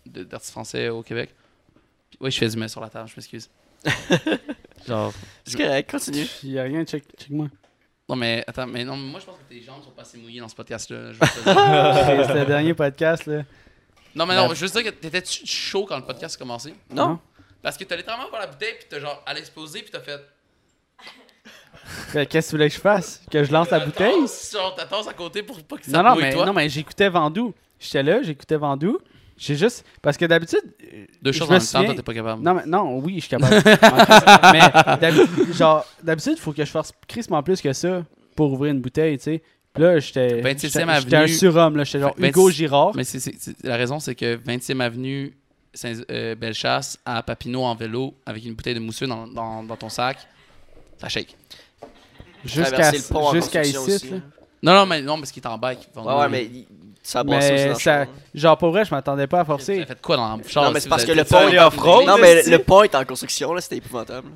[0.07, 1.35] d'artistes français au Québec.
[2.11, 3.49] Puis, oui, je fais du mets sur la table, je m'excuse.
[4.87, 5.13] Genre.
[5.45, 6.27] C'est correct, continue.
[6.43, 7.49] Il y a rien, check, check moi.
[8.09, 10.41] Non, mais attends, mais non, moi je pense que tes jambes sont pas assez mouillées
[10.41, 11.13] dans ce podcast-là.
[11.13, 11.15] le.
[12.27, 13.45] C'est le dernier podcast, là.
[14.15, 16.75] non, mais non, je veux juste dire que t'étais chaud quand le podcast a commencé?
[16.91, 17.21] Non?
[17.63, 20.21] Parce que t'as littéralement ouvert la bouteille, puis t'as genre, à l'exploser, puis t'as fait.
[22.09, 23.23] Fait, Qu'est-ce que tu voulais que je fasse?
[23.31, 24.21] Que je lance la bouteille?
[24.23, 26.47] Tasse, Genre, ta tasse à côté pour pas que ça Non, non, mais, toi.
[26.47, 27.55] non, mais j'écoutais Vandou.
[27.79, 28.99] J'étais là, j'écoutais Vandou.
[29.37, 29.87] J'ai juste.
[30.03, 30.61] Parce que d'habitude.
[30.93, 32.43] euh, Deux choses en même temps, souviens- toi t'es pas capable.
[32.43, 33.55] Non, mais, non, oui, je suis capable.
[34.53, 38.05] mais d'habitude, genre, d'habitude, il faut que je fasse crissement plus que ça
[38.37, 39.43] pour ouvrir une bouteille, tu sais.
[39.73, 40.43] Puis là, j'étais.
[40.43, 40.89] 27e j'étais- J'étais un
[41.21, 41.29] avenue.
[41.35, 41.85] surhomme, là.
[41.85, 42.93] J'étais genre Hugo 26 Girard.
[42.97, 45.33] Mais c'est, c'est- c'est- la raison, c'est que 20e avenue,
[46.11, 49.89] euh, Bellechasse, à Papineau en vélo, avec une bouteille de mousseux dans, dans, dans ton
[49.89, 50.19] sac,
[50.99, 51.37] ça shake.
[52.45, 54.17] Jusqu'à le en ici, aussi, là.
[54.17, 54.23] hein.
[54.63, 55.89] Non, non, mais non, parce qu'il est en bike.
[55.97, 56.67] Ouais, ouais, mais il-
[57.03, 58.09] ça brasse Mais aussi dans le ça- hein.
[58.35, 59.73] Genre, pour vrai, je m'attendais pas à Vous forcer.
[59.77, 60.65] avez fait quoi dans le char?
[60.65, 62.83] Non, mais c'est parce que le ça pont en est off-road, Non, mais le pont
[62.83, 64.29] est en construction, là, c'était épouvantable.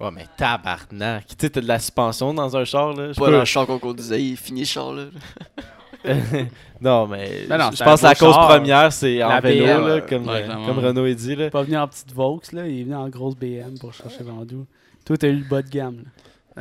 [0.00, 1.26] Ouais, mais tabarnak.
[1.28, 3.08] Tu sais, t'as de la suspension dans un char, là.
[3.16, 5.04] Pas peux- dans le char qu'on conduisait, il finit ce char, là.
[6.80, 8.48] non, mais Ben non, je pense que la cause char.
[8.48, 11.36] première, c'est en La vélo, BM, là, comme, Ouais, euh, comme Renaud a dit.
[11.36, 11.44] Là.
[11.44, 12.66] Il est pas venu en petite Vaux, là.
[12.66, 14.66] Il est venu en grosse BM pour chercher Vandou.
[15.04, 16.10] Toi, t'as eu le bas de gamme, là.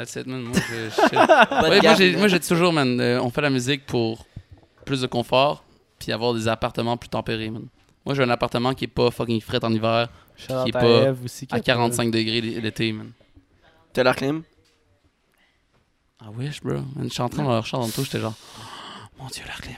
[0.05, 0.41] That's it, man.
[0.43, 1.69] Moi, je,
[2.13, 4.25] Ouais, moi, j'ai, toujours, man, euh, on fait la musique pour
[4.85, 5.63] plus de confort,
[5.99, 7.65] puis avoir des appartements plus tempérés, man.
[8.05, 10.07] Moi, j'ai un appartement qui est pas fucking fret en hiver,
[10.37, 11.45] Qui est pas Eve aussi.
[11.45, 13.11] qui à a pas- 45 degrés l'été, man.
[13.93, 14.43] T'as la clim?
[16.23, 16.75] Ah wish, bro.
[16.95, 18.33] Man, je suis en train de leur char dans le tout, j'étais genre,
[19.21, 19.75] mon dieu, l'air clim.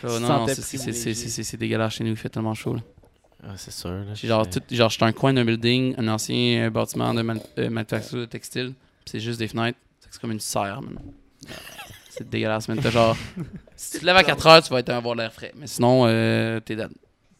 [0.00, 2.74] Tu non, c'est, dégueulasse chez nous, il fait tellement chaud.
[2.74, 2.80] Là.
[3.44, 3.90] Ah, c'est sûr.
[3.90, 7.22] Là, genre, je- tout, genre, j'étais un coin d'un building, un ancien euh, bâtiment de
[7.22, 8.72] man- euh, manufacture de textile,
[9.04, 9.78] pis c'est juste des fenêtres.
[10.10, 10.98] C'est comme une serre, man.
[12.10, 12.78] C'est dégueulasse, man.
[12.82, 13.14] T'as genre,
[13.76, 15.52] si tu te lèves à 4 heures, tu vas être avoir l'air frais.
[15.54, 16.88] Mais sinon, euh, t'es dead.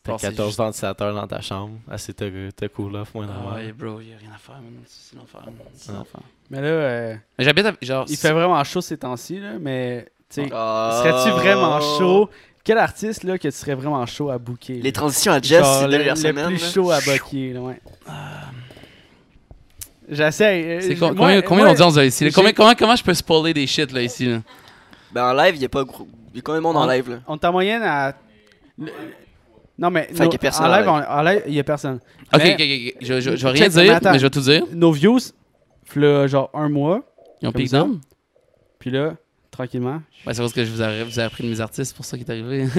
[0.03, 1.79] T'as Genre, c'est 14 juste- ventilateurs dans ta chambre.
[1.91, 3.65] Ah, c'est te, te cool off, moins Ah normal.
[3.65, 4.75] ouais, bro, y'a rien à faire, man.
[4.87, 5.55] C'est l'enfer, man.
[5.75, 5.97] C'est Ouais.
[5.97, 6.21] l'enfer.
[6.51, 9.55] Mais là, euh, Mais j'habite, à- genre, il fait vraiment chaud ces temps-ci, là.
[9.59, 10.07] Mais,
[10.53, 11.03] Ah.
[11.03, 12.29] serais-tu vraiment chaud?
[12.65, 14.75] Quel artiste, là, que tu serais vraiment chaud à booker?
[14.75, 14.81] là?
[14.83, 16.47] Les transitions à Jess, c'est le, le semaine.
[16.49, 16.69] plus là.
[16.71, 17.81] chaud à booker, là, ouais.
[20.09, 20.81] J'essaie.
[20.83, 22.31] euh, combien, combien moi, d'audience a ici?
[22.33, 24.27] Combien, comment, comment je peux spoiler des shit là ici?
[24.27, 24.39] Là?
[25.13, 26.07] Ben en live, il y a pas gros.
[26.33, 26.95] Il y a combien de monde en Ah.
[26.95, 27.17] live là?
[27.27, 28.15] On est en moyenne à.
[28.79, 28.93] le-
[29.79, 30.09] Non, mais.
[30.13, 30.93] Y a personne en en live, on-
[31.39, 31.99] en il y a personne.
[32.33, 32.95] Ok, Mais ok, ok.
[32.95, 33.07] ok.
[33.07, 34.13] Je, je, je vais rien mais dire, attends.
[34.13, 34.63] mais je vais tout dire.
[34.73, 35.19] Nos views,
[35.97, 37.01] là, genre un mois,
[37.43, 38.01] Ils ont down?
[38.79, 39.15] puis là,
[39.57, 40.03] tranquillement.
[40.27, 42.05] Ben, c'est parce que je vous ai, vous ai appris de mes artistes, c'est pour
[42.05, 42.67] ça qui est arrivé.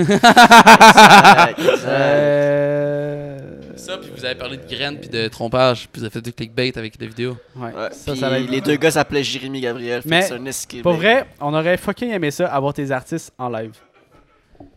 [1.88, 3.38] Euh...
[3.76, 6.34] ça, puis vous avez parlé de graines puis de trompage, puis vous avez fait du
[6.34, 7.38] clickbait avec des vidéos.
[7.56, 10.02] Ouais, Ouais, ça, ça va être- les deux gars s'appelaient Jérémy Gabriel.
[10.06, 10.82] Mais, un escape.
[10.84, 13.72] Pour vrai, on aurait fucking aimé ça, avoir tes artistes en live.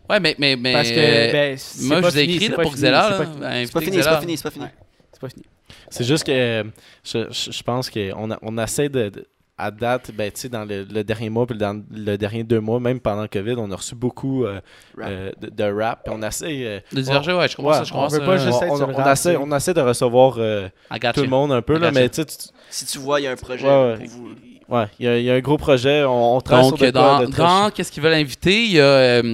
[0.09, 0.35] Ouais, mais.
[0.39, 2.77] mais, mais Parce que, ben, moi, je vous ai écrit là, pour Xela.
[2.81, 3.65] c'est là, pas fini.
[3.65, 4.65] C'est pas fini, c'est pas fini, c'est pas fini.
[4.65, 4.71] Ouais.
[5.13, 5.45] C'est pas fini.
[5.89, 6.63] C'est juste que euh,
[7.03, 9.25] je, je, je pense qu'on on essaie de, de-
[9.61, 12.59] à date, ben, tu sais, dans le, le dernier mois puis dans le dernier deux
[12.59, 14.59] mois, même pendant le COVID, on a reçu beaucoup euh,
[14.97, 15.07] Rap.
[15.09, 16.03] euh, de, de rap.
[16.03, 18.19] puis on essaie, euh, De diverger, ouais, je comprends Ouais, ça, je comprends on ça.
[18.19, 20.67] pas juste on, on- rap, essaie, on essaie de recevoir euh,
[21.13, 21.29] tout le you.
[21.29, 22.21] monde un peu, là, mais tu
[22.69, 24.29] Si tu vois, il y a un projet Ouais, pour vous.
[24.69, 27.69] ouais, il y, y a un gros projet, on, on travaille Donc, sur dans, dans
[27.71, 29.21] qu'est-ce qu'ils veulent inviter, il y a.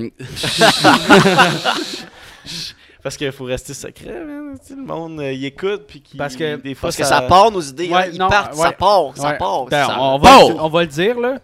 [3.08, 4.58] euh, Parce qu'il faut rester secret, man.
[4.60, 7.04] Tu sais, le monde, euh, il écoute, puis qui, Parce que- des fois, Parce que
[7.06, 8.76] ça part nos idées, Ouais, hein, ils non, partent, ça ouais.
[8.78, 9.38] part, ça Ouais.
[9.38, 9.66] part.
[9.66, 11.38] Ben, ça on, va on va le dire, là.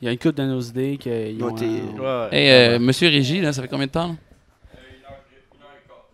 [0.00, 1.66] Il y a une couple de nos idées qu'ils Ils ont été-
[2.00, 4.08] euh, Ouais, hey, euh, Monsieur Régie, là, ça fait combien de temps?
[4.08, 4.14] là?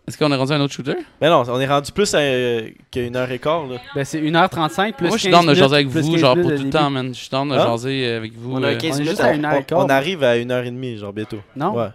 [0.07, 0.95] Est-ce qu'on est rendu à un autre shooter?
[1.19, 3.75] Mais non, on est rendu plus à, euh, qu'à une heure et quart, là.
[3.93, 6.19] Ben, c'est 1h35 plus Moi, je suis 15 dans de jaser avec plus vous, 15
[6.21, 6.83] genre minutes pour de tout le début.
[6.83, 7.07] temps, man.
[7.13, 7.65] Je suis dans de Hein?
[7.65, 8.53] jaser avec vous.
[8.55, 9.79] On a euh, 15 On est minutes juste à- à une heure et On, quart.
[9.79, 11.39] on arrive à une heure et demie, genre bientôt.
[11.57, 11.73] Non?
[11.75, 11.87] Ouais.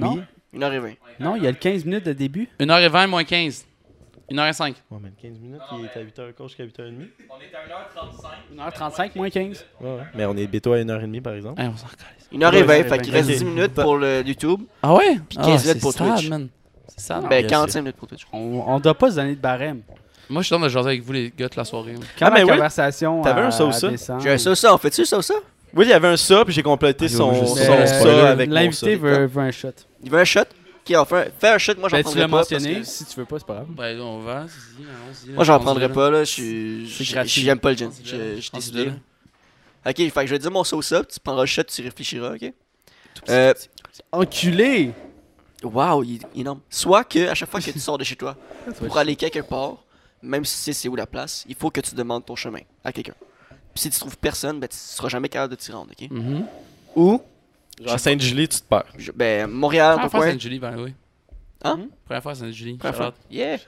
[0.00, 0.14] Non?
[0.14, 0.20] Oui?
[0.54, 0.96] 1h20.
[1.20, 2.48] Non, il y a le 15 minutes de début.
[2.60, 3.64] 1h20 moins 15.
[4.30, 4.74] 1h05.
[4.90, 6.92] Ouais, mais 15 minutes, il est à 8h15 jusqu'à 8h30.
[8.56, 9.66] 1h35 moins 15.
[9.80, 9.96] Ouais, ouais.
[10.14, 11.60] Mais on est bientôt à 1h30 par exemple.
[11.60, 12.28] Hey, on s'en calisse.
[12.32, 13.36] 1h20, Ouais, fait qu'il reste ok.
[13.36, 14.60] 10 minutes pour le YouTube.
[14.82, 15.18] Ah ouais?
[15.28, 16.28] Puis 15 minutes pour Twitch.
[16.28, 16.48] man.
[16.88, 17.28] C'est sad.
[17.28, 18.26] Ben, yes, 45 minutes pour Twitch.
[18.32, 19.82] On, on doit pas se donner de barème.
[20.30, 21.94] Moi, je suis dans de jaser avec vous, les gars, toute la soirée.
[22.18, 22.50] Quand Ah, mais oui.
[22.50, 23.20] conversation.
[23.22, 24.18] T'avais à- un sauce, à ça?
[24.18, 25.34] J'ai un ça, ça, on fait-tu ça, ça?
[25.74, 27.56] Oui, il y avait un ça, puis j'ai complété Ah, son, son.
[27.58, 28.20] Euh, ça spoiler.
[28.20, 28.54] avec ça.
[28.54, 29.68] L'invité veut, veut un shot.
[30.02, 30.40] Il veut un shot?
[30.40, 32.36] Ok, on fait un, fais un shot, moi j'en Ben, tu prendrai l'as pas.
[32.38, 32.80] parce mentionné.
[32.80, 33.66] que- Si tu veux pas, c'est pas grave.
[33.70, 34.32] Ben, on va.
[34.40, 35.94] allons-y, Moi j'en allons-y, prendrai là.
[35.94, 36.24] pas, là.
[36.24, 36.90] Je suis.
[36.96, 37.40] C'est je- gratuit.
[37.42, 37.86] J'aime pas le gin.
[37.86, 38.22] Allons-y, Je là.
[38.36, 38.84] je suis Allons-y, décidé.
[38.86, 38.92] là.
[39.84, 42.34] Ok, fait que je vais dire mon sauce up, tu prendras le shot, tu réfléchiras,
[42.34, 42.40] ok?
[42.40, 44.00] Tout petit, Euh, tout petit.
[44.12, 44.92] Enculé!
[45.62, 46.60] Waouh, il est énorme.
[46.68, 48.36] Soit que à chaque fois que tu sors de chez toi
[48.78, 49.84] pour aller quelque part,
[50.22, 52.60] même si tu sais c'est où la place, il faut que tu demandes ton chemin
[52.84, 53.14] à quelqu'un.
[53.72, 56.10] Puis si tu trouves personne, ben tu seras jamais capable de t'y rendre, ok?
[56.10, 56.46] Mhm.
[56.96, 57.20] Ou
[57.80, 58.84] Genre à Sainte-Julie, tu te perds.
[58.98, 60.30] Je- ben, Montréal, Première fois à?
[60.30, 60.94] Sainte-Julie, ben oui.
[61.64, 61.86] Hein?
[62.04, 62.74] Première fois à Sainte-Julie.
[62.76, 63.14] Première fois.
[63.30, 63.58] Yeah.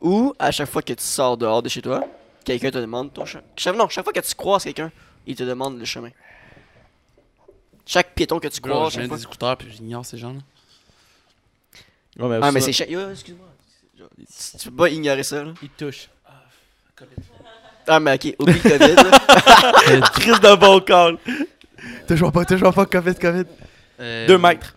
[0.00, 2.04] Ou à chaque fois que tu sors dehors de chez toi,
[2.44, 3.44] quelqu'un te demande ton chemin.
[3.56, 4.90] Chaque, non, chaque fois que tu croises quelqu'un,
[5.26, 6.10] il te demande le chemin.
[7.86, 9.16] Chaque piéton que tu croises, je chaque mets fois.
[9.16, 10.40] des écouteurs puis j'ignore ces gens-là.
[12.18, 12.86] Ouais, mais Ah, mais ça- c'est chiant.
[12.88, 13.46] Yo, excuse-moi.
[13.96, 15.52] Tu tu peux pas ignorer ça, là.
[15.62, 16.08] Il te touche.
[17.88, 20.00] Ah, mais ok, oublie le COVID, là.
[20.14, 21.18] Crise de bon call.
[22.06, 23.44] Toujours pas, toujours pas, COVID, COVID.
[24.00, 24.76] Euh, Deux mètres.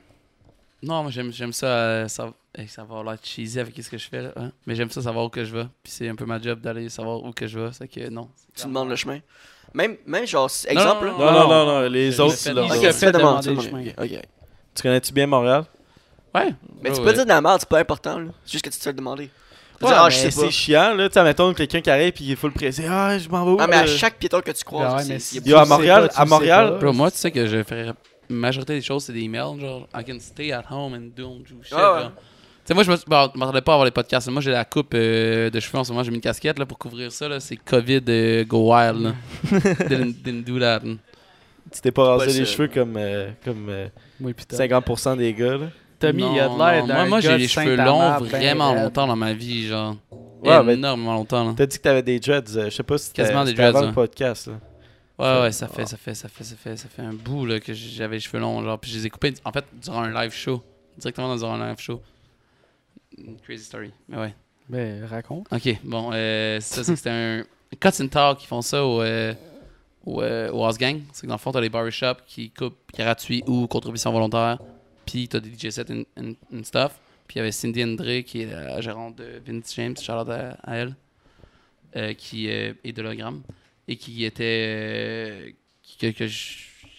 [0.82, 2.32] Non, moi j'aime, j'aime ça, euh, ça,
[2.68, 4.52] ça va l'air cheesy avec ce que je fais là, hein.
[4.66, 5.66] mais j'aime ça savoir où que je vais.
[5.84, 8.30] Puis c'est un peu ma job d'aller savoir où que je vais, c'est que non.
[8.56, 9.20] tu demandes le chemin.
[9.74, 11.18] Même, même genre, exemple, non.
[11.18, 14.04] Non, non, non, non, les Je autres, Ok, demandes, demander le.
[14.04, 14.22] Ok.
[14.74, 15.66] Tu connais-tu bien Montréal?
[16.34, 16.54] Ouais.
[16.82, 17.14] Mais tu peux ouais.
[17.14, 18.32] dire de la merde, c'est pas important, là.
[18.46, 19.30] C'est juste que tu te fais le demander.
[19.82, 21.08] Ouais, ah, mais je sais c'est chiant, là.
[21.08, 22.86] Tu sais, mettons quelqu'un qui arrive puis il faut le presser.
[22.90, 23.58] Ah, je m'en vais où?
[23.60, 25.62] Ah, mais à chaque piéton que tu croises, Ouais, c'est- mais c'est- si- Yo, Tu
[25.62, 27.94] à Montréal, à Montréal, moi tu sais que je ferais
[28.30, 31.64] majorité des choses c'est des emails genre I can stay at home and do, do
[31.64, 31.74] shit.
[31.76, 32.12] Ah.
[32.14, 32.22] Tu
[32.66, 34.30] sais moi je m'attendais pas à avoir les podcasts.
[34.30, 36.66] Moi j'ai la coupe euh, de cheveux en ce moment, j'ai mis une casquette là
[36.68, 39.14] pour couvrir ça là, c'est Covid euh, go wild là.
[39.90, 40.82] didn't, didn't do that.
[40.82, 43.88] tu t'es pas rasé les cheveux comme, euh, comme euh,
[44.22, 44.58] Oui, putain.
[44.58, 45.68] 50% des gars, là?
[46.00, 48.26] Tommy, il a de Non, l'air non, d'un Moi, moi j'ai les cheveux longs ben
[48.26, 48.84] vraiment raide.
[48.84, 49.96] longtemps dans ma vie genre.
[50.44, 51.54] Ouais, mais énormément longtemps là.
[51.58, 52.56] T'as dit que t'avais des dreads.
[52.56, 54.54] euh, Je sais pas si c'était Quasiment des c'était avant dreads, le podcast, là.
[55.20, 57.60] Ouais, ouais, ça fait, ça fait, ça fait, ça fait, ça fait un bout là,
[57.60, 60.14] que j'avais les cheveux longs, genre, puis je les ai coupés, en fait, durant un
[60.24, 60.64] live show.
[60.98, 62.02] Directement dans un live show.
[63.18, 64.34] Une Crazy story, mais ouais.
[64.70, 65.48] Ben, raconte.
[65.52, 67.44] Ok, bon, euh, ça, c'est que c'était un
[67.80, 69.34] Cut and Talk qui font ça au, euh,
[70.06, 71.02] au, euh, au House Gang.
[71.12, 74.60] C'est que dans le fond, t'as les barbershops qui coupent gratuit ou contribution volontaire,
[75.10, 77.00] puis t'as des DJ sets and, stuff.
[77.28, 80.58] Puis il y avait Cindy André, qui est la gérante de Vince James, out à,
[80.68, 80.96] elle,
[81.96, 83.44] euh, qui euh, est d'hologramme,
[83.88, 84.44] et qui était.
[84.68, 85.52] euh,
[86.00, 86.28] que,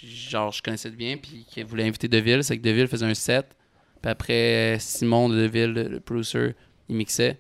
[0.03, 2.43] genre, je connaissais bien, puis qui voulait inviter Deville.
[2.43, 3.47] C'est que Deville faisait un set,
[4.03, 6.55] puis après, Simon de Deville, le, le producer,
[6.89, 7.39] il mixait.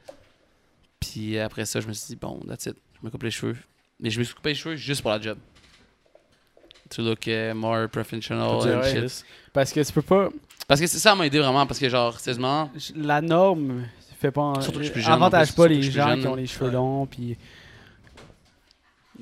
[1.00, 2.76] Puis après ça, je me suis dit, bon, that's it.
[3.00, 3.56] Je me coupe les cheveux.
[3.98, 5.38] Mais je me suis coupé les cheveux juste pour la job.
[6.96, 9.24] To look uh, more professional and ouais, shit.
[9.52, 10.28] Parce que tu peux pas.
[10.66, 11.66] Parce que c'est ça m'a aidé vraiment.
[11.66, 13.84] Parce que, genre, sérieusement, La norme
[14.20, 14.54] fait pas.
[14.60, 15.56] Surtout que je suis plus jeune, en avantage plus.
[15.56, 16.20] pas les gens jeune.
[16.20, 16.72] qui ont les cheveux Ouais.
[16.72, 17.06] longs.
[17.06, 17.36] Puis.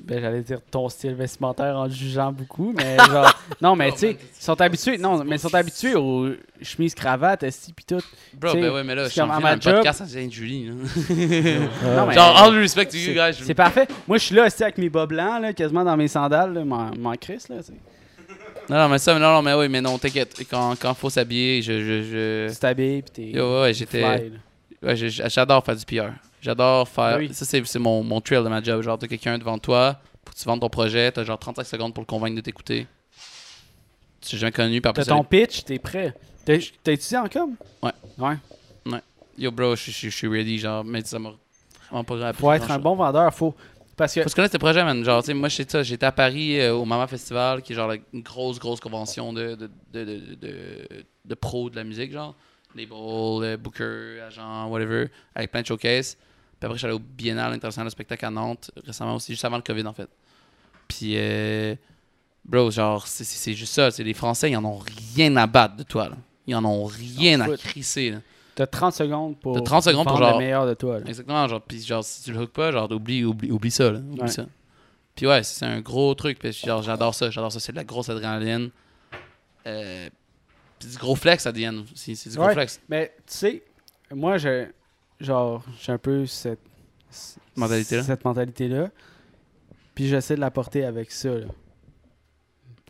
[0.03, 3.31] Ben, j'allais dire ton style vestimentaire en jugeant beaucoup, mais genre.
[3.61, 4.97] non, mais tu sais, ils sont habitués.
[4.97, 6.29] Non, mais ils sont habitués aux
[6.61, 8.01] chemises, cravates, esti, pis tout.
[8.33, 10.67] bro, ben ouais, mais là, je suis en train job- podcast à Sainte-Julie.
[10.69, 12.11] là.
[12.13, 13.33] Genre, all respect to you guys.
[13.41, 13.87] C'est parfait.
[14.07, 16.63] Moi, je suis là, esti, avec mes bas blancs, là, quasiment dans mes sandales, là,
[16.65, 17.73] m'en crisse, là, tu.
[18.69, 20.35] Non, non, mais ça, non, non, mais oui, mais non, t'inquiète.
[20.49, 21.79] Quand, quand faut s'habiller, je.
[21.79, 22.53] je, je...
[22.53, 23.41] Tu t'habilles, pis t'es.
[23.41, 24.31] Ouais, ouais, j'étais.
[24.81, 26.11] Ouais, j'adore faire du PR.
[26.41, 27.17] J'adore faire.
[27.17, 27.33] Oui.
[27.33, 28.81] Ça, c'est mon, mon trail de ma job.
[28.81, 31.93] Genre, t'as quelqu'un devant toi, faut que tu vendes ton projet, t'as genre 35 secondes
[31.93, 32.87] pour le convaincre de t'écouter.
[34.21, 36.13] Tu jamais connu, après T'as ton pitch, t'es prêt.
[36.45, 37.55] T'as étudié en com?
[37.83, 37.91] Ouais.
[38.17, 38.35] Ouais.
[39.37, 41.31] Yo, bro, je suis- ready, genre, mais ça m'a
[41.89, 43.55] vraiment pas Faut être un bon vendeur, faut.
[43.95, 44.23] Parce que.
[44.23, 45.01] Faut se connaître tes projets, man.
[45.03, 45.81] Genre, tu sais, moi, je sais ça.
[45.83, 49.31] J'étais à Paris euh, au Mama Festival, qui est genre la- une grosse, grosse convention
[49.31, 50.87] de, de, de, de, de,
[51.25, 52.35] de pros de la musique, genre.
[52.75, 56.15] Label, euh, Booker, agent, whatever, avec plein de showcases.
[56.15, 59.45] Puis après, je suis allé au Biennale international de spectacle à Nantes, récemment aussi, juste
[59.45, 60.09] avant le COVID, en fait.
[60.87, 61.75] Puis, euh,
[62.45, 63.91] bro, genre, c'est- juste ça.
[63.91, 64.79] c'est Les Français, ils en ont
[65.15, 66.17] rien à battre de toi, là.
[66.47, 67.59] Ils en ont rien à foutent.
[67.61, 68.15] crisser.
[68.55, 69.55] T'as 30 secondes pour.
[69.55, 71.05] T'as 30 secondes pour genre- le meilleur de toi, là.
[71.07, 73.99] Exactement, genre, puis genre, si tu le hook pas, genre, oublie, oublie, oublie ça, là.
[73.99, 74.27] Oublie Ouais.
[74.27, 74.45] ça.
[75.15, 77.83] Puis ouais, c'est un gros truc, puis genre, j'adore ça, j'adore ça, c'est de la
[77.83, 78.69] grosse adrénaline.
[79.67, 80.09] Euh,
[80.79, 82.53] puis du gros flex DN, c'est c'est du gros Ouais.
[82.53, 82.79] flex.
[82.89, 83.63] Mais tu sais,
[84.13, 84.67] moi, j'ai.
[85.19, 86.59] Genre, j'ai un peu cette.
[87.55, 88.03] Mentalité-là.
[88.03, 88.89] Cette mentalité-là.
[89.95, 91.47] Puis j'essaie de la porter avec ça, là.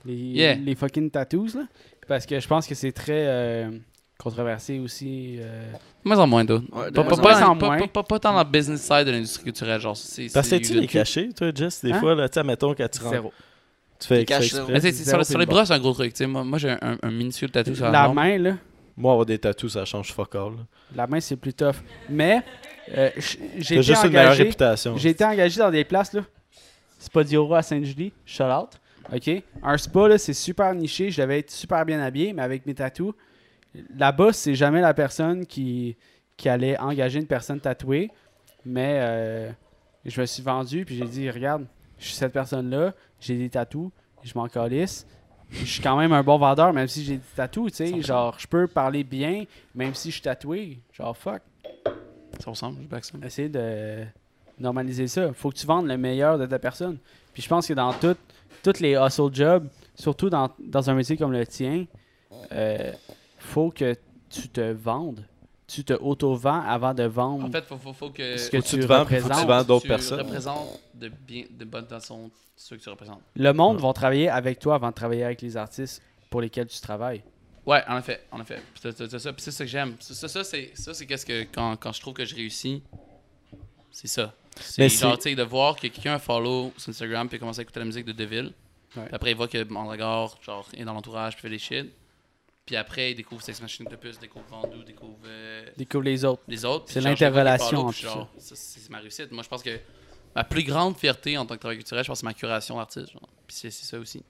[0.06, 0.56] Les, Yeah.
[0.56, 1.68] les fucking tattoos, là.
[2.08, 3.26] Parce que je pense que c'est très.
[3.28, 3.72] euh,
[4.18, 5.38] controversé aussi.
[5.40, 6.62] euh, De moins en moins, d'eau.
[6.74, 7.56] Ouais, de Pas, pas, pas, moins.
[7.94, 10.28] dans- pas, la business side de l'industrie culturelle, genre, c'est...
[10.28, 12.00] T'as c'est- tu les cacher, toi, Jess, des Hein?
[12.02, 13.32] fois, là, tu sais, mettons, quand tu rentres.
[14.00, 14.40] Tu fais exprès.
[14.70, 16.18] Mais sur, les le bras, c'est un gros truc.
[16.22, 18.58] Moi, moi j'ai un, un minuscule tatou sur la, La main, là.
[18.96, 20.52] Moi, avoir des tattoos, ça change fuck all.
[20.52, 20.66] là.
[20.96, 21.76] La main, c'est plus tough.
[22.10, 22.42] Mais,
[22.96, 23.10] euh,
[23.58, 24.44] j'ai été juste une meilleure engagé.
[24.44, 24.98] réputation.
[24.98, 26.22] J'ai été engagé dans des places, là.
[26.98, 28.70] Spa Dioro à Sainte-Julie, shout out.
[29.14, 29.44] OK?
[29.64, 31.12] Un spa, là, c'est super niché.
[31.12, 33.14] Je devais être super bien habillé, mais avec mes tatous.
[33.98, 35.96] Là-bas, c'est jamais la personne qui,
[36.36, 38.12] qui allait engager une personne tatouée.
[38.66, 39.52] Mais euh,
[40.06, 41.66] je me suis vendu, puis j'ai dit, regarde,
[42.00, 43.92] je suis cette personne-là, j'ai des tatous,
[44.24, 45.06] je m'en calisse.
[45.52, 47.86] Je suis quand même un bon vendeur, même si j'ai des tatous, tu sais.
[47.92, 48.02] 100%.
[48.06, 50.80] Genre, je peux parler bien, même si je suis tatoué.
[50.94, 51.42] Genre, fuck
[52.40, 53.18] Ça ressemble, je back ça.
[53.24, 54.04] essayer de
[54.60, 55.34] normaliser ça.
[55.34, 56.98] faut que tu vendes le meilleur de ta personne.
[57.34, 58.16] Puis je pense que dans tout-
[58.64, 61.86] toutes les hustle jobs, surtout dans, dans un métier comme le tien,
[62.52, 62.92] euh,
[63.40, 63.96] faut que
[64.30, 65.26] tu te vendes.
[65.70, 68.38] Tu te auto-vends avant de vendre En fait, faut, faut, faut que.
[68.38, 69.48] ce que tu, tu te vends, faut que tu représentes.
[69.48, 70.20] vends d'autres personnes.
[70.22, 73.22] représentes de, bien, de bonne façon ceux que tu représentes.
[73.36, 76.82] Le monde va travailler avec toi avant de travailler avec les artistes pour lesquels tu
[76.82, 77.24] travailles.
[77.66, 78.62] Ouais, en effet, en effet.
[78.82, 78.90] Ça,
[79.38, 79.96] c'est ça que j'aime.
[80.00, 82.82] Ça, c'est ça, c'est qu'est-ce que quand, quand je trouve que je réussis,
[83.92, 84.34] c'est ça.
[84.60, 87.40] C'est genre, c'est- tu sais, de voir que quelqu'un a follow sur Instagram puis a
[87.40, 88.54] commencé à écouter la musique de Deville.
[88.98, 89.06] Ouais.
[89.06, 91.92] Puis après, il voit que Mandragore, genre, est dans l'entourage puis fait des shit.
[92.70, 96.44] Puis après, il découvre Sex Machine de plus, découvre Vendoux, découvre euh, Découvre les autres.
[96.48, 96.86] les autres.
[96.88, 97.90] C'est l'interrelation
[98.38, 99.32] C'est ma réussite.
[99.32, 99.72] Moi, je pense que
[100.36, 103.08] ma plus grande fierté en tant que travailleur culturel, je pense c'est ma curation d'artiste.
[103.48, 104.22] Puis c'est ça aussi.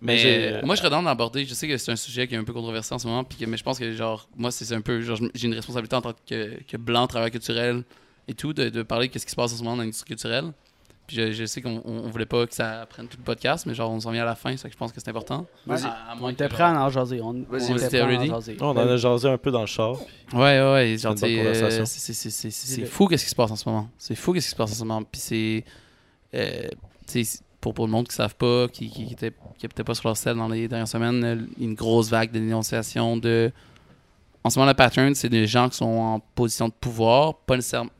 [0.00, 0.22] Mais
[0.54, 1.44] euh, moi, je dans d'aborder.
[1.44, 3.36] Je sais que c'est un sujet qui est un peu controversé en ce moment, puis
[3.36, 6.02] que- mais je pense que genre moi, c'est un peu genre j'ai une responsabilité en
[6.02, 7.82] tant que, que blanc travailleur culturel
[8.28, 10.06] et tout de, de parler de ce qui se passe en ce moment dans l'industrie
[10.06, 10.52] culturelle.
[11.06, 13.74] Puis je, je sais qu'on on, voulait pas que ça prenne tout le podcast, mais
[13.74, 15.46] genre on s'en vient à la fin, ça que je pense que c'est important.
[15.66, 15.84] Vas-y.
[15.84, 17.20] À- à On était prêt à en jaser.
[17.20, 18.26] On, était prêt à en Ready?
[18.28, 18.56] jaser.
[18.60, 19.96] On en a jasé un peu dans le char.
[20.32, 20.96] Ouais, ouais, ouais.
[20.98, 23.88] Genre, C'est fou qu'est-ce qui se passe en ce moment.
[23.98, 25.02] C'est fou qu'est-ce qui se passe en ce moment.
[25.02, 25.64] Puis c'est.
[26.34, 26.68] euh,
[27.60, 29.94] pour, pour le monde qui ne savent pas, qui qui, qui était, qui était pas
[29.94, 33.52] sur leur selle dans les dernières semaines, une grosse vague de dénonciation de.
[34.42, 37.56] En ce moment, le pattern, c'est des gens qui sont en position de pouvoir, pas
[37.56, 37.90] nécessairement.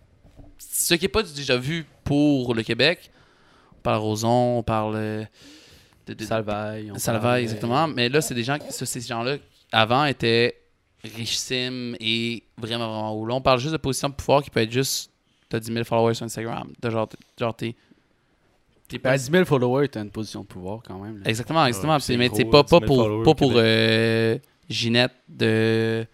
[0.59, 3.11] Ce qui n'est pas du déjà vu pour le Québec.
[3.79, 4.95] On parle Roson, on parle.
[4.97, 5.25] euh,
[6.07, 6.91] de, de- Salvaille.
[6.93, 7.89] on ça le parle, va, euh, exactement.
[7.89, 9.37] Mais là, c'est des gens, ces gens-là,
[9.73, 10.55] avant, étaient
[11.03, 13.27] richissimes et vraiment, vraiment hauts.
[13.27, 15.11] Là, on parle juste de position de pouvoir qui peut être juste,
[15.49, 16.73] t'as 10 000 followers sur Instagram.
[16.81, 17.09] De genre,
[17.39, 17.75] genre t'es.
[18.89, 21.19] t'es Ben, pas- 10 000 followers, t'as une position de pouvoir quand même.
[21.19, 21.29] là.
[21.29, 21.93] Exactement, exactement.
[21.95, 26.07] Ouais, Puis c'est mais c'est pas, 10 pas 000 pour, pas pour euh, Ginette de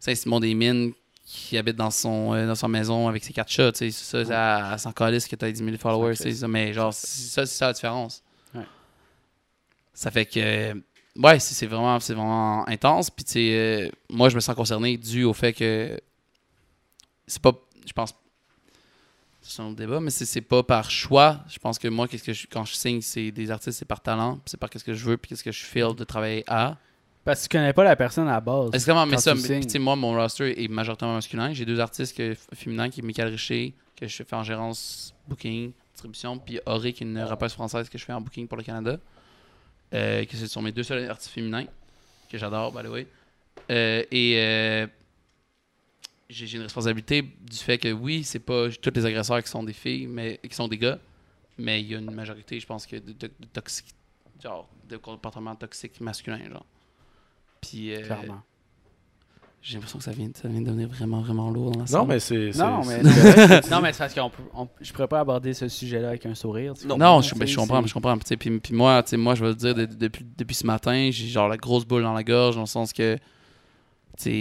[0.00, 0.92] Saint-Simon-des-Mines
[1.26, 3.72] qui habite dans son, euh, dans son maison avec ses quatre chats.
[3.72, 3.90] tu sais.
[3.90, 6.14] Ça, ça, elle s'en calisse que t'as 10 000 followers.
[6.14, 6.46] Ça.
[6.48, 8.22] Mais genre, c'est ça, c'est ça la différence.
[8.54, 8.64] Ouais.
[9.92, 10.72] Ça fait que.
[11.20, 13.10] Ouais, c'est vraiment, c'est vraiment intense.
[13.10, 15.98] Puis, tu sais, euh, moi, je me sens concerné dû au fait que.
[17.26, 17.52] C'est pas.
[17.86, 18.14] Je pense.
[19.42, 21.40] C'est un autre débat, mais c'est pas par choix.
[21.48, 24.00] Je pense que moi, qu'est-ce que je- quand je signe, c'est des artistes, c'est par
[24.00, 26.76] talent, c'est par qu'est-ce que je veux, puis qu'est-ce que je feel de travailler à.
[27.26, 28.68] Parce que tu connais pas la personne à la base.
[28.68, 31.52] Exactement, mais quand ça, tu mais- moi, mon roster est majoritairement masculin.
[31.52, 35.72] J'ai deux artistes que, féminins, qui est Michael Richer, que je fais en gérance, booking,
[35.92, 38.62] distribution, puis Auré, qui est une rappeuse française que je fais en booking pour le
[38.62, 39.00] Canada.
[39.92, 41.66] Euh, que ce sont mes deux seuls artistes féminins,
[42.30, 43.06] que j'adore, by the way.
[43.72, 44.86] Euh, et euh,
[46.30, 49.72] j'ai une responsabilité du fait que oui, c'est pas tous les agresseurs qui sont des
[49.72, 51.00] filles, mais qui sont des gars,
[51.58, 53.96] mais il y a une majorité, je pense, que de, de, de toxiques,
[54.40, 56.64] genre, de comportements toxiques masculins, genre.
[57.60, 58.40] Puis, euh, Clairement.
[59.62, 61.86] j'ai l'impression que ça vient, ça vient de devenir vraiment, vraiment lourd dans la Non,
[61.86, 62.06] salle.
[62.06, 62.52] mais c'est.
[62.52, 64.14] c'est- Non, mais, c'est- non, mais c'est parce
[64.54, 66.74] on- je pourrais pas aborder ce sujet-là avec un sourire.
[66.74, 66.94] tu Non.
[66.94, 68.14] comprends, Non, je, ben, comprends, je comprends.
[68.16, 69.94] Puis, tu sais, Puis, puis moi, tu sais, moi, je vais te dire, de- de-
[69.94, 72.92] depuis, depuis ce matin, j'ai genre la grosse boule dans la gorge, dans le sens
[72.92, 73.20] que, tu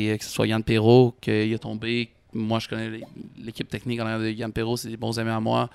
[0.10, 2.12] sais, que ce soit Yann Perrault, qu'il a tombé.
[2.34, 3.00] Moi, je connais
[3.38, 5.70] l'équipe technique en arrière de Yann Perrault, c'est des bons amis à moi.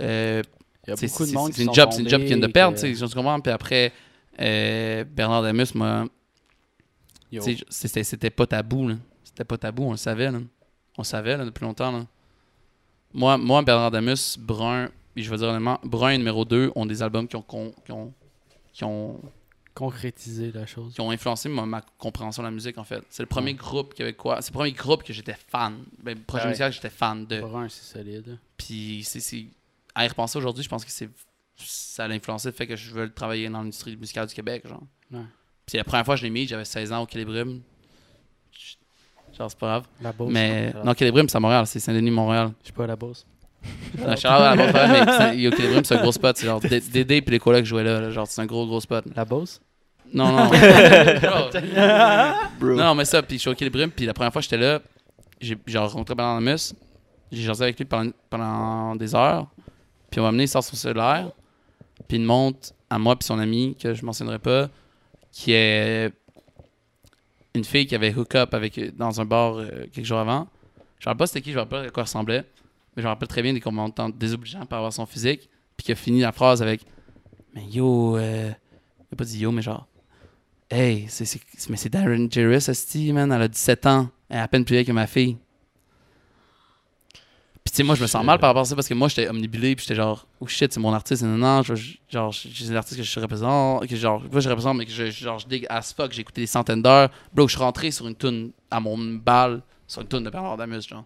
[0.00, 0.42] Euh,
[0.86, 2.08] Il y a c'est- beaucoup de c'est- monde C'est qui une sont job, c'est une
[2.08, 3.38] job qu'ils viennent de perdre, que- tu sais, je comprends.
[3.40, 3.92] Puis après,
[4.40, 6.06] euh, Bernard Damus, sais,
[7.70, 8.96] C'était pas tabou, là.
[9.24, 10.38] C'était pas tabou, on le savait, là.
[10.98, 12.06] On le savait, là, depuis longtemps, là.
[13.14, 16.86] Moi, moi Bernard Damus, Brun, puis je veux dire honnêtement, Brun et numéro 2 ont
[16.86, 18.12] des albums qui ont, qui ont,
[18.72, 19.20] qui ont,
[19.74, 20.92] Concrétiser la chose.
[20.92, 23.02] qui ont influencé ma, ma compréhension de la musique, en fait.
[23.08, 25.78] C'est le premier groupe québécois, c'est le premier groupe que j'étais fan.
[26.02, 26.48] Ben, projet Ouais.
[26.50, 27.40] musical que j'étais fan de.
[27.40, 28.38] Brun, c'est solide.
[28.58, 29.46] Puis, c'est-
[29.94, 31.08] à y repenser aujourd'hui, je pense que c'est
[31.56, 34.82] ça a influencé le fait que je veux travailler dans l'industrie musicale du Québec, genre.
[35.10, 35.20] Ouais.
[35.72, 37.62] Puis la première fois que je l'ai mis, j'avais 16 ans au Calibrium.
[39.38, 39.84] Genre, c'est pas grave.
[40.02, 40.30] La Beauce.
[40.30, 42.50] Mais je non, Calibrium, c'est à Montréal, c'est Saint-Denis-Montréal.
[42.62, 43.24] suis pas à la Beauce.
[43.98, 46.36] Non, Charles, à la base, pareil, mais c'est- au Calibrium, c'est un gros spot.
[46.36, 49.02] C'est genre Dédé puis les collègues jouaient là, là, Genre, c'est un gros, gros spot.
[49.16, 49.62] La Beauce?
[50.12, 50.50] Non, non.
[52.60, 52.74] Bro.
[52.74, 54.80] Non, mais ça, puis je suis au Calibrium, puis la première fois que j'étais là,
[55.40, 56.74] j'ai genre rencontré Bernard Lamus.
[57.30, 59.46] J'ai jasé avec lui pendant, pendant des heures.
[60.10, 61.30] Puis on m'a amené, il sort son cellulaire.
[62.06, 64.68] Puis il montre à moi puis son ami, que je mentionnerai pas,
[65.32, 66.12] qui est
[67.54, 70.46] une fille qui avait hook up avec, dans un bar euh, quelques jours avant.
[70.98, 72.44] Je ne rappelle pas c'était qui, je ne rappelle pas à quoi ressemblait.
[72.94, 75.48] Mais je me rappelle très bien des commentaires désobligeants par à son physique.
[75.76, 76.82] Puis qui a fini la phrase avec
[77.54, 78.50] Mais yo, euh...
[79.00, 79.88] il a pas dit yo, mais genre
[80.70, 81.38] Hey, c'est,
[81.68, 83.30] mais c'est Darren esti, man.
[83.30, 84.08] Elle a 17 ans.
[84.30, 85.36] Elle est à peine plus vieille que ma fille.
[87.64, 89.06] Puis, tu sais, moi, je me sens mal par rapport à ça parce que moi,
[89.08, 89.76] j'étais omnibulé.
[89.76, 91.22] Puis, j'étais genre, oh shit, c'est mon artiste.
[91.22, 91.74] Non, non, je,
[92.08, 93.86] genre, j'ai un artiste que je représente.
[93.86, 96.12] Que genre, pas je représente, mais que je, genre, je dig as fuck.
[96.12, 97.08] J'ai écouté des centaines d'heures.
[97.32, 100.56] Bro, je suis rentré sur une tune à mon balle, sur une tune de Bernard
[100.56, 101.04] Damus, genre.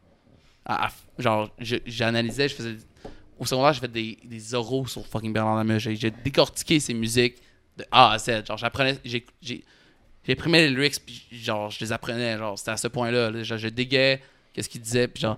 [0.65, 2.77] À- à- genre, j'analysais, je faisais.
[3.39, 5.79] Au secondaire, j'ai fait des, des oraux sur fucking Bernard Damus.
[5.81, 7.37] J'ai décortiqué ses musiques
[7.77, 8.47] de A à Z.
[8.47, 8.99] Genre, j'apprenais.
[9.05, 9.65] j'ai- j'ai-
[10.27, 12.37] J'imprimais les lyrics, puis genre, je les apprenais.
[12.39, 13.31] Genre, c'était à ce point-là.
[13.31, 13.43] là.
[13.45, 14.21] Genre, je déguais
[14.53, 15.37] qu'est-ce qu'il disait, puis genre.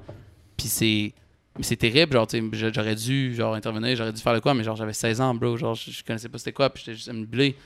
[0.59, 1.15] Puis c'est.
[1.57, 4.77] Mais c'est terrible, genre, j'aurais dû, genre, intervenir, j'aurais dû faire le quoi, mais genre,
[4.77, 5.57] j'avais 16 ans, bro.
[5.57, 7.57] Genre, je, je connaissais pas c'était quoi, puis j'étais juste blé.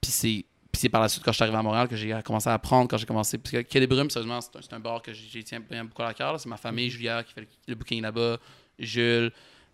[0.00, 0.44] Puis c'est.
[0.70, 2.54] Puis c'est par la suite, quand je suis arrivé à Montréal, que j'ai commencé à
[2.54, 3.36] apprendre, quand j'ai commencé.
[3.36, 3.78] Parce que
[4.10, 6.32] sérieusement, c'est un, bar que j'ai tiens bien beaucoup à la cœur.
[6.32, 6.38] là.
[6.38, 8.38] C'est ma famille, Julia, qui fait le, le booking là-bas,
[8.78, 9.30] Jules,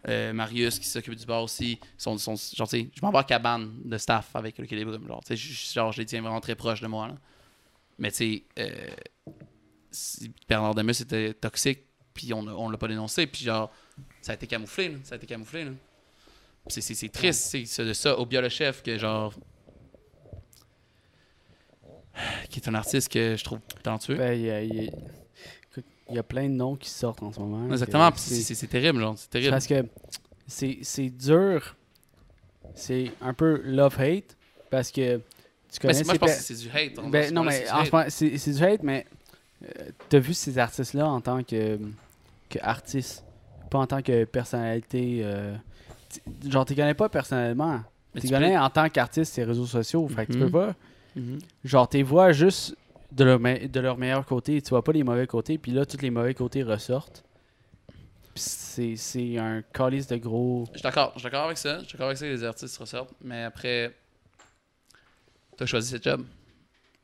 [0.08, 1.78] euh, Marius, qui s'occupe du bar aussi.
[1.96, 5.06] Sont, sont, genre, tu sais, je m'en vais à cabane de staff avec le Brumes.
[5.06, 7.08] Genre, tu sais, genre, je les tiens vraiment très proches de moi.
[7.08, 7.14] Là.
[7.98, 8.90] Mais tu sais, euh,
[10.48, 11.80] Bernard Demus était toxique,
[12.18, 13.70] puis on, l'a pas dénoncé, puis genre,
[14.20, 14.98] ça a été camouflé, là.
[15.04, 15.70] Ça a été camouflé, là.
[16.66, 19.32] C'est, c'est, c'est triste, c'est, c'est de ça, Obia le chef, que genre.
[22.50, 24.16] qui est un artiste que je trouve talentueux.
[24.16, 24.92] Ben, il y a, il y a-
[25.70, 27.70] écoute, il y a plein de noms qui sortent en ce moment.
[27.70, 29.52] Exactement, que c'est, terrible, genre, c'est terrible.
[29.52, 29.84] parce que
[30.46, 31.76] c'est c'est dur.
[32.74, 34.36] C'est un peu love-hate.
[34.70, 37.10] Parce que tu Mais connais c'est- moi, je pense pe- que c'est du hate.
[37.10, 37.92] Ben, non, mais c'est en du ce hate.
[37.92, 39.06] moment, c'est c'est du hate, mais
[39.64, 41.78] euh, t'as vu ces artistes-là en tant que,
[42.48, 43.24] que artistes,
[43.70, 45.20] pas en tant que personnalité.
[45.24, 45.54] euh,
[46.48, 47.80] genre, tu connais pas personnellement.
[48.14, 50.08] Mais Tu connais en tant qu'artiste ces réseaux sociaux.
[50.08, 50.44] Fait que tu Mhm.
[50.46, 50.74] peux pas.
[51.16, 51.38] Mhm.
[51.64, 52.74] Genre, tu vois juste
[53.12, 54.60] de leur, me- de leur meilleur côté.
[54.62, 55.58] Tu vois pas les mauvais côtés.
[55.58, 57.22] Puis là, tous les mauvais côtés ressortent.
[58.34, 60.64] Puis c'est c'est un calice de gros.
[60.72, 61.80] Je suis d'accord, je suis d'accord avec ça.
[61.80, 63.12] Je suis d'accord avec ça que les artistes ressortent.
[63.22, 63.94] Mais après,
[65.56, 66.24] t'as choisi cette job.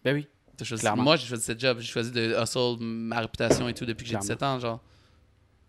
[0.04, 0.26] Ben oui.
[0.56, 0.86] T'as choisi-.
[0.96, 1.78] Moi, j'ai choisi cette job.
[1.80, 4.22] J'ai choisi de hustle ma réputation et tout depuis que j'ai Clairement.
[4.22, 4.58] 17 ans.
[4.60, 4.80] Genre,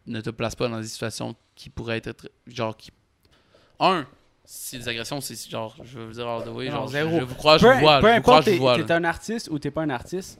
[0.08, 2.10] ne te place pas dans des situations qui pourraient être.
[2.12, 2.92] tr- Genre, qui.
[3.80, 4.06] Un,
[4.46, 6.66] si les agressions, c'est genre, je veux vous dire all the way.
[6.66, 7.20] Non, Genre, je, zéro.
[7.20, 8.00] je vous crois, je peu vous vois.
[8.00, 8.76] peu Je vous crois, importe, je vous t'es vois.
[8.78, 8.96] t'es là.
[8.96, 10.40] un artiste ou t'es pas un artiste,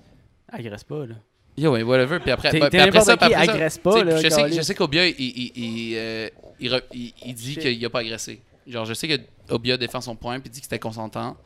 [0.52, 1.06] agresse pas.
[1.06, 1.16] là.
[1.58, 2.20] Yo, ouais, whatever.
[2.20, 4.04] Puis après, bah, t'es puis après ça, puis après agresse pas.
[4.04, 6.30] Là, je, sais, je sais qu'Obia, il, il, il, euh,
[6.60, 8.42] il dit qu'il a pas agressé.
[8.68, 9.20] Genre, je sais que
[9.50, 11.38] Obia défend son point puis dit que c'était consentant.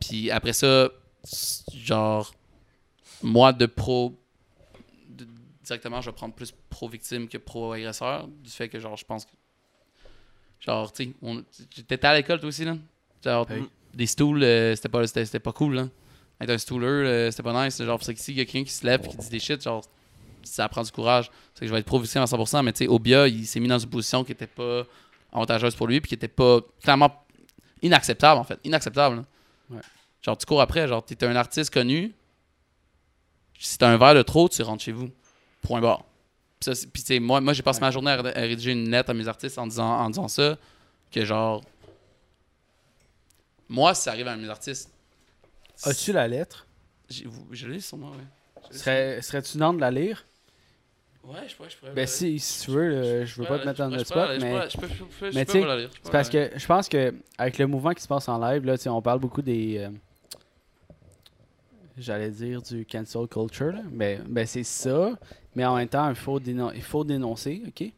[0.00, 0.88] Puis après ça,
[1.74, 2.32] genre,
[3.22, 4.17] moi de pro,
[5.68, 8.26] directement, je vais prendre plus pro-victime que pro-agresseur.
[8.26, 9.30] Du fait que, genre, je pense que.
[10.60, 11.14] Genre, tu
[11.50, 12.76] sais, t'étais à l'école toi aussi, là?
[13.24, 13.46] Genre,
[13.94, 15.02] des stools, euh, c'était pas,
[15.40, 15.88] pas cool, là.
[16.40, 17.80] Être un stooler, euh, c'était pas nice.
[17.82, 19.62] Genre, c'est que s'il y a quelqu'un qui se lève et qui dit des shit,
[19.62, 19.84] genre,
[20.42, 21.30] ça prend du courage.
[21.54, 23.68] C'est que je vais être pro-victime à 100%, mais tu sais, Obia, il s'est mis
[23.68, 24.84] dans une position qui était pas
[25.32, 27.24] avantageuse pour lui, puis qui était pas clairement
[27.82, 28.58] inacceptable, en fait.
[28.64, 29.24] Inacceptable.
[29.70, 29.80] Ouais.
[30.22, 32.12] Genre, tu cours après, genre, t'es un artiste connu.
[33.58, 35.10] Si t'as un verre de trop, tu rentres chez vous.
[35.62, 36.04] Point barre.
[36.60, 37.86] Puis, tu moi, moi j'ai passé Ouais.
[37.86, 40.56] ma journée à, à rédiger une lettre à mes artistes en disant, en disant ça,
[41.10, 41.62] que genre,
[43.68, 44.90] moi, si ça arrive à mes artistes,
[45.84, 46.66] As-tu la lettre?
[47.08, 48.12] je l'ai sur moi,
[48.70, 50.24] Serais- Serais-tu dans de la lire?
[51.24, 51.92] Ouais, je pourrais, je pourrais.
[51.92, 54.52] Ben, si, si tu veux, je veux pas te mettre dans le spot, mais.
[55.34, 55.88] Mais tu sais.
[56.02, 58.74] C'est parce que je pense que avec le mouvement qui se passe en live, là,
[58.86, 59.78] on parle beaucoup des.
[59.78, 59.90] euh,
[61.98, 63.82] J'allais dire du cancel culture, là.
[63.90, 65.10] mais ben, c'est ça.
[65.54, 67.92] Mais en même temps, il faut, dénon- il faut dénoncer, OK?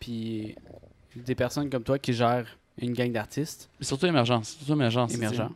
[0.00, 0.54] Puis
[1.14, 4.50] des personnes comme toi qui gèrent une gang d'artistes surtout émergence.
[4.56, 5.14] Surtout émergence.
[5.14, 5.52] émergents.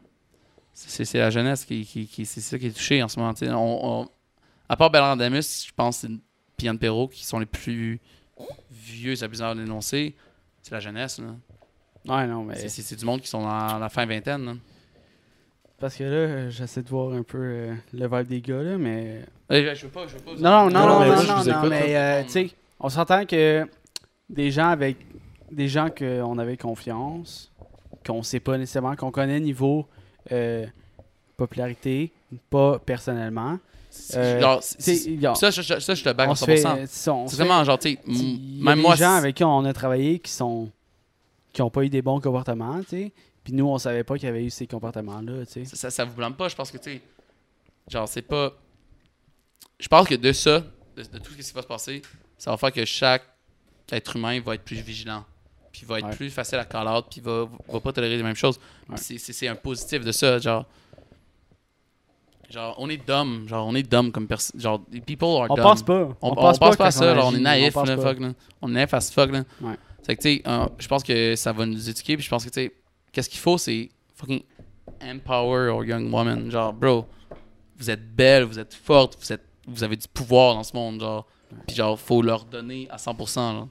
[0.75, 3.33] C'est la jeunesse qui, qui, qui- c'est ça qui est touchée en ce moment.
[3.43, 4.09] On, on-
[4.69, 6.09] à part Bernard Damus, je pense, et
[6.63, 8.01] Yann Perrault, qui sont les plus
[8.71, 10.15] vieux abuseurs dénoncés,
[10.63, 11.19] c'est la jeunesse.
[11.19, 11.35] là.
[12.17, 12.69] Ouais, non, mais.
[12.69, 14.45] C'est du monde qui sont dans la fin vingtaine.
[14.45, 14.55] là.
[15.83, 18.79] Parce que là, euh, j'essaie de voir un peu euh, le vibe des gars, là,
[18.79, 19.23] mais.
[19.51, 20.31] Eh, Je veux pas, je veux pas.
[20.39, 23.27] Non, non, non, Non, non, mais non, non, non, mais euh, tu sais, on s'entend
[23.27, 23.67] que
[24.31, 24.97] des gens avec
[25.51, 27.51] des gens qu'on avait confiance,
[28.07, 29.89] qu'on sait pas nécessairement, qu'on connaît niveau
[30.31, 30.65] euh,
[31.37, 32.13] popularité,
[32.49, 33.59] pas personnellement.
[34.41, 34.63] Genre,
[35.21, 36.67] genre, Ça, je, je- ça, je te bague on à se fait, 100%.
[36.79, 38.95] euh, tu sais, on C'est vraiment genre, tu sais, même des moi.
[38.95, 40.71] gens c'est- avec qui on a travaillé qui sont
[41.53, 43.13] qui ont pas eu des bons comportements, tu sais.
[43.45, 45.65] Puis nous, on savait pas qu'il y avait eu ces comportements-là, tu sais.
[45.65, 46.49] ça, ça, ça vous blâme pas.
[46.49, 47.01] Je pense que, tu sais,
[47.89, 48.53] genre, c'est pas.
[49.81, 50.61] Je pense que de ça,
[50.97, 52.03] de, de tout ce qui va se passer,
[52.39, 53.25] ça va faire que chaque
[53.91, 55.25] être humain va être plus vigilant.
[55.73, 56.17] Puis va être Ouais.
[56.17, 58.61] plus facile à call out, puis va, va pas tolérer les mêmes choses.
[58.89, 58.97] Ouais.
[58.97, 60.67] c'est- c'est c'est un positif de ça, genre.
[62.51, 63.49] Genre, on est dumb.
[63.49, 64.61] Genre, on est dumb comme personne.
[64.61, 65.63] Genre, people are On dumb.
[65.65, 66.09] pense pas.
[66.21, 67.97] On, on pense pense pas à ça, genre, on est naïf, là, pas.
[67.97, 68.33] fuck, là.
[68.61, 69.45] On est naïf as fuck, là.
[69.63, 69.75] Ouais.
[70.03, 72.45] C'est que, tu sais, euh, je pense que ça va nous éduquer, puis je pense
[72.45, 72.73] que, tu sais,
[73.13, 74.43] qu'est-ce qu'il faut, c'est fucking
[75.03, 76.51] empower our young woman.
[76.51, 77.07] Genre, bro,
[77.77, 81.01] vous êtes belle, vous êtes forte, vous, êtes, vous avez du pouvoir dans ce monde,
[81.01, 81.27] genre.
[81.67, 83.69] Puis, genre, faut leur donner à 100%, là.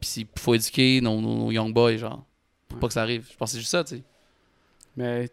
[0.00, 2.24] Puis, il faut éduquer nos, nos, nos young boys, genre.
[2.68, 2.80] Pour Ouais.
[2.80, 3.28] pas que ça arrive.
[3.30, 4.02] Je pense que c'est juste ça, tu sais.
[4.96, 5.28] Mais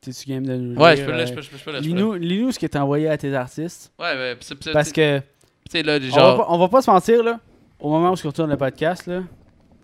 [0.00, 1.82] t'es-tu game de nous Ouais, je peux euh, je peux, je peux, je peux le,
[1.82, 2.18] je peux le.
[2.18, 3.92] Lis-nous ce que t'as envoyé à tes artistes.
[3.98, 5.24] Ouais, ouais, pis pis Parce que Tu
[5.70, 7.38] sais, là, on, va genre, pas, on va pas se mentir, là.
[7.78, 9.22] Au moment où je retourne le podcast, là,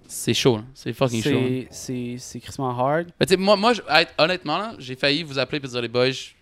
[0.08, 0.60] c'est chaud.
[0.74, 1.30] C'est fucking chaud.
[1.30, 3.10] c'est c'est c'est crissement hard.
[3.20, 6.32] Mais moi, moi je- honnête- honnêtement, j'ai failli vous appeler et dire les boys, je-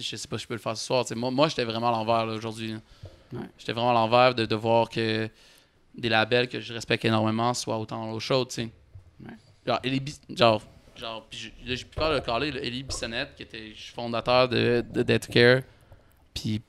[0.00, 1.04] je sais pas si je peux le faire ce soir.
[1.16, 2.74] Moi, moi j'étais vraiment à l'envers aujourd'hui.
[3.32, 3.40] Ouais.
[3.58, 5.28] J'étais vraiment à l'envers de, de voir que
[5.96, 8.68] des labels que je respecte énormément soient autant au show, tu sais.
[9.24, 9.32] Ouais.
[9.66, 10.62] Genre, Bis- genre,
[10.96, 11.26] genre,
[11.66, 15.28] là, j'ai peur de le caler, là, Elie Bissonnette, qui était fondateur de, de Death
[15.28, 15.62] Care,
[16.34, 16.60] puis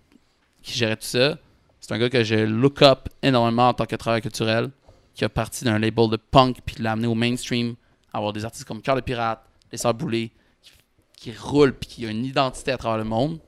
[0.61, 1.37] qui gérait tout ça.
[1.79, 4.69] C'est un gars que je look up énormément en tant que travailleur culturel,
[5.15, 7.75] qui a parti d'un label de punk, puis de l'a amené au mainstream,
[8.13, 10.29] avoir des artistes comme Cœur de Pirate, Les Sœurs Boulay,
[10.61, 10.71] qui,
[11.15, 13.39] qui roulent, puis qui a une identité à travers le monde.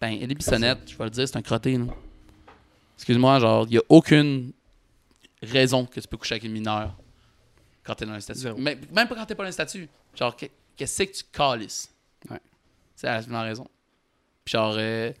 [0.00, 1.86] Ben, Elie Bissonnette, je vais le dire, c'est un crotté, là.
[2.96, 4.52] Excuse-moi, genre, il n'y a aucune
[5.42, 6.94] raison que tu peux coucher avec une mineure
[7.84, 8.48] quand t'es dans un statut.
[8.58, 9.88] Mais- Même pas quand t'es pas dans un statut.
[10.14, 10.46] Genre, que-
[10.76, 11.90] qu'est-ce que tu calisses?
[12.30, 12.40] Ouais.
[12.94, 13.66] C'est la la raison.
[14.44, 15.12] Puis genre, euh,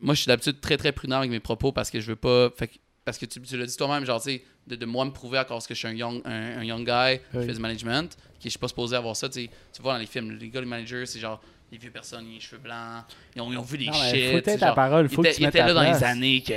[0.00, 2.50] moi, je suis d'habitude très, très prudent avec mes propos parce que je veux pas...
[2.50, 5.04] fait que- parce que tu, tu l'as dit toi-même, genre, tu sais, de, de moi
[5.04, 7.52] me prouver à cause que je suis un young, un, un young guy qui fait
[7.52, 9.50] du management, qui je suis pas supposé avoir ça, tu sais.
[9.72, 11.40] Tu vois dans les films, les gars, les managers, c'est genre
[11.72, 13.04] les vieux personnes, ils ont les cheveux blancs,
[13.34, 14.30] ils ont, ils ont vu des Non, shit.
[14.30, 15.80] faut être ta parole, il faut que était, tu il mettes était ta là dans
[15.82, 16.00] place.
[16.00, 16.52] les années que.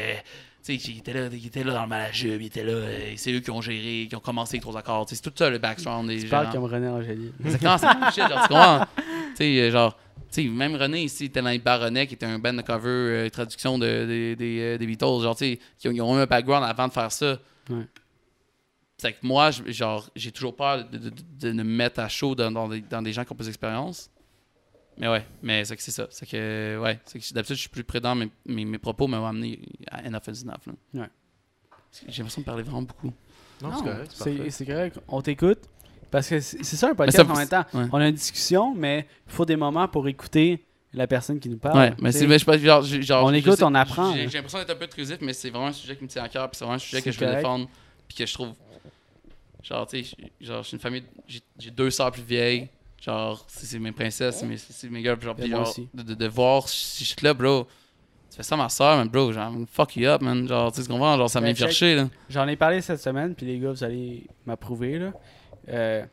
[0.63, 3.13] Tu sais, il était, là, il était là dans le malajube, il était là, euh,
[3.15, 5.05] c'est eux qui ont géré, qui ont commencé les trois accords.
[5.07, 6.89] C'est tout ça le background des Tu parles comme René.
[7.45, 7.87] Exactement, c'est
[8.21, 8.85] shit, genre, tu comprends?
[9.37, 9.97] Tu sais, euh, genre,
[10.31, 12.89] tu sais, même René ici, était dans les Baronnet, qui était un band de cover,
[12.89, 16.17] euh, traduction de, de- des, euh, des Beatles, genre, tu sais, qui ont, ils ont
[16.17, 17.39] eu un background avant de faire ça.
[17.69, 17.85] Ouais.
[18.97, 22.33] C'est que moi, genre, j'ai toujours peur de, de, de- de me mettre à chaud
[22.35, 24.09] dans, dans des, dans des gens qui ont plus d'expérience.
[24.97, 26.07] Mais ouais, mais c'est que c'est ça.
[26.09, 29.23] C'est que, ouais, c'est que d'habitude, je suis plus prudent, mais mes, mes propos m'ont
[29.25, 29.59] amené
[29.91, 30.65] à enough is enough.
[30.65, 31.01] là.
[31.01, 31.07] Ouais.
[32.07, 33.13] J'ai l'impression de parler vraiment beaucoup.
[33.61, 34.99] Non, Non, c'est correct, c'est correct.
[35.07, 35.59] On t'écoute.
[36.11, 37.65] Parce que c'est ça un podcast ça- en même temps.
[37.73, 37.85] ouais.
[37.91, 40.63] On a une discussion, mais il faut des moments pour écouter
[40.93, 41.77] la personne qui nous parle.
[41.77, 44.37] Ouais, mais c'est, je pas, genre, j'ai- genre, On écoute, sais- on apprend, J'ai, j'ai
[44.37, 46.49] l'impression d'être un peu intrusif, mais c'est vraiment un sujet qui me tient à cœur,
[46.49, 47.67] puis c'est vraiment un sujet que je veux défendre,
[48.07, 48.53] puis que je trouve.
[49.63, 51.03] Genre, tu sais, genre, suis une famille.
[51.27, 52.69] J'ai, j'ai deux sœurs plus vieilles.
[53.01, 54.37] Genre, c'est, c'est mes princesses,
[54.69, 55.21] c'est mes, girls.
[55.21, 55.87] Genre, moi genre, aussi.
[55.93, 57.67] de, de, de voir, si je suis là, bro.
[58.31, 59.31] Tu fais ça à ma soeur, man, bro.
[59.31, 60.47] Genre, fuck you up, man.
[60.47, 61.17] Genre, tu sais, tu comprends?
[61.17, 61.67] Genre, ça Ben, m'est check.
[61.67, 62.07] cherché, là.
[62.29, 64.99] J'en ai parlé cette semaine, puis les gars, vous allez m'approuver.
[64.99, 65.11] Là.
[65.69, 66.03] Euh,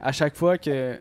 [0.00, 0.94] à chaque fois que.
[0.94, 1.00] Tu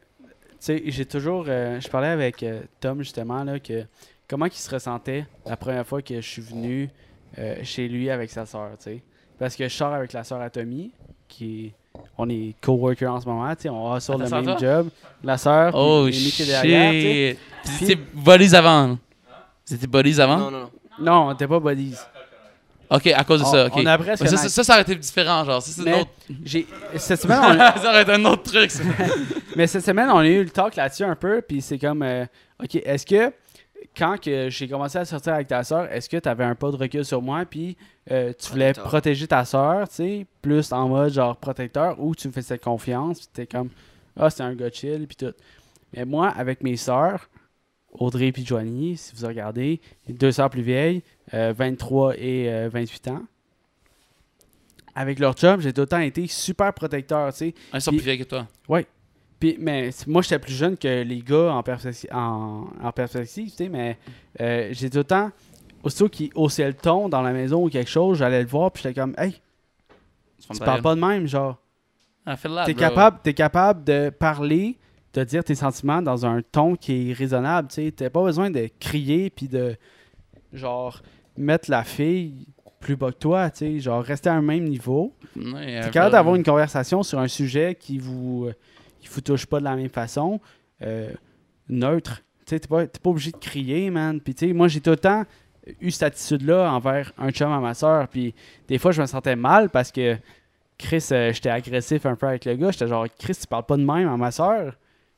[0.60, 1.46] sais, j'ai toujours.
[1.48, 3.84] euh, je parlais avec euh, Tom, justement, là, que
[4.28, 6.90] comment il se ressentait la première fois que je suis venu
[7.38, 9.04] euh, chez lui avec sa soeur, tu sais.
[9.38, 10.92] Parce que je sors avec la soeur Atomy,
[11.28, 11.74] qui est-
[12.18, 14.58] On est co-worker en ce moment, tu sais, on va sur Ah, le même toi?
[14.58, 14.90] job.
[15.24, 17.38] La soeur, puis Oh, qui est derrière, tu sais.
[17.78, 17.82] shit.
[17.82, 18.98] Étiez buddies avant,
[19.70, 20.38] étiez buddies avant?
[20.38, 20.72] Non, non, non.
[21.00, 21.96] Non, on était pas buddies.
[22.90, 24.96] Ok, à cause de On- ça, on a presque ça, ça, ça, ça aurait été
[24.96, 25.62] différent, genre.
[25.62, 26.12] Ça, c'est autre...
[26.98, 28.84] Cette semaine, on, ça aurait été un autre truc, ça.
[29.56, 32.26] Mais cette semaine, on a eu le talk là-dessus un peu, puis c'est comme, euh,
[32.64, 33.32] ok, est-ce que
[33.98, 36.70] quand que j'ai commencé à sortir avec ta soeur, est-ce que tu avais un pas
[36.72, 37.78] de recul sur moi, puis
[38.12, 38.84] euh, tu voulais Protecteur.
[38.90, 43.20] protéger ta soeur, tu sais, plus en mode genre protecteur, ou tu me faisais confiance,
[43.20, 43.70] puis t'es comme,
[44.20, 45.34] ah, c'est un gars chill, puis tout.
[45.96, 47.30] Mais moi, avec mes sœurs,
[48.00, 51.02] Audrey et Joanie, si vous regardez, deux sœurs plus vieilles,
[51.34, 53.22] euh, 23 et euh, 28 ans.
[54.94, 57.54] Avec leur job, j'ai tout le temps été super protecteur, tu sais.
[57.74, 58.48] Ils sont Puis- plus vieilles que toi.
[59.40, 63.56] Puis, mais moi, j'étais plus jeune que les gars en, perspective, en, en perspective, tu
[63.58, 63.98] sais, mais
[64.40, 65.30] euh, j'ai tout le temps,
[65.84, 68.84] aussitôt qu'ils haussaient le ton dans la maison ou quelque chose, j'allais le voir, puis
[68.84, 69.42] j'étais comme, hey,
[70.40, 71.58] tu parles pas de même, genre.
[72.26, 74.78] Ah, T'es capable, t'es capable de parler,
[75.16, 77.92] de dire tes sentiments dans un ton qui est raisonnable, tu.
[77.92, 79.78] T'as pas besoin de crier, puis de,
[80.54, 81.02] genre,
[81.38, 82.48] mettre la fille
[82.82, 85.14] plus bas que toi, tu sais, genre, rester à un même niveau.
[85.36, 88.50] Ouais, T'es capable d'avoir une conversation sur un sujet qui vous,
[89.00, 90.40] qui vous touche pas de la même façon,
[90.84, 91.10] euh,
[91.70, 92.22] neutre.
[92.46, 94.20] Tu sais, t'es pas, pas obligé de crier, man.
[94.22, 95.24] Puis, tu sais, moi, j'ai tout le temps
[95.82, 98.08] eu cette attitude-là envers un chum à ma soeur.
[98.08, 98.36] Puis,
[98.68, 100.18] des fois, je me sentais mal parce que
[100.78, 102.70] Chris, euh, j'étais agressif un peu avec le gars.
[102.70, 104.76] J'étais genre, Chris, tu parles pas de même à ma soeur.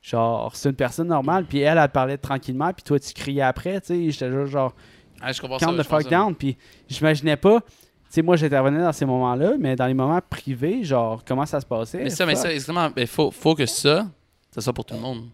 [0.09, 1.45] Genre, c'est une personne normale.
[1.45, 2.71] Puis, elle, elle parlait tranquillement.
[2.71, 3.81] Puis, toi, tu criais après.
[3.81, 4.73] Tu sais, j'étais juste genre,
[5.21, 6.33] Ah, je comprends the fuck down.
[6.33, 6.55] Puis
[6.87, 7.59] j'imaginais pas.
[7.59, 7.67] Tu
[8.09, 11.65] sais, moi, j'intervenais dans ces moments-là, mais dans les moments privés, genre, comment ça se
[11.65, 12.03] passait?
[12.03, 12.89] Mais ça, mais ça, exactement.
[12.95, 14.07] Il faut, faut que ça,
[14.49, 15.25] ça soit pour tout le monde.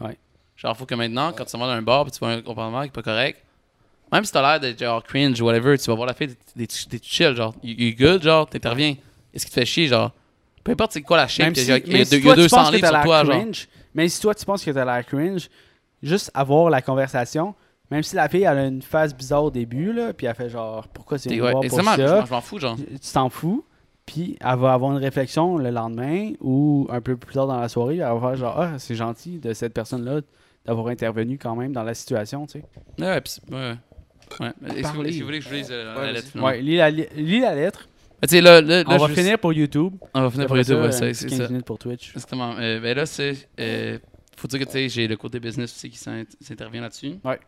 [0.00, 0.16] Ouais.
[0.56, 2.80] Genre, faut que maintenant, quand tu vas dans un bar et tu vois un comportement
[2.80, 3.44] qui est pas correct,
[4.10, 6.66] même si t'as l'air d'être genre cringe ou whatever, tu vas voir la fille, t'es
[7.02, 8.94] chill, genre, you, you good, genre, t'interviens.
[9.34, 10.12] Est-ce qui te fait chier, genre?
[10.62, 12.34] Peu importe c'est quoi la shape, il y si, a, y a si y a
[12.34, 13.42] tu 200 penses que livres sur toi, genre.
[13.94, 15.48] Même si toi, tu penses que t'as l'air cringe,
[16.02, 17.54] juste avoir la conversation,
[17.90, 20.48] même si la fille, elle a une phase bizarre au début, là, puis elle fait
[20.48, 22.24] genre, pourquoi me ouais, pour je ça?
[22.26, 22.76] je m'en fous, genre.
[22.76, 23.64] tu t'en fous,
[24.06, 27.68] puis elle va avoir une réflexion le lendemain ou un peu plus tard dans la
[27.68, 30.20] soirée, elle va faire genre, ah, c'est gentil de cette personne-là
[30.66, 32.64] d'avoir intervenu quand même dans la situation, tu sais.
[32.98, 33.74] Ouais, ouais, pis c'est- ouais,
[34.40, 34.52] ouais.
[34.76, 36.14] Est-ce que, vous voulez que je lise euh, Ouais, la vas-y.
[36.14, 36.42] lettre?
[36.42, 37.86] Ouais, lis la, lis la lettre.
[38.22, 39.94] Mais là, là, On va finir pour YouTube.
[40.14, 41.48] On va finir pour YouTube, ouais, c'est petit c'est 15 ça.
[41.48, 42.10] minutes pour Twitch.
[42.14, 42.54] Exactement.
[42.58, 43.48] Euh, ben là, c'est.
[43.60, 43.98] euh,
[44.36, 47.14] faut dire que j'ai le côté business aussi qui s'in- s'intervient là-dessus.
[47.24, 47.38] Ouais.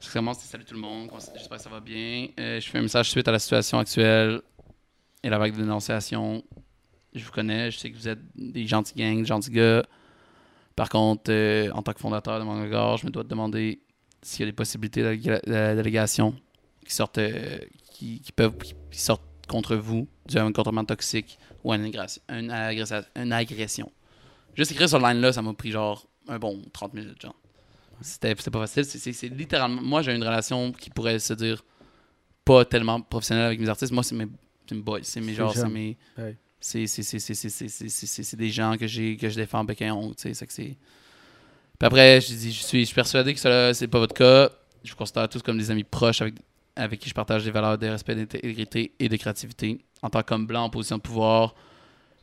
[0.00, 2.28] Je commence, tout le monde, j'espère que ça va bien.
[2.38, 4.40] Euh, je fais un message suite à la situation actuelle
[5.22, 6.42] et la vague de dénonciation.
[7.14, 9.84] Je vous connais, je sais que vous êtes des gentils gangs, des gentils gars.
[10.76, 13.80] Par contre, euh, en tant que fondateur de mon regard, je me dois te demander
[14.22, 15.40] s'il y a des possibilités d'alléga-
[15.74, 16.34] d'allégation
[16.86, 17.58] qui sortent, euh,
[17.92, 21.92] qui, qui peuvent, qui sortent contre vous d'un comportement toxique ou une,
[22.30, 23.90] une, une agression.
[24.54, 27.34] Juste écrire sur line-là, ça m'a pris genre un bon 30 minutes, genre.
[28.00, 28.84] C'était pas facile.
[28.84, 29.82] C'est littéralement.
[29.82, 31.62] Moi, j'ai une relation qui pourrait se dire
[32.44, 33.92] pas tellement professionnelle avec mes artistes.
[33.92, 34.26] Moi, c'est mes,
[34.70, 35.98] mes boys, c'est mes genres, c'est mes.
[36.16, 36.36] Ouais.
[36.60, 40.46] C'est des gens que, que je défends bec et ongle, tu sais.
[40.46, 40.76] Puis
[41.86, 44.50] après, je dis, je suis, je suis persuadé que c'est pas votre cas.
[44.84, 46.22] Je vous considère tous comme des amis proches
[46.76, 49.80] avec qui je partage des valeurs de respect, d'intégrité et de créativité.
[50.02, 51.54] En tant qu'homme blanc en position de pouvoir,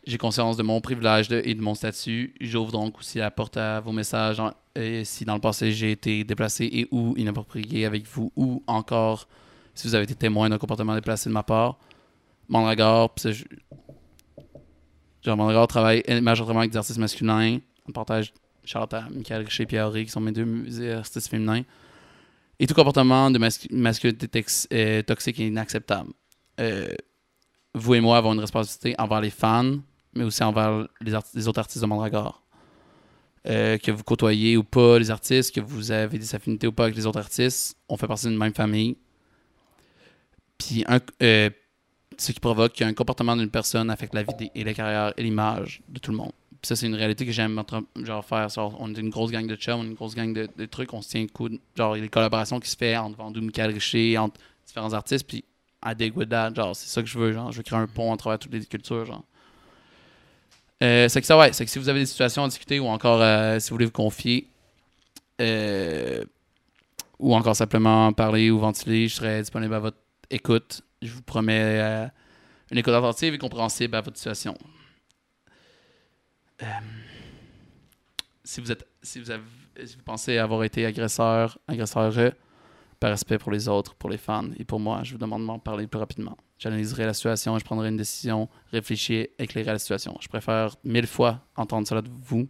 [0.05, 2.33] j'ai conscience de mon privilège et de mon statut.
[2.39, 4.41] J'ouvre donc aussi la porte à vos messages
[5.03, 9.27] si dans le passé j'ai été déplacé et ou inapproprié avec vous ou encore
[9.73, 11.77] si vous avez été témoin d'un comportement déplacé de ma part.
[12.47, 13.43] Mondragard, pis ça, je-
[15.23, 17.59] genre Mondragard travaille majoritairement avec des artistes masculins.
[17.87, 18.33] On partage
[18.63, 21.63] Charlotte à Michael Richer et Pierre qui sont mes deux artistes féminins.
[22.59, 26.11] Et tout comportement de mascu- masculinité euh, toxique est inacceptable.
[26.59, 26.87] Euh,
[27.73, 29.77] vous et moi avons une responsabilité envers les fans,
[30.13, 32.41] mais aussi envers les, autres artistes de Mondragard.
[33.47, 36.85] Euh, que vous côtoyez ou pas les artistes, que vous avez des affinités ou pas
[36.85, 38.97] avec les autres artistes, on fait partie d'une même famille.
[40.57, 40.83] Puis
[42.17, 45.81] ce qui provoque qu'un comportement d'une personne affecte la vie et la carrière et l'image
[45.87, 46.31] de tout le monde.
[46.63, 48.47] Ça, c'est une réalité que j'aime faire.
[48.79, 51.09] On est une grosse gang de chums, on une grosse gang de, trucs, on se
[51.09, 51.49] tient le coup.
[51.75, 55.43] Genre, des collaborations qui se font entre Vendoux, Michael Richer, entre différents artistes, puis
[55.85, 56.11] I.
[56.55, 57.31] Genre, c'est ça que je veux.
[57.31, 59.05] Genre, je veux créer un pont à travers toutes les cultures.
[59.05, 59.23] Genre.
[60.83, 61.53] Euh, c'est que ça, ouais.
[61.53, 63.85] C'est que si vous avez des situations à discuter ou encore euh, si vous voulez
[63.85, 64.47] vous confier,
[65.41, 66.23] euh,
[67.19, 69.97] ou encore simplement parler ou ventiler, je serai disponible à votre
[70.29, 70.81] écoute.
[71.01, 72.09] Je vous promets
[72.71, 74.55] une écoute attentive et compréhensible à votre situation.
[76.63, 76.65] Euh,
[78.43, 79.33] si vous êtes, si vous
[80.05, 82.33] pensez avoir été agresseur, agresseur,
[82.99, 85.45] par respect pour les autres, pour les fans et pour moi, je vous demande de
[85.45, 86.37] m'en parler plus rapidement.
[86.57, 90.17] J'analyserai la situation et je prendrai une décision réfléchie, éclairer la situation.
[90.19, 92.47] Je préfère mille fois entendre cela de vous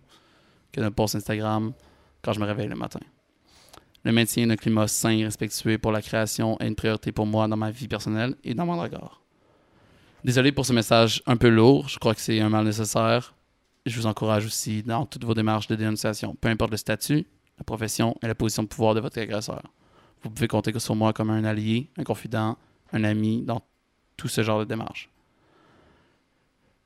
[0.71, 1.73] que d'un post Instagram
[2.21, 3.01] quand je me réveille le matin.
[4.03, 7.47] Le maintien d'un climat sain et respectueux pour la création est une priorité pour moi
[7.49, 9.21] dans ma vie personnelle et dans mon regard.
[10.23, 13.33] Désolé pour ce message un peu lourd, je crois que c'est un mal nécessaire.
[13.87, 17.25] Je vous encourage aussi dans toutes vos démarches de dénonciation, peu importe le statut,
[17.57, 19.63] la profession et la position de pouvoir de votre agresseur.
[20.23, 22.57] Vous pouvez compter sur moi comme un allié, un confident,
[22.91, 23.61] un ami dans
[24.17, 25.09] tout ce genre de démarches.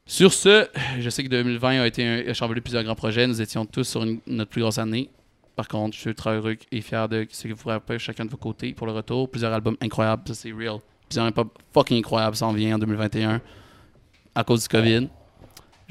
[0.06, 0.68] Sur ce,
[1.00, 3.26] je sais que 2020 a été un, a chamboulé plusieurs grands projets.
[3.26, 5.10] Nous étions tous sur notre plus grosse année.
[5.56, 8.30] Par contre, je suis très heureux et fier de ce que vous rappelez chacun de
[8.30, 9.30] vos côtés pour le retour.
[9.30, 10.80] Plusieurs albums incroyables, ça c'est real.
[11.10, 13.42] Plusieurs albums fucking incroyables s'en vient en 2021
[14.36, 15.08] à cause du COVID.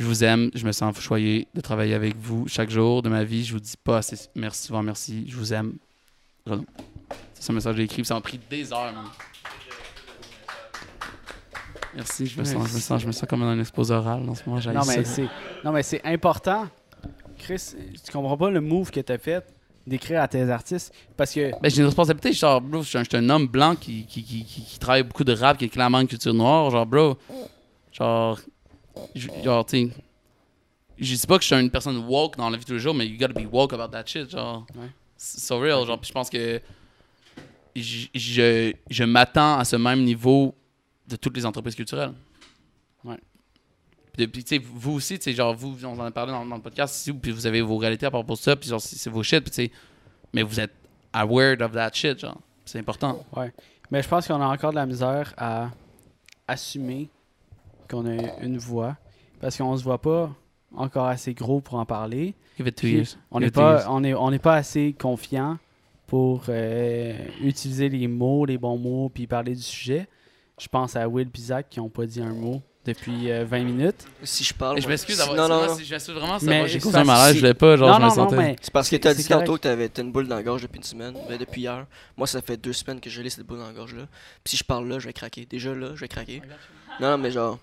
[0.01, 3.23] Je vous aime, je me sens choyé de travailler avec vous chaque jour de ma
[3.23, 3.45] vie.
[3.45, 5.27] Je vous dis pas assez merci souvent merci.
[5.29, 5.75] Je vous aime.
[6.47, 6.65] Renaud.
[7.35, 8.95] C'est un message que j'ai écrit, ça m'a pris des heures.
[8.95, 9.05] man.
[11.95, 14.27] Merci, je me, sens, je, me sens, je me sens comme dans un exposé oral
[14.27, 14.59] en ce moment.
[14.73, 15.29] Non, mais c'est
[15.63, 16.67] non, mais c'est important.
[17.39, 19.45] Chris, tu comprends pas le move que tu as fait
[19.87, 23.03] d'écrire à tes artistes parce que Ben, j'ai une responsabilité, genre, bro, je suis un,
[23.05, 25.67] je suis un homme blanc qui, qui, qui, qui- qui travaille beaucoup de rap, qui
[25.67, 27.19] est clairement une culture noire, genre, bro,
[27.93, 28.39] genre,
[29.15, 29.95] je- genre, tu sais,
[30.99, 32.79] je dis pas que je suis une personne woke dans la vie de tous les
[32.81, 34.89] jours, mais you gotta be woke about that shit, genre, Ouais.
[35.17, 36.61] so real, genre, puis je pense que
[37.77, 40.55] je, je, je m'attends à ce même niveau
[41.07, 42.13] de toutes les entreprises culturelles.
[43.05, 43.17] Ouais.
[44.13, 46.45] Puis, puis, tu sais, vous aussi, tu sais, genre, vous, on en a parlé dans,
[46.45, 48.81] dans le podcast, ici, puis vous avez vos réalités à propos de ça, puis genre,
[48.81, 49.71] c'est vos shit, puis tu sais,
[50.33, 50.75] mais vous êtes
[51.13, 52.39] aware of that shit, genre.
[52.65, 53.25] C'est important.
[53.91, 55.71] Mais je pense qu'on a encore de la misère à
[56.47, 57.09] assumer
[57.91, 58.97] qu'on a une voix.
[59.41, 60.31] Parce qu'on se voit pas
[60.77, 62.35] encore assez gros pour en parler.
[62.57, 63.17] Give it two Puis, years.
[63.31, 63.87] On n'est pas, years.
[63.91, 65.59] on est, on n'est pas assez confiant
[66.07, 70.09] pour euh, utiliser les mots, les bons mots, puis parler du sujet.
[70.61, 73.63] Je pense à Will et Zach qui n'ont pas dit un mot depuis euh, 20
[73.65, 74.07] minutes.
[74.23, 74.81] Si je parle.
[74.81, 75.37] Je m'excuse si- d'avoir.
[75.49, 75.75] Non, non, non.
[75.75, 76.37] c'est- Je m'excuse vraiment.
[76.43, 77.35] Mais Mais j'ai c'est causé un parce- malaise.
[77.35, 77.77] Je voulais pas.
[77.77, 78.37] Genre, non, je me non, non, sentais.
[78.37, 80.79] mais C'est parce que t'as dit tantôt que t'avais une boule dans la gorge depuis
[80.79, 81.87] une semaine, mais depuis hier.
[82.17, 84.07] Moi, ça fait deux semaines que je l'ai cette boule dans la gorge là.
[84.45, 85.47] Puis si je parle là, je vais craquer.
[85.47, 86.43] Déjà là, je vais craquer.
[87.01, 87.59] Non, non, mais genre,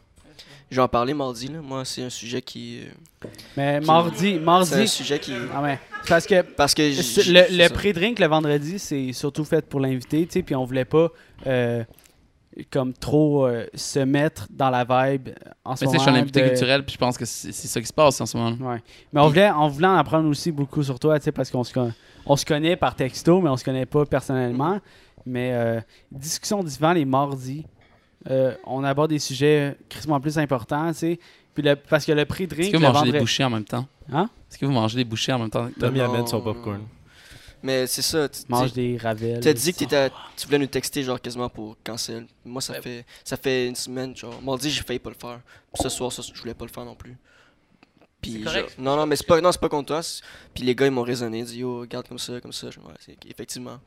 [0.69, 1.59] je vais en parler mardi là.
[1.61, 2.81] Moi, c'est un sujet qui.
[2.81, 4.87] euh, Mais mardi, C'est un mardi.
[4.87, 5.33] sujet qui.
[5.53, 5.79] Ah ouais.
[6.07, 10.33] Parce que Parce que Le, le pré-drink le vendredi, c'est surtout fait pour l'invité, tu
[10.33, 11.09] sais, puis on voulait pas.
[11.45, 11.83] euh,
[12.71, 15.29] comme trop euh, se mettre dans la vibe
[15.63, 16.15] en ce Mais tu sais, je moment.
[16.15, 18.25] suis un invité de- culturel, puis je pense que c'est ça qui se passe en
[18.25, 18.71] ce moment.
[18.71, 18.81] Ouais.
[19.13, 21.63] Mais on voulait, on voulait en apprendre aussi beaucoup sur toi, tu sais, parce qu'on
[21.63, 21.93] se, con-
[22.25, 24.79] on se connaît par texto, mais on se connaît pas personnellement.
[25.27, 25.79] Mais euh,
[26.11, 27.63] discussion d'Yvan les mardis,
[28.29, 31.19] euh, on aborde des sujets crissement plus importants, tu sais.
[31.53, 33.63] Puis le- parce que le prix Est-ce drink, que vous mangez des bouchées en même
[33.65, 33.87] temps?
[34.11, 34.29] Hein?
[34.49, 35.69] Est-ce que vous mangez des bouchées en même temps?
[35.79, 36.13] Tom, il Non.
[36.13, 36.81] amène son popcorn.
[37.63, 38.29] Mais c'est ça.
[38.29, 39.39] Tu mange tu- des ravels.
[39.39, 39.83] t'as dit que
[40.37, 42.27] tu voulais nous texter genre quasiment pour cancel.
[42.45, 42.81] Moi, ça Ouais.
[42.81, 44.15] fait ça fait une semaine.
[44.15, 45.39] Genre, mardi, j'ai failli pas le faire.
[45.73, 47.17] Puis ce soir, ça, je voulais pas le faire non plus.
[48.21, 50.01] Puis genre- non, non, mais c'est pas, non, c'est pas contre toi.
[50.53, 51.39] Puis les gars, ils m'ont raisonné.
[51.39, 52.67] Ils dit, yo, regarde comme ça, comme ça.
[52.67, 53.79] Ouais, effectivement.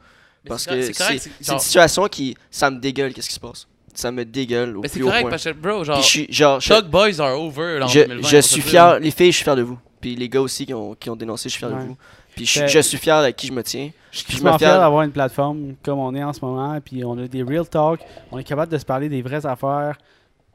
[0.44, 2.36] Mais Parce que c'est une situation qui.
[2.50, 3.66] Ça me dégueule, qu'est-ce qui se passe.
[3.94, 5.30] Ça me dégueule au Mais c'est plus haut correct point.
[5.30, 8.00] parce que, bro, genre, Puis je suis, genre, je, Boys are over là, en je,
[8.00, 9.00] 2020, je suis fier, dire.
[9.00, 9.78] les filles, je suis fier de vous.
[10.00, 11.82] Puis les gars aussi qui ont, qui ont dénoncé, je suis fier Ouais.
[11.82, 11.96] de vous.
[12.34, 13.90] Puis je, suis- je suis fier à qui je me tiens.
[14.12, 17.26] Je suis fier- d'avoir une plateforme comme on est en ce moment, puis on a
[17.26, 18.00] des real talk,
[18.30, 19.96] on est capable de se parler des vraies affaires.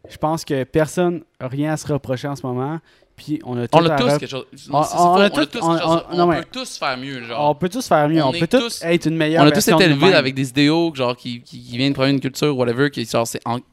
[0.10, 2.80] Je pense que personne n'a rien à se reprocher en ce moment,
[3.16, 3.68] puis on a On
[3.98, 4.46] tous quelque chose.
[4.70, 7.50] On- Non, faux, a a tous- peut tous faire mieux, genre.
[7.50, 9.84] On peut tous faire mieux, On peut tous être une meilleure On a tous été
[9.84, 13.06] élevés avec des idéaux genre, qui, qui, qui viennent de prendre une culture, whatever, qui
[13.06, 13.42] genre, c'est.
[13.46, 13.64] en- Tu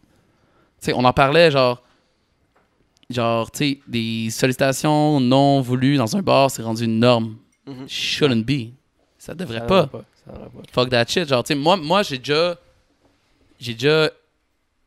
[0.81, 1.83] sais, on en parlait, genre.
[3.11, 7.37] Genre, tu sais, des sollicitations non voulues dans un bar, c'est rendu une norme.
[7.67, 7.87] Mhm.
[7.89, 8.71] Shouldn't be.
[9.19, 9.83] Ça devrait Ça pas.
[9.83, 10.59] devrait pas, ça devrait pas.
[10.73, 11.29] Fuck that shit.
[11.29, 12.57] Genre, tu sais, moi, moi j'ai déjà.
[13.61, 14.11] J'ai déjà.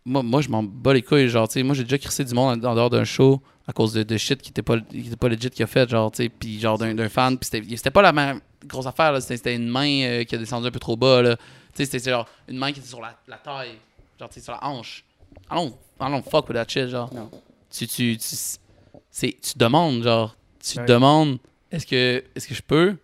[0.05, 1.29] Moi, moi je m'en bats les couilles.
[1.29, 3.73] Genre, tu sais, moi, j'ai déjà crissé du monde en, en dehors d'un show à
[3.73, 5.89] cause de, de shit qui était pas, qui était pas legit qu'il a fait.
[5.89, 7.37] Genre, tu sais, puis genre d'un d'un fan.
[7.37, 9.21] Puis c'était c'était pas la même grosse affaire, là.
[9.21, 11.35] C'était c'était une main euh, qui a descendu un peu trop bas, là.
[11.35, 11.43] Tu
[11.83, 13.77] sais, c'était genre une main qui était sur la, la taille.
[14.19, 15.03] Genre, tu sais, sur la hanche.
[15.51, 17.13] I don't, I don't fuck with that shit, genre.
[17.13, 17.29] Non.
[17.69, 18.35] Tu, tu, tu,
[19.11, 20.35] c'est, tu demandes, genre.
[20.63, 20.85] Tu Ouais.
[20.85, 21.37] demandes,
[21.71, 22.95] est-ce que, est-ce que je peux?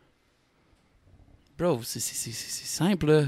[1.57, 3.23] Bro, c'est, simple, là.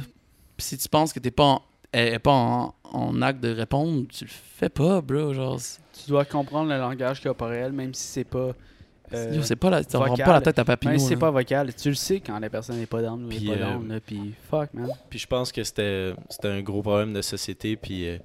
[0.58, 1.62] Puis si tu penses que t'es pas en,
[1.94, 5.34] elle est pas en, en acte de répondre, tu le fais pas, bro.
[5.34, 5.60] Genre,
[5.94, 8.52] Tu dois comprendre le langage corporel, même si c'est pas.
[9.14, 10.26] euh, c'est pas la, tu vocal.
[10.26, 10.92] pas la tête à Papineau.
[10.92, 13.30] même si c'est pas vocal, tu le sais quand la personne n'est pas down ou
[13.30, 14.90] Puis, n'est pas euh, down, là, puis fuck, man.
[15.10, 18.18] Puis je pense que c'était c'était un gros problème de société, puis euh,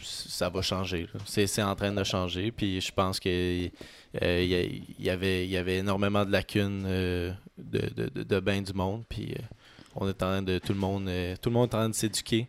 [0.00, 1.08] ça va changer.
[1.26, 3.28] C'est c'est en train de changer, puis je pense que
[4.22, 8.40] euh, il y, avait, il y avait énormément de lacunes euh, de, de, de, de
[8.40, 9.42] ben du monde, puis euh,
[10.00, 11.88] on est en train de tout le monde, euh, tout le monde est en train
[11.88, 12.48] de s'éduquer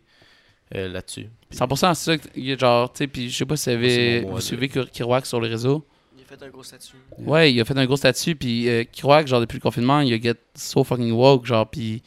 [0.74, 1.28] euh, là-dessus.
[1.48, 3.56] Puis- 100% c'est ça, que- il y a genre, tu sais, puis je sais pas
[3.56, 5.84] si vous, avez, C'est vous suivez Kir- Kirouac sur les réseaux.
[6.16, 6.96] Il a fait un gros statut.
[7.18, 10.12] Ouais, il a fait un gros statut, puis euh, Kirouac, genre, depuis le confinement, il
[10.14, 12.02] a get so fucking woke, genre, puis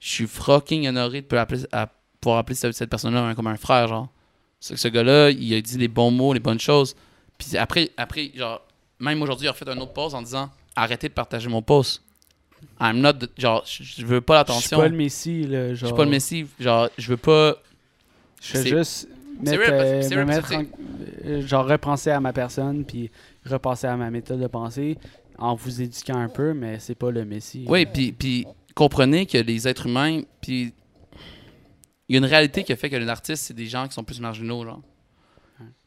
[0.00, 1.88] je suis fucking honoré de pouvoir appeler, à
[2.20, 4.08] pouvoir appeler cette, cette personne-là comme un frère, genre.
[4.60, 6.96] Ce, ce gars-là, il a dit les bons mots, les bonnes choses.
[7.36, 8.62] Puis après, après genre,
[8.98, 12.02] même aujourd'hui, il a refait un autre post en disant arrêtez de partager mon post.
[12.80, 14.78] I'm not, genre, je je veux pas Je suis l'attention.
[14.78, 15.70] pas le messie, là.
[15.70, 17.56] Je Genre, suis pas le Messi, genre, je veux pas.
[18.42, 19.08] Je C'est- juste
[19.40, 20.64] mettre, real, euh, me mettre en-
[21.24, 23.10] euh, genre repenser à ma personne puis
[23.44, 24.98] repenser à ma méthode de pensée
[25.38, 27.64] en vous éduquant un peu, mais c'est pas le messie.
[27.68, 30.72] Oui, puis, puis comprenez que les êtres humains, puis
[32.08, 33.94] il y a une réalité qui a fait que les artistes, c'est des gens qui
[33.94, 34.82] sont plus marginaux, genre.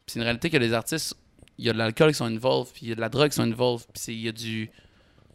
[0.08, 1.16] C'est une réalité que les artistes,
[1.60, 3.30] il y a de l'alcool qui sont involved, puis il y a de la drogue
[3.30, 4.70] qui sont involved, puis il y a du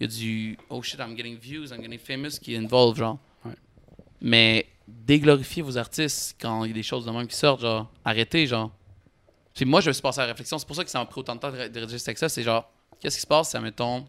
[0.01, 2.99] il y a du oh shit, I'm getting views, I'm getting famous qui est involved,
[2.99, 3.19] genre.
[3.45, 3.55] Ouais.
[4.21, 7.91] Mais déglorifiez vos artistes quand il y a des choses de même qui sortent, genre.
[8.05, 8.71] Arrêtez, genre.
[9.55, 10.59] Puis moi, je me suis passé à la réflexion.
[10.59, 12.07] C'est pour ça que ça m'a pris autant de temps de, ré- de rédiger ce
[12.07, 12.29] texte-là.
[12.29, 12.69] C'est genre,
[12.99, 14.05] qu'est-ce qui se passe si, admettons,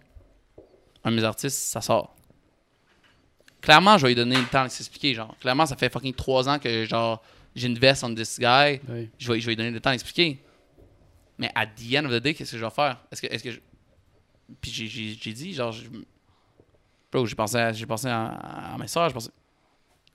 [1.03, 2.15] un de mes artistes, ça sort?
[3.61, 5.35] Clairement, je vais lui donner le temps de s'expliquer, genre.
[5.39, 7.21] Clairement, ça fait fucking trois ans que, genre,
[7.55, 8.79] j'ai une veste on this guy.
[8.89, 9.09] Oui.
[9.17, 10.39] Je vais, je vais lui donner le temps d'expliquer.
[11.37, 13.01] Mais à the end of the day, qu'est-ce que je vais faire?
[13.11, 13.59] Est-ce que, est-ce que je...
[14.61, 18.25] Puis j'ai, j'ai, j'ai dit, genre, j'ai pensé à, j'ai pensé à,
[18.73, 19.31] à mes soeurs, je pensais...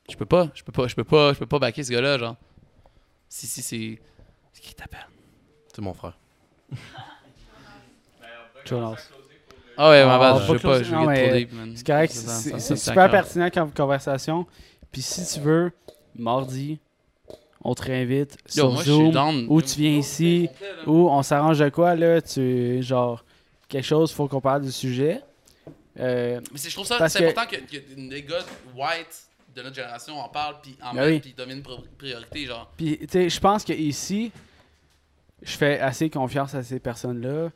[0.09, 2.19] Je peux pas, je peux pas, je peux pas, je peux pas backer ce gars-là,
[2.19, 2.36] genre.
[3.28, 4.01] Si, si, c'est...
[4.52, 5.07] C'est qui t'appelle?
[5.73, 6.19] C'est mon frère.
[8.65, 9.09] Jonas.
[9.77, 11.73] Ah ouais, ma Ah, bad, on je veux pas, je mais trop deep, man.
[11.74, 14.47] C'est correct, c'est super pertinent comme conversation.
[14.93, 15.73] Puis si tu veux,
[16.15, 16.81] mardi,
[17.62, 20.48] on te réinvite Yo, sur moi, je suis Zoom ou tu viens ici
[20.86, 23.24] ou on s'arrange de quoi là, tu genre
[23.70, 25.22] quelque chose, faut qu'on parle du sujet.
[25.98, 28.44] Euh, Mais c'est- je trouve ça c'est que- important que, que des gars
[28.76, 31.20] white de notre génération en parlent, puis en Ben oui.
[31.20, 31.62] puis dominent
[31.98, 32.70] priorité, genre.
[32.76, 34.30] Puis, tu sais, je pense que ici,
[35.42, 37.51] je fais assez confiance à ces personnes-là,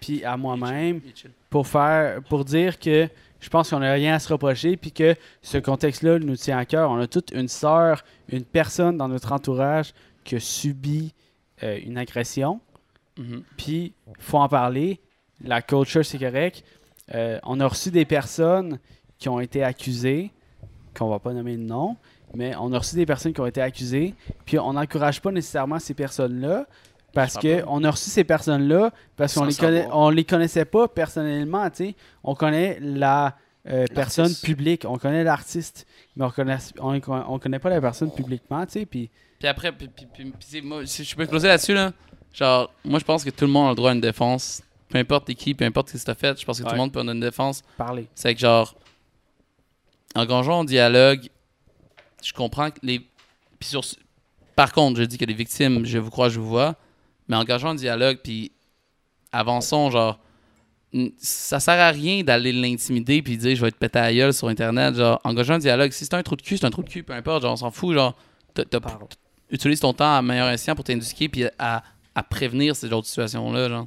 [0.00, 1.12] puis à moi-même, Il
[1.50, 3.08] pour faire, pour dire que
[3.40, 6.64] je pense qu'on n'a rien à se reprocher, puis que ce contexte-là nous tient à
[6.64, 6.90] cœur.
[6.90, 9.92] On a toute une sœur, une personne dans notre entourage
[10.24, 11.12] qui a subi
[11.62, 12.58] euh, une agression,
[13.18, 13.42] Mhm.
[13.56, 14.98] puis faut en parler.
[15.42, 16.64] La culture, c'est correct.
[17.14, 18.78] Euh, on a reçu des personnes
[19.18, 20.30] qui ont été accusées,
[20.96, 21.96] qu'on va pas nommer de nom,
[22.34, 24.14] mais on a reçu des personnes qui ont été accusées,
[24.44, 26.66] puis on n'encourage pas nécessairement ces personnes-là,
[27.12, 30.86] parce que on a reçu ces personnes-là parce qu'on les connaît, on les connaissait pas
[30.86, 31.94] personnellement, tu sais.
[32.22, 33.36] On connaît la
[33.68, 35.86] euh, personne publique, on connaît l'artiste,
[36.16, 39.10] mais on connaît, on, on connaît pas la personne publiquement, tu sais, puis
[39.40, 41.92] Puis après, puis, puis- puis- puis c'est- moi, si je peux closer là-dessus, là,
[42.32, 44.62] genre, moi je pense que tout le monde a le droit à une défense.
[44.90, 46.92] Peu importe qui, peu importe ce que t'as fait, je pense que tout le monde
[46.92, 47.62] peut avoir une défense.
[47.78, 48.08] parler.
[48.14, 48.74] C'est que genre,
[50.14, 51.28] engageons un dialogue,
[52.22, 52.98] je comprends que les.
[53.58, 53.82] Puis sur...
[54.56, 56.74] Par contre, je dis que les victimes, je vous crois, je vous vois,
[57.28, 58.52] mais engageons un dialogue, puis
[59.32, 60.18] avançons, genre.
[61.18, 64.34] Ça sert à rien d'aller l'intimider puis dire je vais te péter à la gueule
[64.34, 66.82] sur internet genre engageons un dialogue si c'est un trou de cul c'est un trou
[66.82, 68.16] de cul peu importe genre on s'en fout genre
[68.54, 69.06] t'as- t'as- Parle.
[69.52, 71.84] utilise ton temps à meilleur escient pour t'indiquer puis à,
[72.16, 73.86] à prévenir ces genres de situations-là, genre.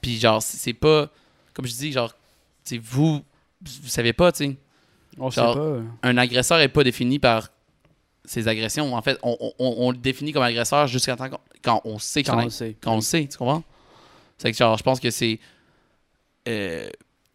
[0.00, 1.08] Puis genre, c'est pas...
[1.54, 2.12] Comme je dis, genre,
[2.64, 3.22] tu sais, vous,
[3.60, 4.56] vous savez pas, tu sais,
[5.18, 6.08] On Genre, sait pas.
[6.08, 7.48] un agresseur est pas défini par
[8.24, 8.94] ses agressions.
[8.94, 12.22] En fait, on, on- on- le définit comme agresseur jusqu'à temps qu'on- quand on sait
[12.22, 12.76] Quand on le sait.
[12.80, 13.64] quand on le sait, tu comprends?
[14.36, 15.40] C'est que genre, je pense que c'est
[16.46, 16.88] euh,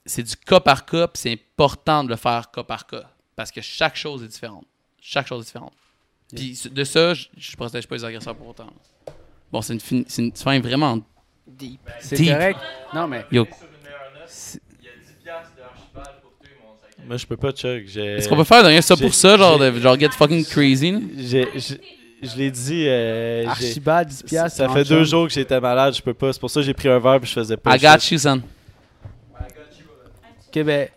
[0.06, 3.52] c'est du cas par cas, puis c'est important de le faire cas par cas, parce
[3.52, 4.66] que chaque chose est différente.
[5.02, 5.74] Chaque chose est différente.
[6.36, 8.68] Puis de ça, je, je protège pas les agresseurs pour autant.
[9.52, 11.00] Bon, c'est une, fin- c'est une fin vraiment
[11.48, 11.82] Deep.
[12.00, 12.32] C'est Deep.
[12.34, 12.60] correct.
[12.94, 13.26] Non, mais.
[13.32, 13.46] Yo.
[17.06, 17.84] Moi, je peux pas, Chuck.
[17.88, 20.46] J'ai- Est-ce qu'on peut faire de rien ça pour ça, genre, de, genre get fucking
[20.46, 20.92] crazy?
[20.92, 21.00] là?
[22.26, 22.86] Je l'ai dit.
[22.88, 24.58] euh, Archibald, 10 ça, piastres.
[24.58, 26.32] ça fait deux jours que j'étais malade, je peux pas.
[26.32, 27.76] C'est pour ça que j'ai pris un verre puis je faisais pas.
[27.76, 28.12] I got shit.
[28.14, 28.42] you, son.
[30.48, 30.88] Ok, ben,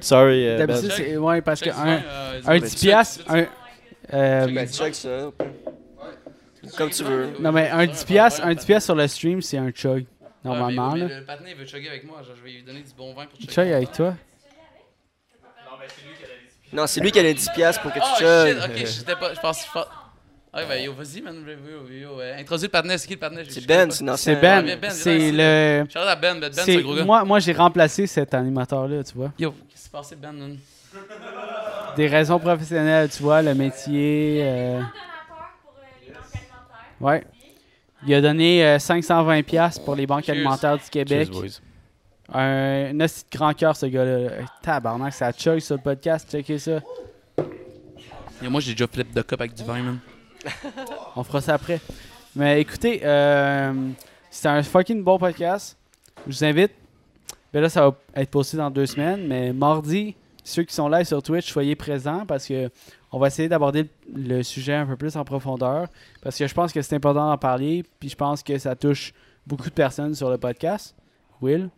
[0.00, 0.48] Sorry.
[0.48, 0.94] euh, d'habitude, Ben.
[0.96, 1.16] c'est.
[1.18, 2.80] Ouais, parce que Check un, euh, un check 10 ça.
[2.86, 3.24] piastres.
[3.28, 3.44] Un,
[4.14, 5.30] euh, Ben, check ça.
[6.76, 7.30] Comme tu veux.
[7.40, 10.04] non, mais un 10 piastres, un 10 piastres sur le stream, c'est un chug.
[10.04, 10.06] Ouais,
[10.44, 11.06] Normalement, mais, là.
[11.08, 13.26] mais le patiné veut chugger avec moi, genre, je vais lui donner du bon vin
[13.26, 13.52] pour chugger.
[13.52, 14.14] Chug avec toi.
[16.72, 18.70] Non, c'est lui qui a les 10 piastres pour que Oh tu shit, chug.
[18.70, 19.66] ok, j'étais pas, je pense.
[20.54, 23.44] Ouais, ben yo, vas-y, man, yo, yo, euh, introduis le patinet, c'est qui le patinet?
[23.48, 24.62] C'est Ben, c'est une C'est Ben.
[24.66, 25.84] Ben, Ben, C'est le.
[25.90, 27.04] Shout out à Ben, Ben, Ben, c'est gros gars.
[27.04, 29.32] Moi, moi j'ai remplacé cet animateur-là, tu vois.
[29.38, 30.58] Yo, qu'est-ce qui s'est passé, Ben?
[31.96, 34.40] Des raisons professionnelles, tu vois, le métier.
[34.42, 34.80] euh,
[37.02, 37.24] Ouais.
[38.06, 40.36] Il a donné euh, 520$ piastres pour les banques Cheers.
[40.36, 41.28] alimentaires du Québec.
[41.32, 41.60] Cheers.
[42.32, 44.10] Un, un de grand cœur, ce gars-là.
[44.10, 46.30] Euh, Tabarnak, ça chug sur le podcast.
[46.30, 46.80] Checkez ça.
[48.42, 49.98] Yo, moi, j'ai déjà flip de cup avec du vin, man.
[51.16, 51.80] On fera ça après.
[52.34, 53.72] Mais écoutez, euh,
[54.30, 55.76] c'était un fucking bon podcast.
[56.26, 56.72] Je vous invite.
[57.52, 59.26] Ben là, ça va être posté dans deux semaines.
[59.26, 60.14] Mais mardi,
[60.44, 62.70] ceux qui sont live sur Twitch, soyez présents parce que
[63.12, 65.88] on va essayer d'aborder le sujet un peu plus en profondeur.
[66.22, 67.84] Parce que je pense que c'est important d'en parler.
[68.00, 69.12] Puis je pense que ça touche
[69.46, 70.94] beaucoup de personnes sur le podcast.
[71.40, 71.68] Will?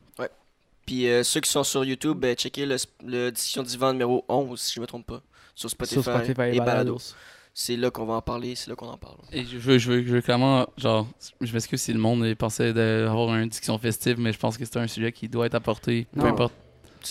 [0.87, 4.61] Puis euh, ceux qui sont sur YouTube, ben, checkez le, le Discussion Divan numéro 11,
[4.61, 5.23] si je me trompe pas.
[5.55, 6.65] Sur Spotify, Sur Spotify et et Balado.
[6.65, 7.15] Balados.
[7.57, 9.17] C'est là qu'on va en parler, c'est là qu'on en parle.
[9.33, 11.07] Et je veux, je veux, je veux clairement, genre,
[11.41, 14.77] je m'excuse si le monde pensait d'avoir une discussion festive, mais je pense que c'est
[14.77, 16.53] un sujet qui doit être apporté, peu importe.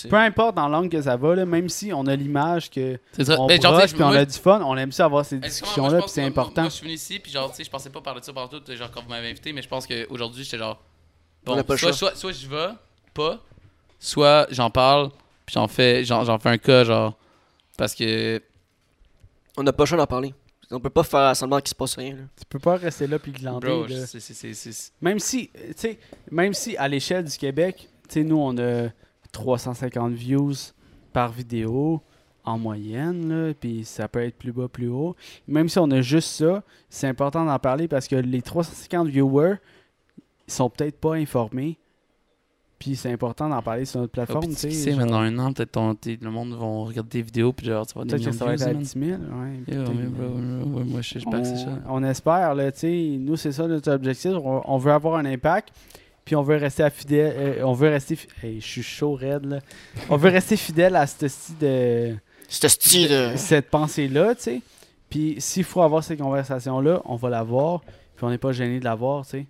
[0.08, 3.24] Peu importe dans l'angle que ça va, là, même si on a l'image que C'est
[3.24, 3.40] ça.
[3.40, 6.00] on Ben, genre, puis on moi- a du fun, on aime ça avoir ces discussions-là
[6.00, 6.62] puis c'est important.
[6.62, 8.32] Moi, je suis venu ici, puis genre, tu sais, je pensais pas parler de ça
[8.32, 10.82] partout, genre, quand vous m'avez invité, mais je pense qu'aujourd'hui, j'étais genre,
[11.46, 12.10] On bon, a pas le soit, choix.
[12.10, 12.68] soit, soit je vais,
[13.12, 13.40] pas,
[13.98, 15.10] soit j'en parle,
[15.46, 17.14] puis j'en fais, j'en, j'en fais un cas, genre,
[17.76, 18.40] parce que,
[19.56, 20.34] On n'a pas le choix d'en parler.
[20.70, 22.14] On peut pas faire semblant qu'il se passe rien.
[22.14, 22.22] Là.
[22.36, 23.68] Tu peux pas rester là puis glander.
[23.68, 23.96] bro, là.
[25.02, 25.98] Même si, tu sais,
[26.30, 28.88] même si à l'échelle du Québec, tu sais, nous on a
[29.34, 30.54] 350 views
[31.12, 32.00] par vidéo
[32.46, 35.16] en moyenne, puis ça peut être plus bas, plus haut.
[35.48, 39.56] Même si on a juste ça, c'est important d'en parler parce que les 350 viewers
[40.46, 41.78] ils sont peut-être pas informés.
[42.78, 44.92] Puis c'est important d'en parler sur notre Oh, plateforme, tu sais.
[44.94, 48.10] dans un an, peut-être le monde va regarder tes vidéos, puis genre, tu vas des
[48.10, 49.08] Peut-être que millions ça va de être à views, 10 man.
[49.08, 49.40] 000.
[49.40, 49.96] ouais, Yeah, peut-être.
[49.96, 51.78] ouais, bro, ouais, ouais, moi, je je back, c'est ça.
[51.88, 54.32] on, espère, là, tu sais, nous, c'est ça notre objectif.
[54.34, 55.72] On veut avoir un impact,
[56.24, 57.34] puis on veut rester à fidèle.
[57.36, 58.18] euh, on veut rester.
[58.42, 59.58] Hey, je suis chaud, raide, là.
[60.08, 62.16] On veut rester fidèle à cette, style de,
[62.48, 63.12] C'est style.
[63.12, 64.62] euh, cette pensée-là, tu sais.
[65.10, 67.80] Puis s'il faut avoir cette conversation-là, on va l'avoir,
[68.16, 69.46] puis on n'est pas gêné de l'avoir, tu sais.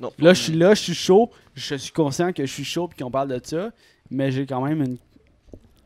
[0.00, 0.10] Non.
[0.18, 1.30] Là, je suis là, je suis chaud.
[1.54, 3.70] Je suis conscient que je suis chaud, puis qu'on parle de ça,
[4.10, 4.96] mais j'ai quand même une.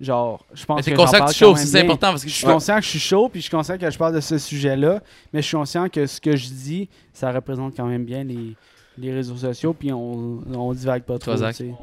[0.01, 2.23] Genre, je pense Mais que conscient que parle tu chauffes, quand même c'est important, parce
[2.23, 3.99] que Je je suis conscient que je suis chaud, puis je suis conscient que je
[3.99, 5.03] parle de ce sujet-là,
[5.33, 8.55] mais je suis conscient que ce que je dis, ça représente quand même bien les,
[8.99, 11.33] les réseaux sociaux, puis on, on divague pas trop.
[11.33, 11.57] Toi, Zach?
[11.57, 11.75] tu sais.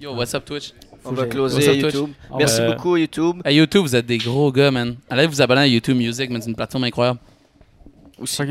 [0.00, 0.72] Yo, what's up, Twitch?
[1.04, 1.82] On Faut va closer Twitch?
[1.94, 2.10] YouTube.
[2.30, 3.40] On Merci va- beaucoup, YouTube.
[3.44, 4.94] À YouTube, vous êtes des gros gars, man.
[5.10, 6.40] Allez vous abonner à YouTube Music, man.
[6.40, 7.18] C'est une plateforme incroyable.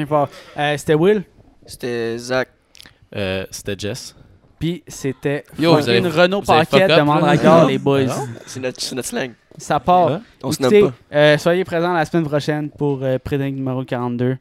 [0.08, 0.30] Fort.
[0.58, 1.24] Euh, C'était Will.
[1.66, 2.50] C'était Zach.
[3.16, 4.14] Euh, C'était Jess.
[4.60, 8.06] Puis c'était Yo, vous fucking avez- Renault Paquette de Mandragore, les boys.
[8.10, 8.28] Ah non?
[8.46, 9.32] C'est notre, notre slang.
[9.58, 10.12] Ça part.
[10.12, 10.18] Ouais.
[10.44, 11.18] On se Écoutez, nomme pas.
[11.18, 14.38] euh, soyez présents la semaine prochaine pour euh, numéro 42.